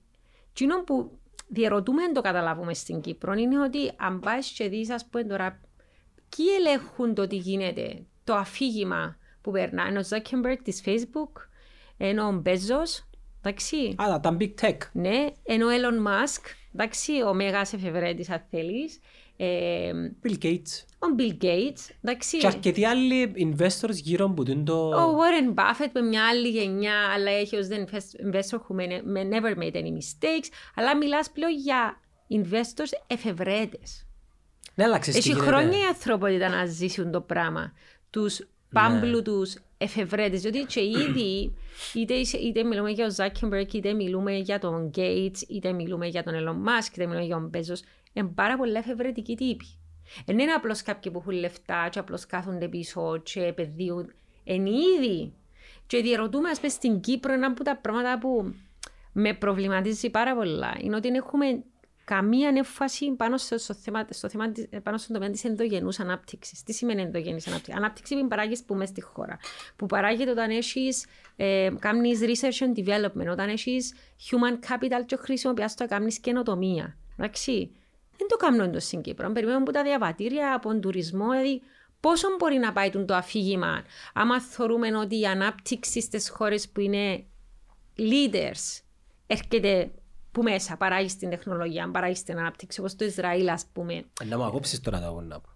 εκείνο 0.51 0.85
που 0.85 1.19
διερωτούμε 1.49 2.03
αν 2.03 2.13
το 2.13 2.21
καταλάβουμε 2.21 2.75
στην 2.75 3.01
Κύπρο 3.01 3.33
είναι 3.33 3.61
ότι 3.61 3.93
αν 3.97 4.21
πάεις 4.21 4.51
και 4.51 4.69
δεις, 4.69 4.91
ας 4.91 5.07
πούμε 5.11 5.25
τώρα, 5.25 5.61
ποιοι 6.37 6.47
ελέγχουν 6.59 7.15
το 7.15 7.27
τι 7.27 7.37
γίνεται, 7.37 8.03
το 8.25 8.35
αφήγημα 8.35 9.17
που 9.41 9.51
περνά. 9.51 9.87
Ενώ 9.87 10.01
ο 10.01 10.03
Zuckerberg 10.11 10.57
της 10.63 10.83
Facebook, 10.85 11.33
ενώ 11.97 12.27
ο 12.27 12.33
Μπέζος, 12.33 13.05
εντάξει, 13.43 13.77
Α, 13.77 13.95
τα- 14.09 14.21
τα 14.21 14.37
big 14.41 14.55
tech. 14.61 14.77
ναι, 14.93 15.27
ενώ 15.43 15.67
ο 15.67 15.71
Elon 15.71 16.07
Musk, 16.09 16.43
εντάξει, 16.75 17.23
ο 17.23 17.35
μέγας 17.35 17.73
εφευρέτης 17.73 18.31
αν 18.31 18.45
θέλεις, 18.51 18.99
ε, 19.43 19.91
Bill 20.25 20.45
Gates. 20.45 20.85
ο 20.99 21.07
Bill 21.19 21.45
Gates, 21.45 21.91
εντάξει. 22.03 22.39
Και 22.39 22.47
αρκετοί 22.47 22.85
άλλοι 22.85 23.33
investors 23.57 23.95
γύρω 23.95 24.25
από 24.25 24.45
τούτο 24.45 24.63
το... 24.65 25.03
Ο 25.03 25.17
Warren 25.19 25.55
Buffett 25.59 25.91
με 25.93 26.01
μια 26.01 26.27
άλλη 26.29 26.49
γενιά, 26.49 26.95
αλλά 27.15 27.31
έχει 27.31 27.57
ως 27.57 27.67
the 27.71 27.75
invest- 27.75 28.31
investor 28.33 28.57
who 28.59 28.77
may- 28.81 29.17
may 29.17 29.29
never 29.35 29.57
made 29.59 29.75
any 29.75 29.93
mistakes, 29.93 30.49
αλλά 30.75 30.97
μιλάς 30.97 31.31
πλέον 31.31 31.53
για 31.53 32.01
investors 32.31 32.91
εφευρέτες. 33.07 34.07
Ναι, 34.75 34.85
αλλά 34.85 34.99
ξέρεις 34.99 35.21
τι 35.21 35.31
Έχει 35.31 35.39
γίνεται. 35.39 35.57
χρόνια 35.57 35.79
η 35.79 35.83
ανθρωπότητα 35.89 36.49
να 36.49 36.65
ζήσουν 36.67 37.11
το 37.11 37.21
πράγμα. 37.21 37.73
Τους 38.11 38.39
Ναι. 38.39 38.47
πάμπλουτους 38.73 39.55
εφευρέτες. 39.79 40.41
Διότι 40.41 40.65
και 40.65 40.81
ήδη, 40.81 41.55
είτε, 41.95 42.15
είσαι- 42.15 42.37
είτε 42.39 42.63
μιλούμε 42.65 42.91
για 42.91 43.13
τον 43.15 43.27
Zuckerberg, 43.27 43.75
είτε 43.75 43.93
μιλούμε 43.93 44.37
για 44.37 44.59
τον 44.59 44.91
Gates, 44.97 45.39
είτε 45.49 45.73
μιλούμε 45.73 46.07
για 46.07 46.23
τον 46.23 46.35
Elon 46.35 46.69
Musk, 46.69 46.93
είτε 46.95 47.07
μιλούμε 47.07 47.25
για 47.25 47.35
τον 47.37 47.51
Bezos, 47.55 47.81
είναι 48.13 48.29
πάρα 48.35 48.57
πολλά 48.57 48.79
εφευρετικοί 48.79 49.37
τύποι. 49.37 49.65
Δεν 50.27 50.39
είναι 50.39 50.53
απλώς 50.53 50.83
κάποιοι 50.83 51.13
που 51.13 51.19
έχουν 51.19 51.33
λεφτά 51.33 51.89
και 51.91 51.99
απλώς 51.99 52.27
κάθονται 52.27 52.69
πίσω 52.69 53.21
και 53.23 53.41
επενδύουν. 53.43 54.13
Είναι 54.45 54.71
ήδη. 54.71 55.33
Και 55.87 56.03
διερωτούμε, 56.03 56.49
ας 56.51 56.59
πούμε, 56.59 56.71
στην 56.71 57.01
Κύπρο 57.01 57.33
ένα 57.33 57.47
από 57.47 57.65
τα 57.65 57.77
πράγματα 57.77 58.19
που 58.19 58.55
με 59.13 59.35
προβληματίζει 59.35 60.11
πάρα 60.11 60.35
πολλά 60.35 60.75
είναι 60.81 60.97
ότι 60.97 61.09
δεν 61.09 61.17
έχουμε 61.17 61.63
καμία 62.05 62.49
έμφαση 62.49 63.11
πάνω 63.11 63.37
στο, 63.37 63.59
στο, 63.59 63.75
θέμα, 63.75 64.07
στο 64.11 64.29
θέμα, 64.29 64.53
της- 64.53 64.69
πάνω 64.83 64.99
στον 64.99 65.15
τομέα 65.15 65.31
της 65.31 65.45
ενδογενούς 65.45 66.01
ανάπτυξης. 66.01 66.63
Τι 66.63 66.73
σημαίνει 66.73 67.03
ενδογενής 67.03 67.47
ανάπτυξης; 67.47 67.77
Ανάπτυξη 67.77 68.15
που 68.21 68.29
παράγεις 68.29 68.63
που 68.65 68.75
μέσα 68.75 68.91
στη 68.91 69.01
χώρα. 69.03 69.39
Που 69.77 69.87
παράγεται 69.87 70.31
όταν 70.31 70.51
έχεις 70.51 71.07
ε, 71.37 71.71
κάνεις 71.79 72.21
research 72.23 72.65
and 72.65 72.79
development, 72.85 73.31
όταν 73.31 73.49
έχεις 73.49 73.95
human 74.31 74.69
capital 74.71 75.05
και 75.07 75.17
χρησιμοποιάς 75.17 75.75
το 75.75 75.87
κάνεις 75.87 76.19
καινοτομία. 76.21 76.97
Εντάξει. 77.17 77.71
Δεν 78.21 78.29
το 78.29 78.37
κάνουμε 78.37 78.65
εντός 78.65 78.85
στην 78.85 79.01
Κύπρο. 79.01 79.33
Περιμένουμε 79.33 79.63
από 79.63 79.73
τα 79.73 79.83
διαβατήρια, 79.83 80.55
από 80.55 80.69
τον 80.69 80.81
τουρισμό, 80.81 81.31
δηλαδή 81.31 81.63
πόσο 82.01 82.29
μπορεί 82.39 82.57
να 82.59 82.73
πάει 82.73 82.91
το 82.91 83.15
αφήγημα. 83.15 83.83
Άμα 84.15 84.41
θεωρούμε 84.41 84.97
ότι 84.97 85.19
η 85.21 85.27
ανάπτυξη 85.27 86.01
στις 86.01 86.29
χώρες 86.31 86.69
που 86.69 86.81
είναι 86.81 87.25
leaders 87.99 88.81
έρχεται 89.27 89.91
που 90.33 90.43
μέσα, 90.43 90.77
παράγει 90.77 91.15
την 91.17 91.31
τεχνολογία, 91.31 91.91
παράγει 91.91 92.23
την 92.23 92.39
ανάπτυξη, 92.39 92.81
όπως 92.81 92.97
το 92.97 93.05
Ισραήλ, 93.05 93.49
ας 93.49 93.65
πούμε. 93.73 93.95
Ε, 93.95 94.25
Να 94.25 94.37
μου 94.39 94.45
ακόψεις 94.45 94.81
τώρα 94.81 95.01
τα 95.01 95.07
εγώ 95.07 95.21
να 95.21 95.41
πω. 95.41 95.49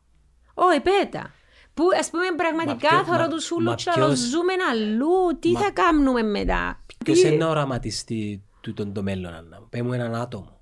Ω, 0.54 0.68
επέτα. 0.70 1.30
Που, 1.74 1.84
ας 2.00 2.10
πούμε, 2.10 2.24
πραγματικά 2.36 2.88
ποιο- 2.88 3.04
θωρώ 3.04 3.18
μα- 3.22 3.28
τους 3.28 3.50
μα 3.50 3.56
ούλους 3.56 3.84
και 3.84 3.90
ποιος- 3.94 4.08
να 4.08 4.14
ζούμε 4.14 4.52
αλλού. 4.70 5.38
Τι 5.40 5.50
Μα- 5.50 5.60
θα 5.60 5.70
κάνουμε 5.70 6.22
μετά; 6.22 6.84
Ποιος 7.04 7.20
Τι- 7.20 7.26
είναι 7.28 7.36
να 7.36 7.48
οραματιστεί 7.48 8.42
τούτον 8.60 8.92
το 8.92 9.02
μέλλον, 9.02 9.34
Ανна 9.34 9.60
μου; 9.60 9.66
Πες 9.70 9.82
μου 9.82 9.92
έναν 9.92 10.14
άτομο. 10.14 10.60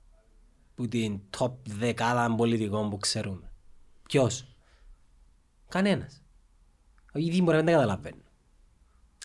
Που 0.82 0.88
την 0.88 1.20
top 1.38 1.52
δεκάδα 1.64 2.34
πολιτικών 2.34 2.90
που 2.90 2.98
ξέρουμε. 2.98 3.52
Ποιος; 4.02 4.56
Κανένας. 5.68 6.22
Ήδη 7.12 7.42
μπορεί 7.42 7.56
να 7.56 7.64
τα 7.64 7.70
καταλαβαίνουν. 7.70 8.22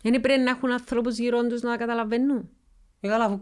Δεν 0.04 0.22
πρέπει 0.22 0.41
να 0.41 0.50
έχουν 0.50 0.72
ανθρώπους 0.72 1.17
γύρω 1.17 1.48
τους 1.48 1.62
να 1.62 1.70
τα 1.70 1.78
καταλαβαίνουν. 1.78 2.50
Ε, 3.00 3.08
καλά, 3.08 3.26
αφού 3.26 3.39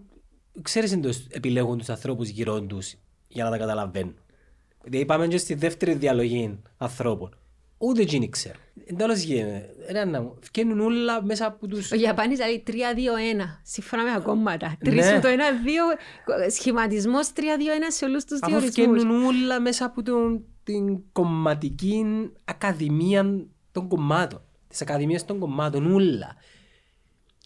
ξέρεις 0.61 0.91
εντός 0.91 1.27
επιλέγουν 1.29 1.77
τους 1.77 1.89
ανθρώπους 1.89 2.29
γύρω 2.29 2.61
τους 2.61 2.95
για 3.27 3.43
να 3.43 3.49
τα 3.49 3.57
καταλαβαίνουν. 3.57 4.15
Δηλαδή 4.83 5.05
πάμε 5.05 5.27
και 5.27 5.37
στη 5.37 5.53
δεύτερη 5.53 5.93
διαλογή 5.93 6.59
ανθρώπων. 6.77 7.37
Ούτε 7.77 8.01
εκείνοι 8.01 8.29
ξέρουν. 8.29 8.59
Εν 8.85 8.97
τέλος 8.97 9.19
γίνεται. 9.19 9.75
Ρε 9.91 9.99
Αννα 9.99 10.21
μου, 10.21 10.37
φκαίνουν 10.41 10.79
όλα 10.79 11.23
μέσα 11.23 11.45
από 11.45 11.67
τους... 11.67 11.91
Ο 11.91 11.95
Ιαπάνης 11.95 12.39
λέει 12.39 12.63
3-2-1, 12.67 12.71
σύμφωνα 13.63 14.03
με 14.03 14.11
τα 14.11 14.19
κόμματα. 14.19 14.67
Ναι. 14.67 14.91
Τρεις 14.91 15.21
το 15.21 15.27
ένα, 15.27 15.51
δύο, 15.51 15.83
σχηματισμός 16.49 17.31
3-2-1 17.35 17.39
σε 17.87 18.05
όλους 18.05 18.23
τους 18.25 18.39
Αφού 18.41 18.59
διορισμούς. 18.59 18.75
φκαίνουν 18.75 19.25
όλα 19.25 19.59
μέσα 19.59 19.85
από 19.85 20.03
τον, 20.03 20.43
την 20.63 21.11
κομματική 21.11 22.05
ακαδημία 22.45 23.45
των 23.71 23.87
κομμάτων. 23.87 24.41
Τις 24.67 24.81
ακαδημίες 24.81 25.25
των 25.25 25.39
κομμάτων, 25.39 25.93
όλα. 25.93 26.35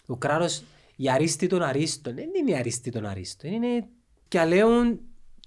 Ο 0.08 0.18
κράτος, 0.18 0.64
η 0.96 1.10
αρίστη 1.10 1.48
των 1.48 1.62
αρίστων, 1.62 2.16
δεν 2.16 2.30
είναι 2.40 2.52
η 2.52 2.56
αρίστη 2.56 2.92
των 2.92 3.06
αρίστων. 3.06 3.52
Είναι 3.52 3.88
και 4.28 4.44
λέουν 4.44 5.00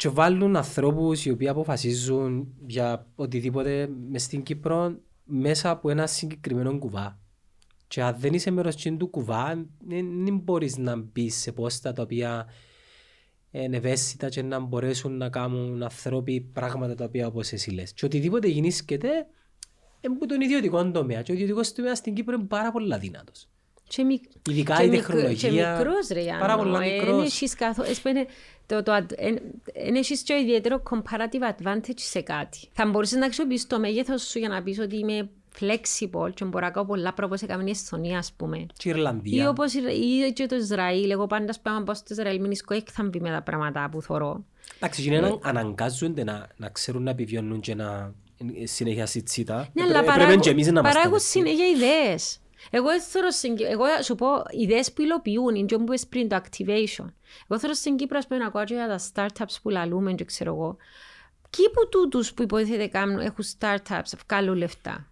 και 0.03 0.09
βάλουν 0.09 0.57
ανθρώπους 0.57 1.25
οι 1.25 1.31
οποίοι 1.31 1.49
αποφασίζουν 1.49 2.55
για 2.67 3.07
οτιδήποτε 3.15 3.89
μες 4.11 4.23
στην 4.23 4.43
Κύπρο 4.43 4.99
μέσα 5.25 5.71
από 5.71 5.91
ένα 5.91 6.07
συγκεκριμένο 6.07 6.79
κουβά. 6.79 7.19
Και 7.87 8.03
αν 8.03 8.17
δεν 8.19 8.33
είσαι 8.33 8.51
μέρος 8.51 8.77
τσιν 8.77 8.99
του 8.99 9.09
κουβά, 9.09 9.67
δεν 9.87 10.25
δεν 10.25 10.37
μπορείς 10.39 10.77
να 10.77 10.97
μπεις 10.97 11.35
σε 11.37 11.53
πόστα 11.53 11.93
τα 11.93 12.03
οποία 12.03 12.47
είναι 13.51 13.77
ευαίσθητα 13.77 14.29
και 14.29 14.43
να 14.43 14.59
μπορέσουν 14.59 15.17
να 15.17 15.29
κάνουν 15.29 15.83
ανθρώποι 15.83 16.41
πράγματα 16.41 16.95
τα 16.95 17.05
οποία 17.05 17.27
όπως 17.27 17.53
εσύ 17.53 17.71
λες. 17.71 17.93
Και 17.93 18.05
οτιδήποτε 18.05 18.49
γεννήσκεται 18.49 19.09
είναι 20.01 20.15
από 20.15 20.27
τον 20.27 20.41
ιδιωτικό 20.41 20.91
τομέα. 20.91 21.23
Και 21.23 21.31
ο 21.33 21.35
ιδιωτικός 21.35 21.73
τομέας 21.73 21.99
στην 21.99 22.15
Κύπρο 22.15 22.35
είναι 22.35 22.45
πάρα 22.45 22.73
πολύ 22.73 22.99
δυνατός. 22.99 23.49
Και 23.95 24.05
μικ... 24.05 24.23
Ειδικά 24.51 24.77
και 24.77 24.83
η 24.85 24.89
μικρο- 24.89 25.07
τεχνολογία. 25.07 25.49
Και 25.49 25.79
μικρός 25.79 26.09
ρε 26.13 26.21
Γιάννο. 26.21 26.41
Πάρα 26.41 26.57
πολλά 26.57 26.85
Ε, 26.85 26.91
μικρός. 26.93 27.19
Εν 27.19 27.25
έχεις 27.25 27.55
καθο... 27.55 27.83
εσπένε, 27.83 28.27
το, 28.67 28.83
το, 28.83 28.93
αντ- 28.93 29.13
εν, 29.17 29.39
εν 29.73 29.95
έχεις 29.95 30.21
και 30.23 30.35
ιδιαίτερο 30.35 30.83
comparative 30.91 31.53
advantage 31.63 31.95
σε 31.95 32.21
κάτι. 32.21 32.59
Θα 32.73 32.87
μπορούσες 32.87 33.19
να 33.19 33.27
αξιοποιήσεις 33.27 33.67
το 33.67 33.81
μέγεθος 33.81 34.23
σου 34.23 34.39
για 34.39 34.49
να 34.49 34.63
πεις 34.63 34.79
ότι 34.79 34.97
είμαι 34.99 35.29
flexible 35.61 36.31
και 36.35 36.45
μπορώ 36.45 36.65
να 36.67 36.71
κάνω 36.71 36.87
πολλά 36.87 37.13
πράγματα 37.13 37.25
όπως 37.25 37.43
έκανε 37.43 37.63
η 37.67 37.71
Εσθονία 37.71 38.19
ας 38.19 38.33
πούμε. 38.37 38.57
Και 38.57 38.89
η 38.89 38.93
Ή 38.95 38.99
Ιρλανδία. 38.99 39.49
όπως 39.49 39.75
η- 39.75 40.27
ή 40.27 40.33
και 40.33 40.47
το 40.47 40.57
Ισραήλ. 40.57 41.11
Εγώ 41.11 41.27
πάντα 41.27 41.53
σπάμε 41.53 41.79
να 41.79 41.85
πάω 41.85 41.95
στο 41.95 42.15
Ισραήλ 42.15 42.41
μηνίσκω 42.41 42.75
έκθαμπη 42.75 43.21
με 43.21 43.31
τα 43.31 43.43
πράγματα 43.43 43.89
που 43.91 44.03
θωρώ. 44.03 44.45
Εντάξει, 44.77 45.05
είναι 45.07 45.21
να 45.21 45.39
αναγκάζονται 45.43 46.25
να, 46.25 46.47
να 46.57 46.69
ξέρουν 46.69 47.03
να 47.03 47.11
επιβιώνουν 47.11 47.61
και 47.61 47.75
να 47.75 48.15
ε, 48.63 48.67
συνέχεια 48.67 49.07
σιτσίτα. 49.07 49.69
Ναι, 49.73 49.83
Ε, 49.83 49.85
αλλά 49.85 49.93
πρέ- 49.93 50.05
Πρέπει 50.05 50.19
παράγουν, 50.19 50.41
και 50.43 50.51
εμείς 50.51 50.65
να 50.67 50.71
είμαστε 50.71 50.93
παράγουν 50.93 51.17
έτσι. 51.17 51.29
συνέχεια 51.29 51.67
ιδέες. 51.69 52.37
Εγώ, 52.71 52.87
δεν 52.87 53.01
θεωρώ 53.01 53.31
στην 53.31 53.55
Κύ- 53.57 53.67
εγώ 53.71 53.85
σου 54.03 54.15
πω, 54.15 54.27
ιδέες 54.51 54.93
που 54.93 55.03
υλοποιούν, 55.03 55.55
είναι 55.55 55.67
και 55.67 55.77
που 55.77 55.83
είπες 55.83 56.07
πριν 56.07 56.29
το 56.29 56.37
activation. 56.37 57.05
Εγώ 57.49 57.61
θέλω 57.61 57.75
στην 57.75 57.97
Κύπρο, 57.97 58.19
ας 58.19 58.27
πούμε, 58.27 58.41
να 58.41 58.47
ακούω 58.47 58.65
και 58.65 58.75
για 58.75 58.89
τα 58.89 59.01
startups 59.39 59.57
που 59.63 59.69
λαλούμε 59.71 60.13
και 60.13 60.25
ξέρω 60.25 60.55
εγώ. 60.55 60.77
Ποιοι 61.51 61.65
που 61.71 61.89
τούτους 61.89 62.35
που 62.35 62.43
υποτίθεται 62.43 62.87
κάνουν 62.87 63.19
έχουν 63.21 63.45
startups, 63.59 64.13
βγάλουν 64.29 64.57
λεφτά. 64.57 65.07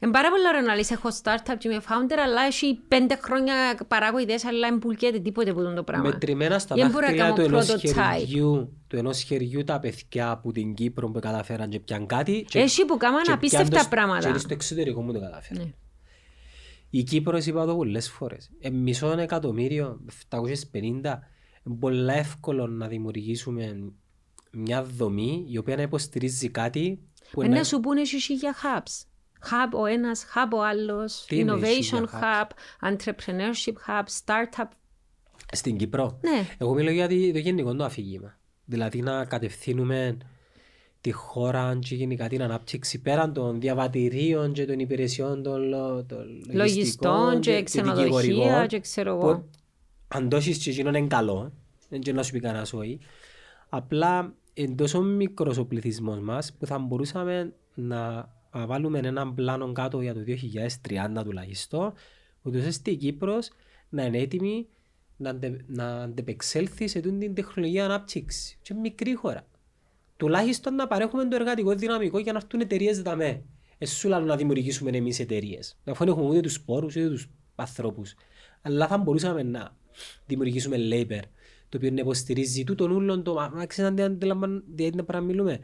Είναι 0.00 0.10
πάρα 0.12 0.30
πολύ 0.30 0.46
ωραίο 0.48 0.60
να 0.60 0.74
λες 0.74 0.90
έχω 0.90 1.08
startup 1.22 1.54
και 1.58 1.68
είμαι 1.68 1.80
founder, 1.88 2.16
αλλά 2.24 2.42
έχει 2.42 2.80
πέντε 2.88 3.18
χρόνια 3.22 3.54
παράγω 3.88 4.18
ιδέες, 4.18 4.44
αλλά 4.44 4.68
δεν 4.68 4.78
πουλκέται 4.78 5.18
τίποτε 5.18 5.52
που 5.52 5.72
το 5.76 5.82
πράγμα. 5.82 6.08
Μετρημένα 6.08 6.58
στα 6.58 6.74
Δεν 6.74 6.90
μπορώ 6.90 7.06
να 7.06 7.12
δάχτυλα 7.12 7.22
κάνω 7.24 7.34
του 7.34 7.40
ενός 7.54 7.70
prototype. 7.72 8.18
χεριού, 8.26 8.72
του 8.88 8.96
ενός 8.96 9.22
χεριού 9.22 9.64
τα 9.64 9.78
παιδιά 9.80 10.30
από 10.30 10.52
την 10.52 10.74
Κύπρο 10.74 11.08
που 11.10 11.20
καταφέραν 11.20 11.68
και 11.70 11.80
πιαν 11.80 12.06
κάτι 12.06 12.44
και, 12.48 12.58
Έχει 12.58 12.84
που 12.84 12.96
κάμαν 12.96 13.22
και 13.22 13.32
απίστευτα 13.32 13.68
πιαν 13.70 13.82
το- 13.82 13.88
πράγματα. 13.88 14.32
και 14.32 14.38
στο 14.38 14.52
εξωτερικό 14.52 15.02
μου 15.02 15.12
το 15.12 15.20
καταφέραν. 15.20 15.74
Ναι. 16.92 17.00
Η 17.00 17.02
Κύπρος 17.04 17.46
είπα 17.46 17.66
το 17.66 17.76
πολλές 17.76 18.10
φορές. 18.10 18.50
Ε, 18.60 18.70
μισό 18.70 19.10
εκατομμύριο, 19.18 20.00
750, 20.30 20.42
είναι 21.64 21.76
πολύ 21.80 22.12
εύκολο 22.12 22.66
να 22.66 22.88
δημιουργήσουμε 22.88 23.92
μια 24.50 24.84
δομή 24.84 25.44
η 25.48 25.58
οποία 25.58 25.76
να 25.76 25.82
υποστηρίζει 25.82 26.48
κάτι 26.48 27.00
που 27.30 27.42
Ε, 27.42 27.48
να... 27.48 27.56
Να 27.56 27.64
σου 27.64 27.80
πούνε 27.80 28.00
εσύ 28.00 28.20
χίλια 28.20 28.54
hubs. 28.54 29.04
Hub 29.50 29.78
ο 29.80 29.86
ένας, 29.86 30.24
hub 30.34 30.50
ο 30.54 30.64
άλλος, 30.64 31.24
Τι 31.28 31.38
είναι 31.38 31.52
οι 31.52 31.54
innovation 31.60 31.82
χίλια 31.82 32.08
hub, 32.12 32.46
entrepreneurship 32.92 33.74
hub, 33.86 34.04
startup. 34.24 34.68
Στην 35.52 35.76
Κύπρο; 35.76 36.18
Ναι. 36.22 36.46
Εγώ 36.58 36.74
μιλώ 36.74 36.90
για 36.90 37.08
τη- 37.08 37.32
το 37.32 37.38
γενικό 37.38 37.74
το 37.74 37.84
αφήγημα. 37.84 38.38
Δηλαδή 38.64 39.00
να 39.02 39.24
κατευθύνουμε 39.24 40.16
τη 41.02 41.10
χώρα 41.10 41.78
και 41.80 41.94
γενικά 41.94 42.28
την 42.28 42.42
ανάπτυξη 42.42 43.00
πέραν 43.00 43.32
των 43.32 43.60
διαβατηρίων 43.60 44.52
και 44.52 44.66
των 44.66 44.78
υπηρεσιών 44.78 45.42
των, 45.42 45.62
λο- 45.68 46.04
των 46.04 46.26
Λογιστών 46.52 47.40
και 47.40 47.62
ξενοδοχεία 47.62 48.04
δικηγορικών, 48.22 48.66
και 48.66 48.80
ξέρω 48.80 49.16
που 49.18 49.26
εγώ. 49.28 49.48
Αν 50.08 50.28
το 50.28 50.36
έχεις 50.36 50.58
και 50.58 50.70
εκείνον 50.70 50.94
είναι 50.94 51.06
καλό, 51.06 51.52
δεν 51.88 52.00
και 52.00 52.12
να 52.12 52.22
σου 52.22 52.32
πει 52.32 52.40
κανένας 52.40 52.72
όχι. 52.72 52.98
Απλά 53.68 54.34
είναι 54.54 54.74
τόσο 54.74 55.00
μικρός 55.00 55.58
ο 55.58 55.64
πληθυσμός 55.64 56.18
μας 56.20 56.52
που 56.52 56.66
θα 56.66 56.78
μπορούσαμε 56.78 57.52
να 57.74 58.30
να 58.54 58.66
βάλουμε 58.66 58.98
έναν 58.98 59.34
πλάνο 59.34 59.72
κάτω 59.72 60.00
για 60.00 60.14
το 60.14 60.20
2030 60.20 61.22
τουλάχιστον, 61.24 61.92
ούτως 62.42 62.66
ώστε 62.66 62.90
η 62.90 62.96
Κύπρος 62.96 63.50
να 63.88 64.04
είναι 64.04 64.18
έτοιμη 64.18 64.66
να, 65.16 65.30
αντε, 65.30 65.64
να 65.66 66.02
αντεπεξέλθει 66.02 66.88
σε 66.88 67.00
τούτη 67.00 67.18
την 67.18 67.34
τεχνολογία 67.34 67.84
ανάπτυξης. 67.84 68.58
Και 68.62 68.74
μικρή 68.74 69.14
χώρα. 69.14 69.46
Τουλάχιστον 70.22 70.74
να 70.74 70.86
παρέχουμε 70.86 71.24
το 71.24 71.36
εργατικό 71.36 71.74
δυναμικό 71.74 72.18
για 72.18 72.32
να 72.32 72.38
έρθουν 72.42 72.60
εταιρείες 72.60 73.02
δαμέ. 73.02 73.42
Εσού 73.78 74.08
λάλλον 74.08 74.26
να 74.26 74.36
δημιουργήσουμε 74.36 74.90
εμείς 74.90 75.20
εταιρείες. 75.20 75.78
Αφού 75.84 76.04
δεν 76.04 76.12
έχουμε 76.12 76.28
ούτε 76.28 76.40
τους 76.40 76.60
πόρους 76.60 76.96
ούτε 76.96 77.08
τους 77.08 77.30
ανθρώπους. 77.54 78.14
Αλλά 78.62 78.86
θα 78.86 78.98
μπορούσαμε 78.98 79.42
να 79.42 79.76
δημιουργήσουμε 80.26 80.76
labor 80.90 81.20
το 81.68 81.76
οποίο 81.76 81.90
να 81.90 82.00
υποστηρίζει 82.00 82.64
τούτον 82.64 82.90
ούλον 82.90 83.22
το... 83.22 83.34
Μα 83.34 83.50
μα 83.54 83.66
ξέρετε 83.66 84.02
αν 84.02 84.12
αντιλαμβάνετε 84.12 84.64
γιατί 84.76 85.04
να 85.12 85.20
μιλούμε. 85.20 85.58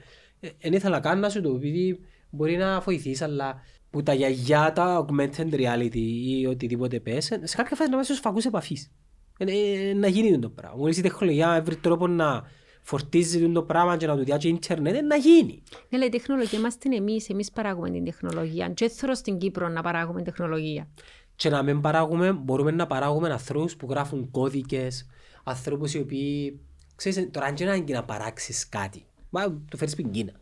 Δεν 0.61 0.73
ήθελα 0.73 1.01
καν 1.01 1.19
να 1.21 1.29
σου 1.29 1.41
το 1.41 1.49
πω, 1.49 1.57
επειδή 1.57 2.01
μπορεί 2.31 2.57
να 2.57 2.81
βοηθήσει, 2.81 3.25
αλλά 3.25 3.63
που 3.91 4.03
τα 4.03 4.15
γιαγιά, 4.15 4.73
τα 4.73 5.07
augmented 5.07 5.55
reality 5.55 5.97
ή 6.27 6.47
οτιδήποτε 6.47 7.01
πες, 7.01 7.25
σε 7.25 7.57
κάποια 7.57 7.77
φάση 7.77 7.91
να 7.91 7.95
είμαστε 7.95 8.13
στους 8.13 8.21
φακούς 8.21 8.45
επαφής. 8.45 8.91
Ε, 9.39 9.45
ε, 9.45 9.95
να 9.95 10.09
γίνει 10.09 10.39
το 10.39 10.51
πράγμα. 10.51 10.77
Μόλις 10.77 10.99
η 10.99 11.03
τεχνολογία 11.03 11.63
βρει 11.65 11.77
τρόπο 11.77 12.07
να 12.07 12.43
φορτίζει 12.83 13.53
το 13.53 13.63
πράγμα 13.63 13.97
και 13.97 14.07
να 14.07 14.17
του 14.17 14.25
διάσει 14.25 14.49
ίντερνετ, 14.49 14.95
ε, 14.95 15.01
να 15.01 15.17
γίνει. 15.17 15.63
Ναι, 15.73 15.97
αλλά 15.97 16.05
η 16.05 16.09
τεχνολογία 16.09 16.61
μας 16.61 16.79
την 16.79 16.93
εμείς, 16.93 17.29
εμείς 17.29 17.51
παράγουμε 17.51 17.91
την 17.91 18.05
τεχνολογία. 18.05 18.69
Και 18.69 18.89
θέλω 18.89 19.15
στην 19.15 19.39
Κύπρο 19.39 19.69
να 19.69 19.83
παράγουμε 19.83 20.23
τεχνολογία. 20.23 20.89
Και 21.37 21.49
να 21.49 21.63
μην 21.63 21.81
παράγουμε, 21.81 22.33
μπορούμε 22.33 22.71
να 22.71 22.87
παράγουμε 22.87 23.29
ανθρώπους 23.33 23.77
που 23.77 23.87
γράφουν 23.91 24.31
κώδικες, 24.31 25.07
ανθρώπους 25.45 25.95
οι 25.95 25.99
οποίοι, 25.99 26.61
ξέρεις, 26.97 27.29
τώρα 27.31 27.47
αν 27.47 27.55
και 27.55 27.65
να 27.65 27.75
είναι 27.75 27.95
να 27.95 28.05
παράξεις 28.05 28.69
κάτι, 28.69 29.05
μα 29.31 29.63
το 29.71 29.77
φέρεις 29.77 29.93
στην 29.93 30.11
Κίνα. 30.11 30.33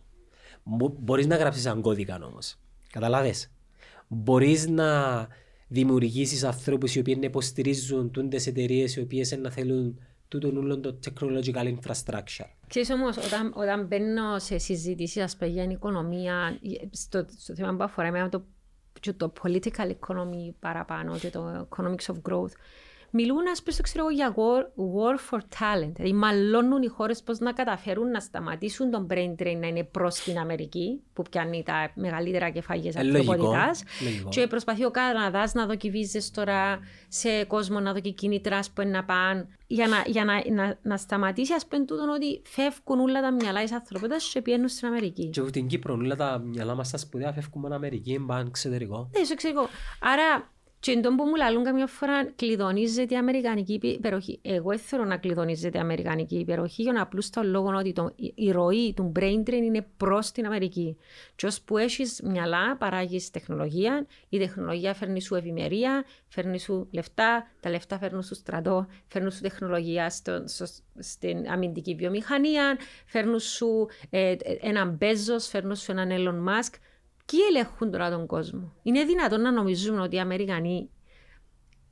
Μπο- 0.63 0.95
Μπορείς 0.99 1.27
να 1.27 1.37
γράψεις 1.37 1.65
έναν 1.65 1.81
κώδικα 1.81 2.19
όμως. 2.23 2.57
Καταλάβες. 2.93 3.51
Μπορείς 4.09 4.69
να 4.69 5.29
δημιουργήσεις 5.69 6.45
ανθρώπους 6.45 6.95
οι 6.95 6.99
οποίοι 6.99 7.17
να 7.21 7.27
υποστηρίζουν 7.27 8.11
τούντες 8.11 8.47
εταιρείες 8.47 8.97
οι 8.97 9.01
οποίες 9.01 9.39
να 9.43 9.51
θέλουν 9.51 10.01
τούτον 10.29 10.57
όλο 10.57 10.81
το 10.81 10.99
technological 11.05 11.75
infrastructure. 11.77 12.51
Ξέρεις 12.67 12.91
όμως, 12.91 13.17
όταν, 13.17 13.53
όταν 13.55 13.87
μπαίνω 13.87 14.39
σε 14.39 14.59
συζήτηση 14.59 15.21
ας 15.21 15.37
πούμε, 15.37 15.51
για 15.51 15.63
την 15.63 15.71
οικονομία, 15.71 16.59
στο, 16.91 17.27
στο 17.37 17.55
θέμα 17.55 17.77
που 17.77 17.83
αφορά 17.83 18.07
εμένα 18.07 18.29
το, 18.29 18.45
και 19.01 19.13
το 19.13 19.33
political 19.43 19.91
economy 20.01 20.55
παραπάνω 20.61 21.19
και 21.19 21.31
το 21.31 21.69
economics 21.71 22.15
of 22.15 22.31
growth, 22.31 22.53
μιλούν 23.17 23.49
ας 23.53 23.59
πούμε, 23.61 23.73
στο 23.73 23.83
ξέρω, 23.83 24.05
εγώ, 24.05 24.15
για 24.15 24.35
war, 24.37 24.63
war 24.95 25.17
for 25.31 25.39
talent. 25.39 25.93
Δηλαδή 25.93 26.13
μαλώνουν 26.13 26.83
οι 26.83 26.87
χώρες 26.87 27.23
πώς 27.23 27.39
να 27.39 27.53
καταφέρουν 27.53 28.11
να 28.11 28.21
σταματήσουν 28.21 28.91
τον 28.91 29.07
brain 29.11 29.35
drain 29.43 29.57
να 29.61 29.67
είναι 29.67 29.85
προς 29.85 30.15
την 30.15 30.39
Αμερική, 30.39 31.01
που 31.13 31.23
πιάνει 31.31 31.63
τα 31.63 31.91
μεγαλύτερα 31.95 32.51
κεφάλια 32.51 32.93
Ε, 32.95 33.03
λογικό, 33.03 33.33
ανθρωπότητας. 33.33 33.83
λογικό. 34.03 34.29
Και 34.29 34.47
προσπαθεί 34.47 34.85
ο 34.85 34.91
Καναδάς 34.91 35.55
να 35.55 35.67
δοκεί 35.67 35.91
βίζες 35.91 36.31
τώρα 36.31 36.79
σε 37.09 37.45
κόσμο, 37.45 37.81
να 37.81 37.93
δοκεί 37.93 38.13
κίνητρα 38.13 38.61
που 38.75 38.81
είναι 38.81 38.91
να 38.91 39.05
πάνε, 39.05 39.49
για 39.67 39.87
να, 39.87 40.03
για 40.07 40.25
να, 40.25 40.35
να, 40.55 40.79
να 40.83 40.97
σταματήσει 40.97 41.53
ας 41.55 41.67
πούμε 41.67 41.85
τούτον 41.85 42.09
ότι 42.09 42.43
φεύγουν 42.45 43.01
όλα 43.01 43.21
τα 43.21 43.33
μυαλά 43.33 43.63
της 43.63 43.73
ανθρωπότητας 43.73 44.31
και 44.33 44.43
πιένουν 44.43 44.69
στην 44.69 44.89
Αμερική. 44.89 45.29
Και 45.31 45.41
από 45.41 45.51
την 45.51 45.67
Κύπρο 45.67 45.95
όλα 45.95 46.17
τα 46.17 46.39
μυαλά 46.45 46.75
μας 46.75 46.91
τα 46.91 46.97
σπουδαία 46.99 47.33
φεύγουν 47.33 47.53
από 47.57 47.65
την 47.67 47.75
Αμερική, 47.75 48.19
πάνε 48.27 48.45
εξωτερικό. 48.49 49.11
Ναι, 49.19 49.25
σου 49.25 49.33
εξηγώ. 49.33 49.69
Άρα, 50.01 50.55
και 50.87 50.93
εντός 50.93 51.15
που 51.15 51.25
μου 51.25 51.35
λαλούν 51.35 51.65
καμιά 51.65 51.87
φορά 51.87 52.25
κλειδονίζεται 52.25 53.15
η 53.15 53.17
Αμερικανική 53.17 53.81
υπεροχή. 53.83 54.39
Εγώ 54.43 54.69
δεν 54.69 54.79
θέλω 54.79 55.05
να 55.05 55.17
κλειδονίζεται 55.17 55.79
η 55.79 55.81
Αμερικανική 55.81 56.39
υπεροχή 56.39 56.83
για 56.83 56.93
να 56.93 57.03
απλούς 57.03 57.31
το 57.31 57.43
λόγο 57.43 57.69
ότι 57.77 57.93
το, 57.93 58.13
η, 58.17 58.33
η 58.35 58.51
ροή 58.51 58.93
του 58.97 59.13
brain 59.19 59.49
drain 59.49 59.53
είναι 59.53 59.87
προς 59.97 60.33
την 60.33 60.47
Αμερική. 60.47 60.97
Και 61.37 61.47
ως 61.47 61.61
που 61.61 61.79
έχεις 61.79 62.21
μυαλά 62.25 62.77
παράγεις 62.77 63.31
τεχνολογία, 63.31 64.07
η 64.29 64.39
τεχνολογία 64.39 64.95
φέρνει 64.95 65.21
σου 65.21 65.35
ευημερία, 65.35 66.05
φέρνει 66.29 66.59
σου 66.59 66.89
λεφτά, 66.91 67.51
τα 67.61 67.71
λεφτά 67.71 67.99
φέρνουν 67.99 68.23
σου 68.23 68.35
στρατό, 68.35 68.87
φέρνουν 69.07 69.31
σου 69.31 69.41
τεχνολογία 69.41 70.11
στο, 70.11 70.43
στο, 70.47 70.67
στην 70.99 71.49
αμυντική 71.49 71.95
βιομηχανία, 71.95 72.79
φέρνουν 73.07 73.41
σου 73.41 73.89
ε, 74.11 74.31
ε, 74.31 74.37
έναν 74.61 74.91
Μπέζος, 74.91 75.47
φέρνουν 75.47 75.77
σου 75.77 75.93
έναν 75.93 76.09
Elon 76.11 76.49
Musk. 76.49 76.75
Ποιοι 77.27 77.41
ελέγχουν 77.49 77.91
τώρα 77.91 78.11
τον 78.11 78.27
κόσμο. 78.27 78.73
Είναι 78.83 79.05
δυνατόν 79.05 79.41
να 79.41 79.51
νομίζουμε 79.51 80.01
ότι 80.01 80.17
οι 80.17 80.19
Αμερικανοί 80.19 80.91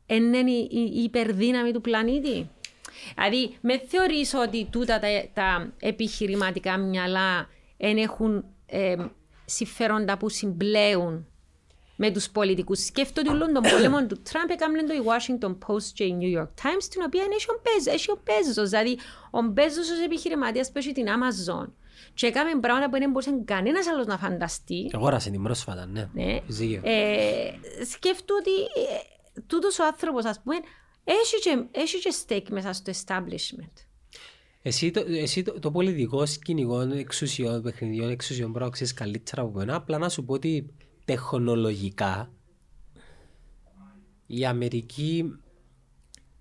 είναι 0.07 0.39
η, 0.39 0.69
η, 0.71 0.91
η 0.95 1.03
υπερδύναμη 1.03 1.73
του 1.73 1.81
πλανήτη; 1.81 2.51
Δηλαδή, 3.15 3.57
με 3.61 3.79
θεωρείς 3.79 4.35
ότι 4.35 4.69
τούτα 4.71 4.99
τα, 4.99 5.09
τα 5.35 5.73
επιχειρηματικά 5.79 6.79
μυαλά 6.79 7.49
εν 7.77 7.97
έχουν 7.97 8.45
ε, 8.67 8.97
συμφέροντα 9.45 10.17
που 10.17 10.29
συμπλέουν 10.29 11.27
με 11.97 12.11
τους 12.11 12.31
πολιτικούς; 12.31 12.85
Σκέφτονται 12.85 13.31
όλων 13.31 13.53
των 13.53 13.63
πόλεμων 13.63 14.09
του 14.09 14.23
Τραμπ 14.23 14.51
έκαμε 14.51 14.83
το 14.83 14.95
η 14.95 15.03
Washington 15.05 15.57
Post 15.67 15.85
και 15.95 16.05
η 16.05 16.19
New 16.21 16.39
York 16.41 16.49
Times 16.63 16.85
την 16.91 17.03
οποία 17.07 17.23
έχει 17.37 17.51
ο 17.51 17.61
Μπέζος. 17.63 17.95
Έχει 17.95 18.11
ο 18.11 18.21
Μπέζος. 18.25 18.69
Δηλαδή, 18.69 18.99
ο 19.31 19.43
Μπέζος 19.43 19.91
ως 19.91 20.01
επιχειρηματίας 20.05 20.73
που 20.73 20.79
έχει 20.79 20.93
την 20.93 21.07
Amazon 21.07 21.67
και 22.15 22.27
έκαμε 22.27 22.61
πράγματα 22.61 22.91
που 22.91 22.99
δεν 22.99 23.11
μπορούσε 23.11 23.43
κανένας 23.45 23.87
άλλος 23.87 24.07
να 24.07 24.19
φανταστεί. 24.19 24.91
Αγόρασε 24.93 25.31
την 25.31 25.43
πρόσφατα, 25.43 25.87
ναι. 25.87 26.09
Ναι. 26.13 26.41
Ζήγιο. 26.49 26.81
Ε, 26.85 27.51
σκέφτομαι 27.91 28.41
ότι 28.41 28.51
ε, 28.51 29.41
τούτος 29.47 29.79
ο 29.79 29.85
άνθρωπος, 29.85 30.25
ας 30.25 30.41
πούμε, 30.43 30.55
έχει 31.05 31.41
και, 31.41 31.65
έχει 31.71 31.99
και 31.99 32.15
stake 32.27 32.51
μέσα 32.51 32.73
στο 32.73 32.93
establishment. 32.93 33.85
Εσύ, 34.63 34.91
το, 34.91 35.05
εσύ 35.09 35.43
το, 35.43 35.59
το 35.59 35.71
πολιτικό 35.71 36.27
σκηνικό 36.27 36.81
εξουσιών, 36.81 37.63
παιχνιδιών 37.63 38.11
εξουσιών 38.11 38.51
μπορεί 38.51 38.65
να 38.65 38.71
ξέρεις 38.71 38.95
καλύτερα 38.95 39.43
από 39.43 39.53
μένα. 39.59 39.75
Απλά 39.75 39.99
να 39.99 40.09
σου 40.09 40.25
πω 40.25 40.33
ότι 40.33 40.75
τεχνολογικά 41.05 42.33
η 44.27 44.47
Αμερική 44.47 45.39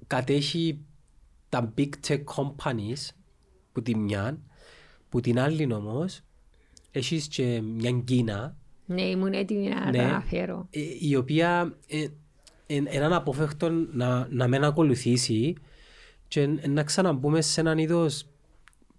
κατέχει 0.08 0.86
τα 1.50 1.74
big 1.78 1.90
tech 2.08 2.24
companies 2.24 3.10
που 3.72 3.82
τη 3.82 3.96
μια, 3.96 4.42
που 5.14 5.20
την 5.20 5.40
άλλη 5.40 5.74
όμως 5.74 6.22
έχεις 6.92 7.28
και 7.28 7.62
μια 7.64 7.92
Κίνα 7.92 8.56
Ναι, 8.86 9.02
ήμουν 9.02 9.34
έτοιμη 9.34 9.68
να 9.70 9.86
Ναι. 9.92 9.98
τα 9.98 10.04
αναφέρω. 10.04 10.68
ε, 10.70 10.80
η 11.00 11.16
οποία 11.16 11.74
ε, 11.88 12.06
είναι 12.68 12.90
έναν 12.94 13.14
απόφευκτο 13.14 13.70
να, 13.94 14.28
να 14.32 14.48
μην 14.48 14.64
ακολουθήσει 14.64 15.56
και 16.28 16.42
ε, 16.42 16.68
να 16.68 16.84
ξαναμπούμε 16.84 17.42
σε 17.42 17.62
έναν 17.62 17.78
είδος 17.78 18.26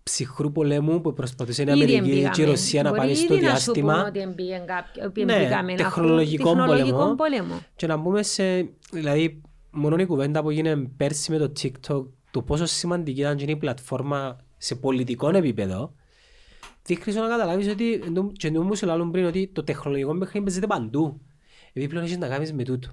ψυχρού 0.02 0.52
πολέμου 0.52 1.00
που 1.00 1.12
προσπαθούσε 1.12 1.62
η 1.62 1.64
Ήδη 1.64 1.72
Αμερική 1.72 1.96
εμπήκαμε. 1.96 2.28
και 2.34 2.42
η 2.42 2.44
Ρωσία 2.44 2.82
να 2.82 2.88
Μπορεί 2.88 3.00
πάει 3.00 3.14
στο 3.14 3.34
ήδη 3.34 3.44
να 3.44 3.56
σου 3.56 3.64
πούν 3.72 3.74
διάστημα 3.74 4.04
ότι 4.06 4.20
εμπήγαν 4.20 4.66
κάποιο- 4.66 5.04
ότι 5.04 5.24
Ναι, 5.24 5.34
εμπήκαμε 5.34 5.72
ένα 5.72 5.82
τεχνολογικό 5.82 6.42
χρόνο- 6.48 6.60
τεχνολογικό 6.66 6.96
πόλεμο. 7.14 7.14
πόλεμο. 7.16 7.60
και 7.76 7.86
να 7.86 7.96
μπούμε 7.96 8.22
σε, 8.22 8.68
δηλαδή 8.92 9.40
μόνο 9.70 9.96
η 9.96 10.06
κουβέντα 10.06 10.42
που 10.42 10.50
έγινε 10.50 10.76
πέρσι 10.96 11.30
με 11.32 11.38
το 11.38 11.52
TikTok 11.62 12.04
το 12.30 12.42
πόσο 12.42 12.66
σημαντική 12.66 13.20
ήταν 13.20 13.36
και 13.36 13.42
είναι 13.42 13.52
η 13.52 13.56
πλατφόρμα 13.56 14.36
σε 14.58 14.74
πολιτικό 14.74 15.28
επίπεδο 15.28 15.94
δείχνεις 16.86 17.14
σου 17.14 17.20
να 17.22 17.28
καταλάβεις 17.28 17.68
ότι 17.68 17.92
εντό- 17.92 18.32
και 18.32 18.46
εντό 18.46 18.62
μου 18.62 18.74
σου 18.74 18.86
λάλλον 18.86 19.10
πριν 19.10 19.24
ότι 19.24 19.50
το 19.52 19.64
τεχνολογικό 19.64 20.18
παιχνίδι 20.18 20.44
παίζεται 20.46 20.66
παντού. 20.66 21.20
Επειδή 21.68 21.88
πλέον 21.88 22.04
έχεις 22.04 22.18
να 22.18 22.28
κάνεις 22.28 22.52
με 22.52 22.62
τούτο. 22.64 22.88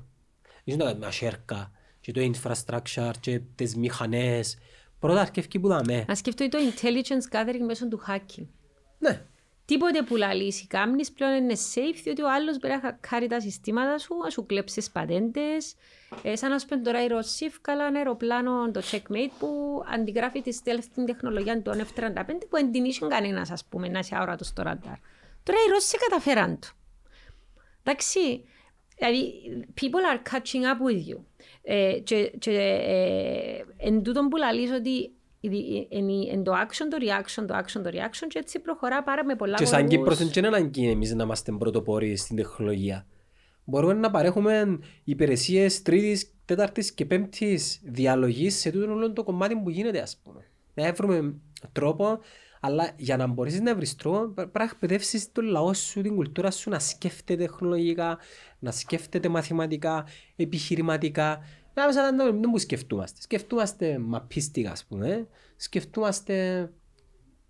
Έχεις 0.63 0.79
να 0.79 0.85
κάνεις 0.85 0.99
με 0.99 1.05
ασέρκα 1.05 1.71
και 2.01 2.11
το 2.11 2.31
infrastructure 2.33 3.11
και 3.19 3.41
τις 3.55 3.75
μηχανές. 3.75 4.57
Πρώτα 4.99 5.21
αρκεύει 5.21 5.59
που 5.59 5.67
δαμε 5.67 6.05
Να 6.07 6.15
σκεφτώ 6.15 6.49
το 6.49 6.57
intelligence 6.57 7.35
gathering 7.35 7.65
μέσω 7.65 7.87
του 7.87 8.01
hacking. 8.07 8.45
ναι 8.99 9.25
Τίποτε 9.65 10.01
που 10.01 10.15
λαλείς 10.15 10.61
ή 10.61 10.67
κάμνεις 10.67 11.11
πλέον 11.11 11.33
είναι 11.33 11.55
safe, 11.73 11.99
διότι 12.03 12.21
ο 12.21 12.31
άλλος 12.31 12.59
μπορεί 12.59 12.73
να 12.73 12.79
χακάρει 12.79 13.27
τα 13.27 13.39
συστήματα 13.39 13.97
σου, 13.97 14.15
να 14.23 14.29
σου 14.29 14.45
κλέψεις 14.45 14.83
τις 14.83 14.91
πατέντες. 14.91 15.75
Ε, 16.23 16.35
σαν 16.35 16.49
να 16.49 16.59
σου 16.59 16.65
πει 16.65 16.79
τώρα 16.79 17.03
η 17.03 17.07
Ρωσή 17.07 17.47
βγάλα 17.47 17.85
ένα 17.85 17.97
αεροπλάνο, 17.97 18.71
το 18.71 18.81
Checkmate, 18.91 19.31
που 19.39 19.81
αντιγράφει 19.93 20.41
τη 20.41 20.59
stealth 20.63 21.03
τεχνολογία 21.05 21.61
του 21.61 21.71
F-35, 21.71 22.23
που 22.25 22.47
δεν 22.51 22.71
την 22.71 22.85
είχε 22.85 23.05
κανένας, 23.07 23.51
ας 23.51 23.65
πούμε, 23.65 23.87
να 23.87 23.99
είσαι 23.99 24.15
αόρατος 24.15 24.47
στο 24.47 24.61
ραντάρ. 24.61 24.97
Τώρα 25.43 25.59
οι 25.67 25.69
Ρώσοι 25.71 25.97
καταφέραν 25.97 26.59
το. 26.59 26.67
Εντάξει, 27.83 28.45
δηλαδή, 28.97 29.33
people 29.81 30.13
are 30.13 30.33
catching 30.33 30.63
up 30.63 30.79
with 30.87 31.13
you. 31.13 31.19
Ε, 31.63 31.99
και, 32.03 32.31
και 32.39 32.51
ε, 32.51 33.63
εν 33.77 34.03
τούτον 34.03 34.27
που 34.27 34.37
λαλείς 34.37 34.71
ότι 34.71 35.11
εν 36.29 36.43
το 36.43 36.51
action, 36.51 36.87
το 36.89 36.97
reaction, 37.01 37.45
το 37.47 37.57
action, 37.57 37.83
το 37.83 37.89
reaction 37.93 38.27
και 38.27 38.39
έτσι 38.39 38.59
προχωρά 38.59 39.03
πάρα 39.03 39.25
με 39.25 39.35
πολλά 39.35 39.57
Και 39.57 39.65
σαν 39.65 39.87
Κύπρος 39.87 40.17
δεν 40.17 40.29
είναι 40.35 40.47
αναγκή 40.47 40.89
εμείς 40.89 41.13
να 41.13 41.23
είμαστε 41.23 41.51
πρωτοπόροι 41.51 42.15
στην 42.15 42.35
τεχνολογία. 42.35 43.05
Μπορούμε 43.63 43.93
να 43.93 44.11
παρέχουμε 44.11 44.79
υπηρεσίες 45.03 45.81
τρίτης, 45.81 46.33
τέταρτης 46.45 46.93
και 46.93 47.05
πέμπτης 47.05 47.81
διαλογής 47.83 48.59
σε 48.59 48.71
τούτο 48.71 48.91
όλο 48.91 49.13
το 49.13 49.23
κομμάτι 49.23 49.55
που 49.55 49.69
γίνεται 49.69 50.01
ας 50.01 50.17
πούμε. 50.23 50.45
Να 50.73 50.91
βρούμε 50.91 51.33
τρόπο 51.71 52.19
αλλά 52.63 52.91
για 52.95 53.17
να 53.17 53.27
μπορείς 53.27 53.61
να 53.61 53.75
βρεις 53.75 53.95
τρόπο 53.95 54.27
πρέπει 54.27 54.57
να 54.57 54.63
εκπαιδεύσεις 54.63 55.31
τον 55.31 55.45
λαό 55.45 55.73
σου, 55.73 56.01
την 56.01 56.15
κουλτούρα 56.15 56.51
σου 56.51 56.69
να 56.69 56.79
σκέφτεται 56.79 57.43
τεχνολογικά, 57.43 58.17
να 58.59 58.71
σκέφτεται 58.71 59.29
μαθηματικά, 59.29 60.07
επιχειρηματικά 60.35 61.43
να 61.73 61.85
μην 61.87 62.15
δεν 62.15 62.49
μου 62.51 62.57
σκεφτούμαστε. 62.57 63.21
Σκεφτούμαστε 63.21 63.97
μαπίστικα, 63.99 64.71
ας 64.71 64.85
πούμε. 64.85 65.27
Σκεφτούμαστε 65.55 66.69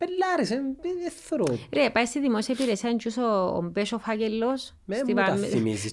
πελάρες, 0.01 0.49
δεν 0.49 1.11
θέλω. 1.27 1.59
Ρε, 1.73 1.89
πάει 1.89 2.05
στη 2.05 2.19
δημόσια 2.19 2.55
υπηρεσία 2.57 2.93
και 2.93 3.11
ο 3.19 3.61
Μπέσο 3.71 3.97
Φάγελος. 3.97 4.75
Με 4.85 5.01
μου 5.07 5.13
τα 5.13 5.35
θυμίζεις. 5.35 5.91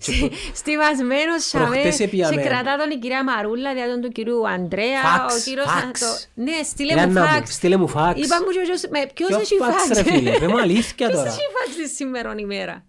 Στιβασμένος 0.55 1.43
σε 1.43 2.35
κρατά 2.35 2.77
τον 2.77 2.91
η 2.91 2.99
κυρία 2.99 3.25
Μαρούλα, 3.25 3.73
δηλαδή 3.75 3.91
τον 3.93 4.01
του 4.01 4.09
κυρίου 4.09 4.49
Αντρέα. 4.49 5.03
Φάξ, 5.03 5.45
φάξ. 5.67 6.29
Ναι, 6.35 6.63
στείλε 6.63 7.07
μου 7.07 7.13
φάξ. 7.13 7.55
Στείλε 7.55 7.77
μου 7.77 7.89
φάξ. 7.89 8.21
Είπα 8.21 8.37
μου 8.41 8.51
και 8.51 9.13
ποιος 9.15 9.41
έχει 9.41 9.55
φάξ. 9.55 9.89
ρε 9.89 10.03
φίλε, 10.03 10.39
πέ 10.39 10.49
μου 10.49 10.61
αλήθεια 10.61 11.09
τώρα. 11.11 11.23
Ποιος 11.23 11.35
έχει 11.35 11.47
φάξ 11.59 11.77
τη 11.77 11.95
σήμερα 11.95 12.35
ημέρα; 12.39 12.85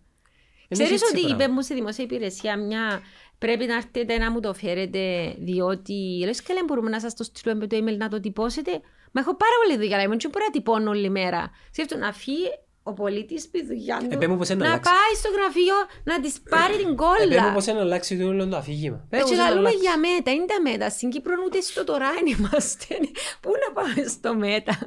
Ξέρεις 0.70 1.02
ότι 1.12 1.32
είπε 1.32 1.48
μου 1.48 1.62
στη 1.62 1.74
δημόσια 1.74 2.04
υπηρεσία 2.04 2.58
μια 2.58 3.02
πρέπει 3.40 3.66
να 3.66 3.76
έρθετε 3.76 4.18
να 4.18 4.32
μου 4.32 4.40
το 4.40 4.54
φέρετε, 4.54 5.36
διότι 5.40 6.22
λες 6.26 6.42
και 6.42 6.54
λέμε 6.54 6.66
μπορούμε 6.68 6.90
να 6.90 7.00
σας 7.00 7.14
το 7.16 7.24
στείλουμε 7.24 7.60
με 7.60 7.68
το 7.68 7.78
email 7.78 7.98
να 7.98 8.10
το 8.10 8.20
τυπώσετε. 8.20 8.72
Μα 9.12 9.22
έχω 9.22 9.36
πάρα 9.36 9.54
πολύ 9.64 9.78
δουλειά, 9.80 10.02
είμαι 10.02 10.16
και 10.16 10.28
μπορεί 10.28 10.44
να 10.48 10.52
τυπώνω 10.52 10.90
όλη 10.90 11.10
μέρα. 11.10 11.52
Σκέφτομαι 11.72 12.06
να 12.06 12.14
φύγει 12.14 12.48
ο 12.84 12.94
πολίτης 12.94 13.48
πει 13.48 13.66
δουλειά 13.66 13.98
του, 13.98 14.06
ε, 14.12 14.28
να, 14.28 14.68
να 14.68 14.80
πάει 14.80 15.14
στο 15.16 15.30
γραφείο 15.38 15.76
να 16.04 16.20
της 16.20 16.42
πάρει 16.50 16.76
την 16.78 16.96
κόλλα. 16.96 17.36
Επέμου 17.36 17.54
πώς 17.54 17.66
να 17.66 17.80
αλλάξει 17.80 18.18
το 18.18 18.28
όλο 18.28 18.48
το 18.48 18.58
αφήγημα. 18.58 19.06
Έτσι 19.10 19.36
λαλούμε 19.36 19.70
για 19.70 19.98
μέτα, 19.98 20.32
είναι 20.32 20.46
τα 20.46 20.62
μέτα. 20.72 20.90
Στην 20.90 21.10
Κύπρο 21.10 21.34
ούτε 21.46 21.62
στο 21.62 21.84
τώρα 21.84 22.08
είμαστε. 22.26 22.96
Πού 23.42 23.52
να 23.68 23.82
πάμε 23.82 24.08
στο 24.08 24.36
μέτα. 24.36 24.78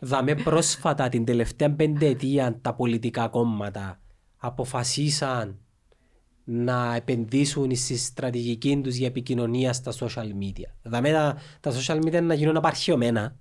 Δαμε 0.00 0.34
πρόσφατα 0.34 1.08
την 1.08 1.24
τελευταία 1.24 1.70
πενταετία 1.70 2.58
τα 2.62 2.74
πολιτικά 2.74 3.28
κόμματα 3.28 4.00
αποφασίσαν 4.36 5.58
να 6.52 6.94
επενδύσουν 6.94 7.76
στη 7.76 7.96
στρατηγική 7.96 8.80
τους 8.82 8.94
για 8.94 9.06
επικοινωνία 9.06 9.72
στα 9.72 9.92
social 9.92 10.26
media. 10.26 10.70
Δηλαδή 10.82 11.10
τα, 11.10 11.38
τα 11.60 11.72
social 11.72 11.96
media 11.96 12.22
να 12.22 12.34
γίνουν 12.34 12.56
απαρχαιωμένα 12.56 13.36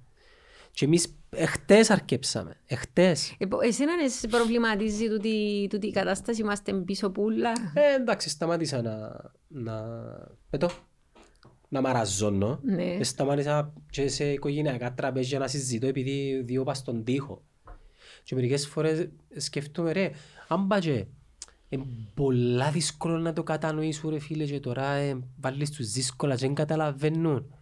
και 0.72 0.86
εμείς 0.86 1.16
εχθές 1.30 1.90
αρκέψαμε. 1.90 2.56
Εχθές. 2.66 3.36
Ε, 3.38 3.46
εσύ 3.68 3.84
να 3.86 4.10
σε 4.10 4.28
προβληματίζει 4.28 5.08
τούτη, 5.08 5.68
τούτη 5.70 5.88
η 5.88 5.92
κατάσταση, 5.92 6.42
είμαστε 6.42 6.74
πίσω 6.74 7.10
πουλά. 7.10 7.52
Ε, 7.74 7.96
εντάξει, 7.96 8.30
σταμάτησα 8.30 8.82
να, 8.82 9.22
να, 9.48 9.84
πέτω, 10.50 10.70
να 11.70 11.82
μαραζώνω. 11.82 12.60
Ναι. 12.64 12.84
Ε, 12.84 13.04
σταμάτησα 13.04 13.74
και 13.90 14.08
σε 14.08 14.32
οικογενειακά 14.32 14.94
τραπέζια 14.94 15.40
να 15.40 15.48
συζητώ 15.48 15.88
επειδή 15.88 16.42
δύο 16.46 16.64
πας 16.64 16.78
στον 16.78 17.04
τοίχο. 17.04 17.44
Και 18.24 18.36
μερικές 18.36 18.68
φορές 18.68 19.10
σκεφτούμε 19.38 19.92
ρε, 19.92 20.12
αν 20.48 20.68
πάει 20.68 21.08
είναι 21.70 21.86
πολλά 22.14 22.72
δύσκολο 22.72 23.18
να 23.18 23.34
το 23.34 23.44
κατανοήσουν 23.44 24.10
ρε 24.10 24.20
φίλε 24.20 24.46
και 24.46 24.60
τώρα 24.60 24.92
ε, 24.92 25.20
βάλεις 25.42 25.72
τους 25.72 25.92
δύσκολα 25.92 26.36
και 26.36 26.46
δεν 26.46 26.54
καταλαβαίνουν. 26.56 27.54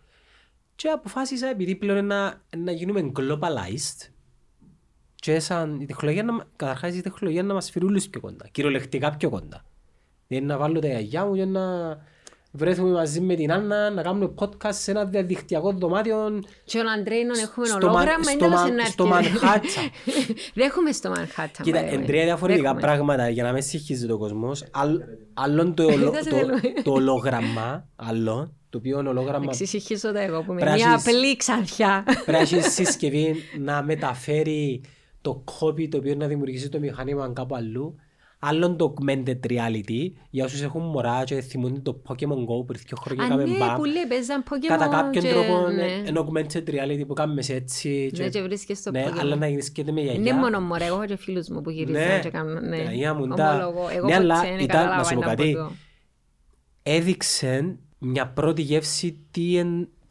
Και 0.76 0.88
αποφάσισα 0.88 1.48
επειδή 1.48 1.76
πλέον 1.76 2.06
να, 2.06 2.42
να 2.58 2.72
γίνουμε 2.72 3.12
globalized 3.16 4.10
και 5.16 5.40
σαν 5.40 5.80
η 5.82 5.86
τεχνολογία, 5.86 6.24
να, 6.24 6.46
καταρχάς 6.56 6.96
η 6.96 7.02
τεχνολογία 7.02 7.44
να 7.44 7.54
μας 7.54 7.72
φέρει 7.72 7.86
όλους 7.86 8.08
πιο 8.08 8.20
κοντά, 8.20 8.48
κυριολεκτικά 8.48 9.16
πιο 9.16 9.30
κοντά. 9.30 9.66
Δεν 10.28 10.46
να 10.46 10.58
βάλω 10.58 10.80
τα 10.80 10.88
γιαγιά 10.88 11.26
μου 11.26 11.36
και 11.36 11.46
να 11.46 11.98
βρέθουμε 12.58 12.92
μαζί 12.92 13.22
με 13.22 13.36
την 13.36 13.52
Άννα 13.52 13.90
να 13.90 14.02
κάνουμε 14.02 14.34
podcast 14.40 14.74
σε 14.74 14.92
ένα 14.92 15.06
διαδικτυακό 15.06 15.72
δωμάτιο 15.72 16.44
και 16.64 16.78
ο 16.78 16.82
Αντρέινον 16.98 17.38
έχουμε 17.40 17.68
ολόγραμμα 17.72 18.24
στο, 18.24 18.48
μα, 18.50 18.86
στο 18.86 19.06
Μανχάτσα 19.06 19.82
δεν 20.56 20.66
έχουμε 20.66 20.92
στο 20.92 21.10
Μανχάτσα 21.10 21.64
κοίτα, 21.64 21.80
εν 21.80 22.06
τρία 22.06 22.24
διαφορετικά 22.24 22.76
πράγματα 22.76 23.30
για 23.30 23.44
να 23.44 23.52
με 23.52 23.62
συγχύζει 23.62 24.08
το 24.08 24.18
κόσμος. 24.18 24.64
Άλλον 25.34 25.74
το, 25.74 25.86
το 26.84 26.92
ολόγραμμα 26.92 27.88
άλλο 27.96 28.52
το 28.70 28.78
οποίο 28.78 28.98
ολόγραμμα 28.98 29.46
Εξησυχίζω 29.48 30.12
τα 30.12 30.22
εγώ 30.22 30.44
που 30.44 30.52
είμαι 30.52 30.72
μια 30.74 30.94
απλή 30.94 31.36
ξανθιά. 31.36 32.04
πρέπει 32.26 32.56
να 32.56 32.62
συσκευή 32.78 33.36
να 33.60 33.84
μεταφέρει 33.84 34.84
το 35.22 35.44
κόπι 35.60 35.88
το 35.88 35.98
οποίο 35.98 36.16
να 36.16 36.28
δημιουργήσει 36.28 36.70
το 36.70 36.80
μηχανήμα 36.80 37.32
κάπου 37.34 37.56
αλλού 37.56 37.96
Άλλον 38.40 38.78
το 38.78 38.94
augmented 38.94 39.40
reality, 39.50 40.12
για 40.30 40.46
όσους 40.46 40.62
έχουν 40.62 40.82
μωρά 40.82 41.24
και 41.24 41.42
θυμούνται 41.42 41.80
το 41.80 42.02
Pokemon 42.08 42.16
Go 42.18 42.66
πριν 42.66 42.82
δύο 42.86 42.98
χρόνια 43.00 43.26
είχαμε 43.26 43.44
μπαμ. 43.44 43.76
που 43.76 43.86
λέει 43.86 44.06
παίζαν 44.10 44.44
Pokemon 44.44 44.68
Κατά 44.68 44.88
κάποιον 44.88 45.24
και... 45.24 45.30
τρόπο 45.30 45.70
είναι 45.70 46.20
augmented 46.20 46.70
reality 46.70 47.04
που 47.08 47.14
κάνουμε 47.14 47.44
έτσι. 47.48 48.12
Ναι, 48.18 48.30
και 48.30 48.42
βρίσκεις 48.42 48.84
το 48.84 48.92
ναι, 48.92 49.06
Pokemon. 49.08 49.18
αλλά 49.20 49.36
να 49.36 49.48
γίνεις 49.48 49.72
και 49.72 49.84
με 49.84 50.02
γιαγιά. 50.02 50.20
Είναι 50.20 50.34
μόνο 50.34 50.62
μωρά, 50.62 50.86
εγώ 50.86 50.96
έχω 50.96 51.06
και 51.06 51.16
φίλους 51.16 51.48
μου 51.50 51.62
που 51.62 51.70
γυρίζαν 51.70 52.08
ναι, 52.08 52.20
και 52.20 52.30
κάνουν. 52.30 52.68
Ναι, 52.68 52.82
γιαγιά 52.82 53.14
μου, 53.14 53.26
ναι, 53.26 54.16
αλλά 54.16 54.60
ήταν, 54.60 54.98
να 54.98 55.04
σου 55.04 55.16
πω 55.16 55.22
κάτι, 55.22 55.58
έδειξε 56.84 57.78
μια 57.98 58.28
πρώτη 58.28 58.62
γεύση 58.62 59.26
τι 59.32 59.52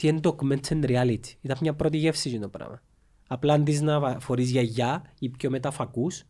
είναι 0.03 0.21
το 0.21 0.37
augmented 0.41 0.85
reality. 0.85 1.29
Ήταν 1.41 1.57
μια 1.61 1.75
πρώτη 1.75 1.97
γεύση 1.97 2.29
για 2.29 2.41
το 2.41 2.49
πράγμα. 2.49 2.83
Απλά 3.29 3.55
αντί 3.55 3.81
να 3.81 4.21
φορείς 4.21 4.51
γιαγιά 4.51 5.05
ή 5.19 5.29
πιο 5.29 5.51
μεταφακούς, 5.51 6.25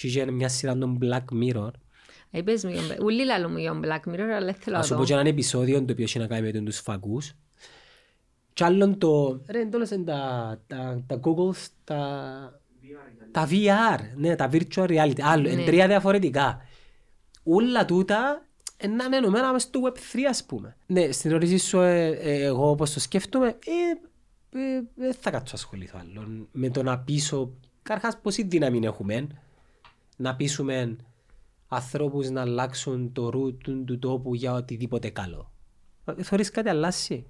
και 0.00 0.06
είχε 0.06 0.30
μια 0.30 0.48
σειρά 0.48 0.78
των 0.78 0.98
Black 1.02 1.24
Mirror. 1.42 1.70
Είπες 2.30 2.64
μου, 2.64 2.72
ούλοι 3.02 3.24
λαλό 3.24 3.48
μου 3.48 3.58
για 3.58 3.80
Black 3.82 4.10
Mirror, 4.10 4.30
αλλά 4.36 4.52
θέλω 4.52 4.76
να 4.76 4.82
σου 4.82 4.96
πω 4.96 5.04
και 5.04 5.12
έναν 5.12 5.26
επεισόδιο 5.26 5.84
το 5.84 5.92
οποίο 5.92 6.04
έχει 6.04 6.18
να 6.18 6.26
κάνει 6.26 6.52
με 6.52 6.60
τους 6.60 6.78
φακούς. 6.78 7.32
Κι 8.52 8.64
άλλον 8.64 8.98
το... 8.98 9.40
Ρε, 9.48 9.60
εντόλος 9.60 9.90
είναι 9.90 10.04
τα, 10.04 10.60
τα, 10.66 11.02
τα 11.06 11.20
Google, 11.22 11.54
τα... 11.84 12.60
Τα 13.30 13.48
VR, 13.50 14.00
ναι, 14.16 14.36
τα 14.36 14.50
virtual 14.52 14.86
reality. 14.86 15.20
Άλλο, 15.20 15.54
ναι. 15.54 15.64
τρία 15.64 15.86
διαφορετικά. 15.86 16.66
Όλα 17.42 17.84
τούτα 17.84 18.46
να 18.88 19.04
είναι 19.04 19.16
ενωμένα 19.16 19.52
μες 19.52 19.62
στο 19.62 19.80
Web3 19.84 20.18
ας 20.28 20.44
πούμε. 20.44 20.76
Ναι, 20.86 21.12
στην 21.12 21.30
ερώτηση 21.30 21.58
σου 21.58 21.80
ε, 21.80 22.08
ε, 22.08 22.42
εγώ 22.44 22.70
όπως 22.70 22.92
το 22.92 23.00
σκέφτομαι, 23.00 23.46
ε, 23.46 24.58
ε, 24.58 24.82
δεν 24.94 25.14
θα 25.14 25.30
κάτσω 25.30 25.54
ασχοληθώ 25.54 25.98
άλλο 26.00 26.46
με 26.52 26.70
το 26.70 26.82
να 26.82 26.98
πείσω, 26.98 27.52
καρχάς 27.82 28.18
πόση 28.22 28.42
δύναμη 28.42 28.80
έχουμε, 28.82 29.26
να 30.20 30.36
πείσουμε 30.36 30.96
ανθρώπους 31.68 32.30
να 32.30 32.40
αλλάξουν 32.40 33.12
το 33.12 33.28
ρούτ 33.28 33.62
του 33.84 33.98
τόπου 33.98 34.34
για 34.34 34.52
οτιδήποτε 34.52 35.10
καλό. 35.10 35.52
Ε, 36.04 36.22
θεωρείς 36.22 36.50
κάτι 36.50 36.68
αλλάσει. 36.68 37.26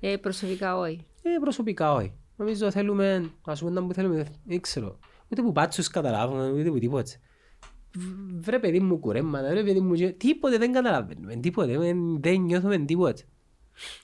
Ε, 0.00 0.16
προσωπικά 0.16 0.78
όχι. 0.78 1.06
Ε, 1.22 1.30
προσωπικά 1.40 1.92
όχι. 1.92 2.12
Νομίζω 2.36 2.70
θέλουμε, 2.70 3.30
ας 3.44 3.60
πούμε, 3.60 3.70
να 3.70 3.86
που 3.86 3.92
θέλουμε, 3.92 4.26
δεν 4.44 4.60
ξέρω. 4.60 4.98
Ούτε 5.28 5.42
που 5.42 5.52
πάτσους 5.52 5.88
καταλάβουμε, 5.88 6.50
ούτε 6.50 6.70
που 6.70 6.78
τίποτε. 6.78 7.10
Βρε 8.40 8.58
παιδί 8.58 8.80
μου 8.80 8.98
κουρέμματα, 8.98 9.48
βρε 9.48 9.62
παιδί 9.64 9.80
μου, 9.80 9.94
τίποτε 10.16 10.58
δεν 10.58 10.72
καταλαβαίνουμε, 10.72 11.36
τίποτε, 11.36 11.78
δεν 12.20 12.40
νιώθουμε 12.40 12.78
τίποτε. 12.78 13.22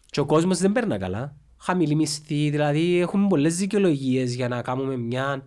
Και 0.07 0.21
ο 0.21 0.27
κόσμος 0.27 0.59
δεν 0.59 0.73
παίρνει 0.73 0.99
καλά. 0.99 1.37
Χαμηλή 1.57 1.95
μισθή, 1.95 2.51
δηλαδή 2.51 2.99
έχουμε 2.99 3.27
πολλές 3.29 3.57
δικαιολογίες 3.57 4.35
για 4.35 4.49
να 4.49 4.63
κάνουμε 4.63 4.97
μια 4.97 5.47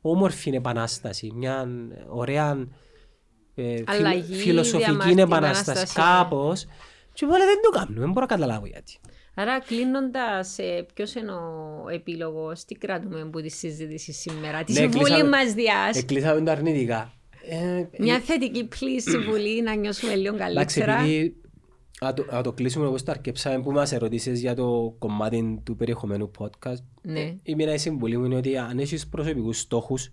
όμορφη 0.00 0.50
επανάσταση, 0.50 1.32
μια 1.34 1.68
ωραία 2.08 2.66
ε, 3.54 3.82
Αλλαγή, 3.86 4.34
φιλοσοφική 4.34 5.20
επανάσταση, 5.20 5.84
ναι. 5.98 6.04
κάπως. 6.04 6.66
Και 7.12 7.26
πάλι 7.26 7.44
δεν 7.44 7.60
το 7.62 7.70
κάνουμε, 7.78 8.00
δεν 8.00 8.08
μπορώ 8.08 8.20
να 8.20 8.34
καταλάβω 8.34 8.66
γιατί. 8.66 8.98
Άρα 9.34 9.60
κλείνοντας, 9.60 10.58
ε, 10.58 10.86
ποιος 10.94 11.14
είναι 11.14 11.32
ο 11.32 11.88
επίλογος, 11.92 12.64
τι 12.64 12.74
κρατούμε 12.74 13.20
από 13.20 13.40
τη 13.40 13.48
συζήτηση 13.48 14.12
σήμερα, 14.12 14.64
τη 14.64 14.72
ναι, 14.72 14.78
συμβουλή 14.78 15.24
μας 15.24 15.52
διάς. 15.52 15.96
Εκλείσαμε 15.96 16.40
τα 16.40 16.52
αρνητικά. 16.52 17.12
Ε, 17.48 17.84
Μια 17.98 18.14
ε, 18.14 18.18
θετική 18.18 18.64
πλήση 18.64 19.10
συμβουλή 19.10 19.62
να 19.62 19.74
νιώσουμε 19.74 20.14
λίγο 20.14 20.36
καλύτερα. 20.36 20.92
Εντάξει, 20.92 21.34
να 22.00 22.14
το, 22.14 22.24
να 22.30 22.42
το 22.42 22.52
κλείσουμε 22.52 22.86
όπως 22.86 23.02
το 23.02 23.10
αρκεψάμε 23.10 23.62
που 23.62 23.72
μας 23.72 23.92
ερωτήσεις 23.92 24.40
για 24.40 24.54
το 24.54 24.94
κομμάτι 24.98 25.60
του 25.64 25.76
περιεχομένου 25.76 26.30
podcast. 26.38 26.84
Ναι. 27.02 27.36
Η 27.42 27.54
μία 27.54 27.78
συμβουλή 27.78 28.16
μου 28.18 28.24
είναι 28.24 28.36
ότι 28.36 28.56
αν 28.56 28.78
έχεις 28.78 29.08
προσωπικούς 29.08 29.58
στόχους 29.58 30.10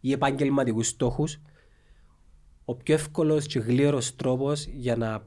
ή 0.00 0.12
επαγγελματικούς 0.12 0.88
στόχους, 0.88 1.40
ο 2.64 2.74
πιο 2.74 2.94
εύκολος 2.94 3.46
και 3.46 3.58
γλίωρο 3.58 4.00
τρόπος 4.16 4.66
για 4.66 4.96
να 4.96 5.26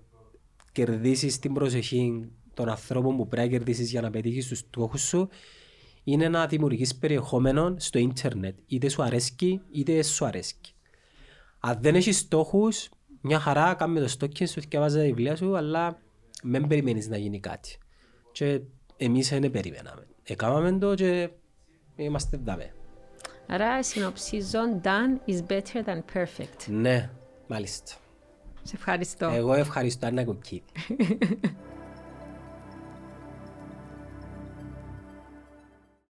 κερδίσεις 0.72 1.40
την 1.40 1.54
προσοχή 1.54 2.30
των 2.54 2.70
ανθρώπων 2.70 3.18
που 3.18 3.28
πρέπει 3.28 3.48
να 3.48 3.58
κερδίσεις 3.58 3.92
για 3.92 4.02
να 4.02 4.10
πετύχεις 4.10 4.48
τους 4.48 4.58
στόχους 4.58 5.02
σου 5.02 5.30
είναι 6.04 6.30
να 6.30 6.48
δημιουργείς 6.48 6.96
περιεχόμενο 6.96 7.76
στο 7.78 8.00
ίντερνετ. 8.00 8.56
Είτε 8.68 8.90
σου 8.90 9.04
αρέσκει, 9.04 9.62
είτε 9.72 10.04
σου 10.04 10.26
αρέσκει. 10.26 10.74
Αν 11.60 11.78
δεν 11.82 11.96
έχεις 11.96 12.18
στόχους, 12.18 12.90
μια 13.22 13.40
χαρά 13.40 13.74
κάνουμε 13.74 14.00
το 14.00 14.08
στόχο 14.08 14.46
σου, 14.46 14.62
διαβάζει 14.70 14.98
τα 14.98 15.04
βιβλία 15.04 15.36
σου, 15.36 15.58
αλλά 15.58 15.98
δεν 16.44 16.68
περιμένεις 16.68 17.08
να 17.08 17.18
γίνει 17.18 17.40
κάτι. 17.40 17.78
Και 18.32 18.62
εμείς 18.98 19.30
δεν 19.30 19.52
περιμέναμε. 19.52 20.08
Εκάμαμε 20.24 20.78
το 20.78 20.96
και 20.96 21.30
είμαστε 21.96 22.40
δάμε. 22.44 22.74
Άρα 23.48 23.84
συνοψίζω, 23.84 24.60
done 24.84 25.30
is 25.30 25.52
better 25.52 25.84
than 25.86 26.02
perfect. 26.14 26.68
Ναι, 26.68 27.10
μάλιστα. 27.48 27.94
Σε 28.64 28.76
ευχαριστώ. 28.76 29.26
Εγώ 29.26 29.54
ευχαριστώ, 29.54 30.08
Άννα 30.08 30.24
Κουκκίδη. 30.24 30.64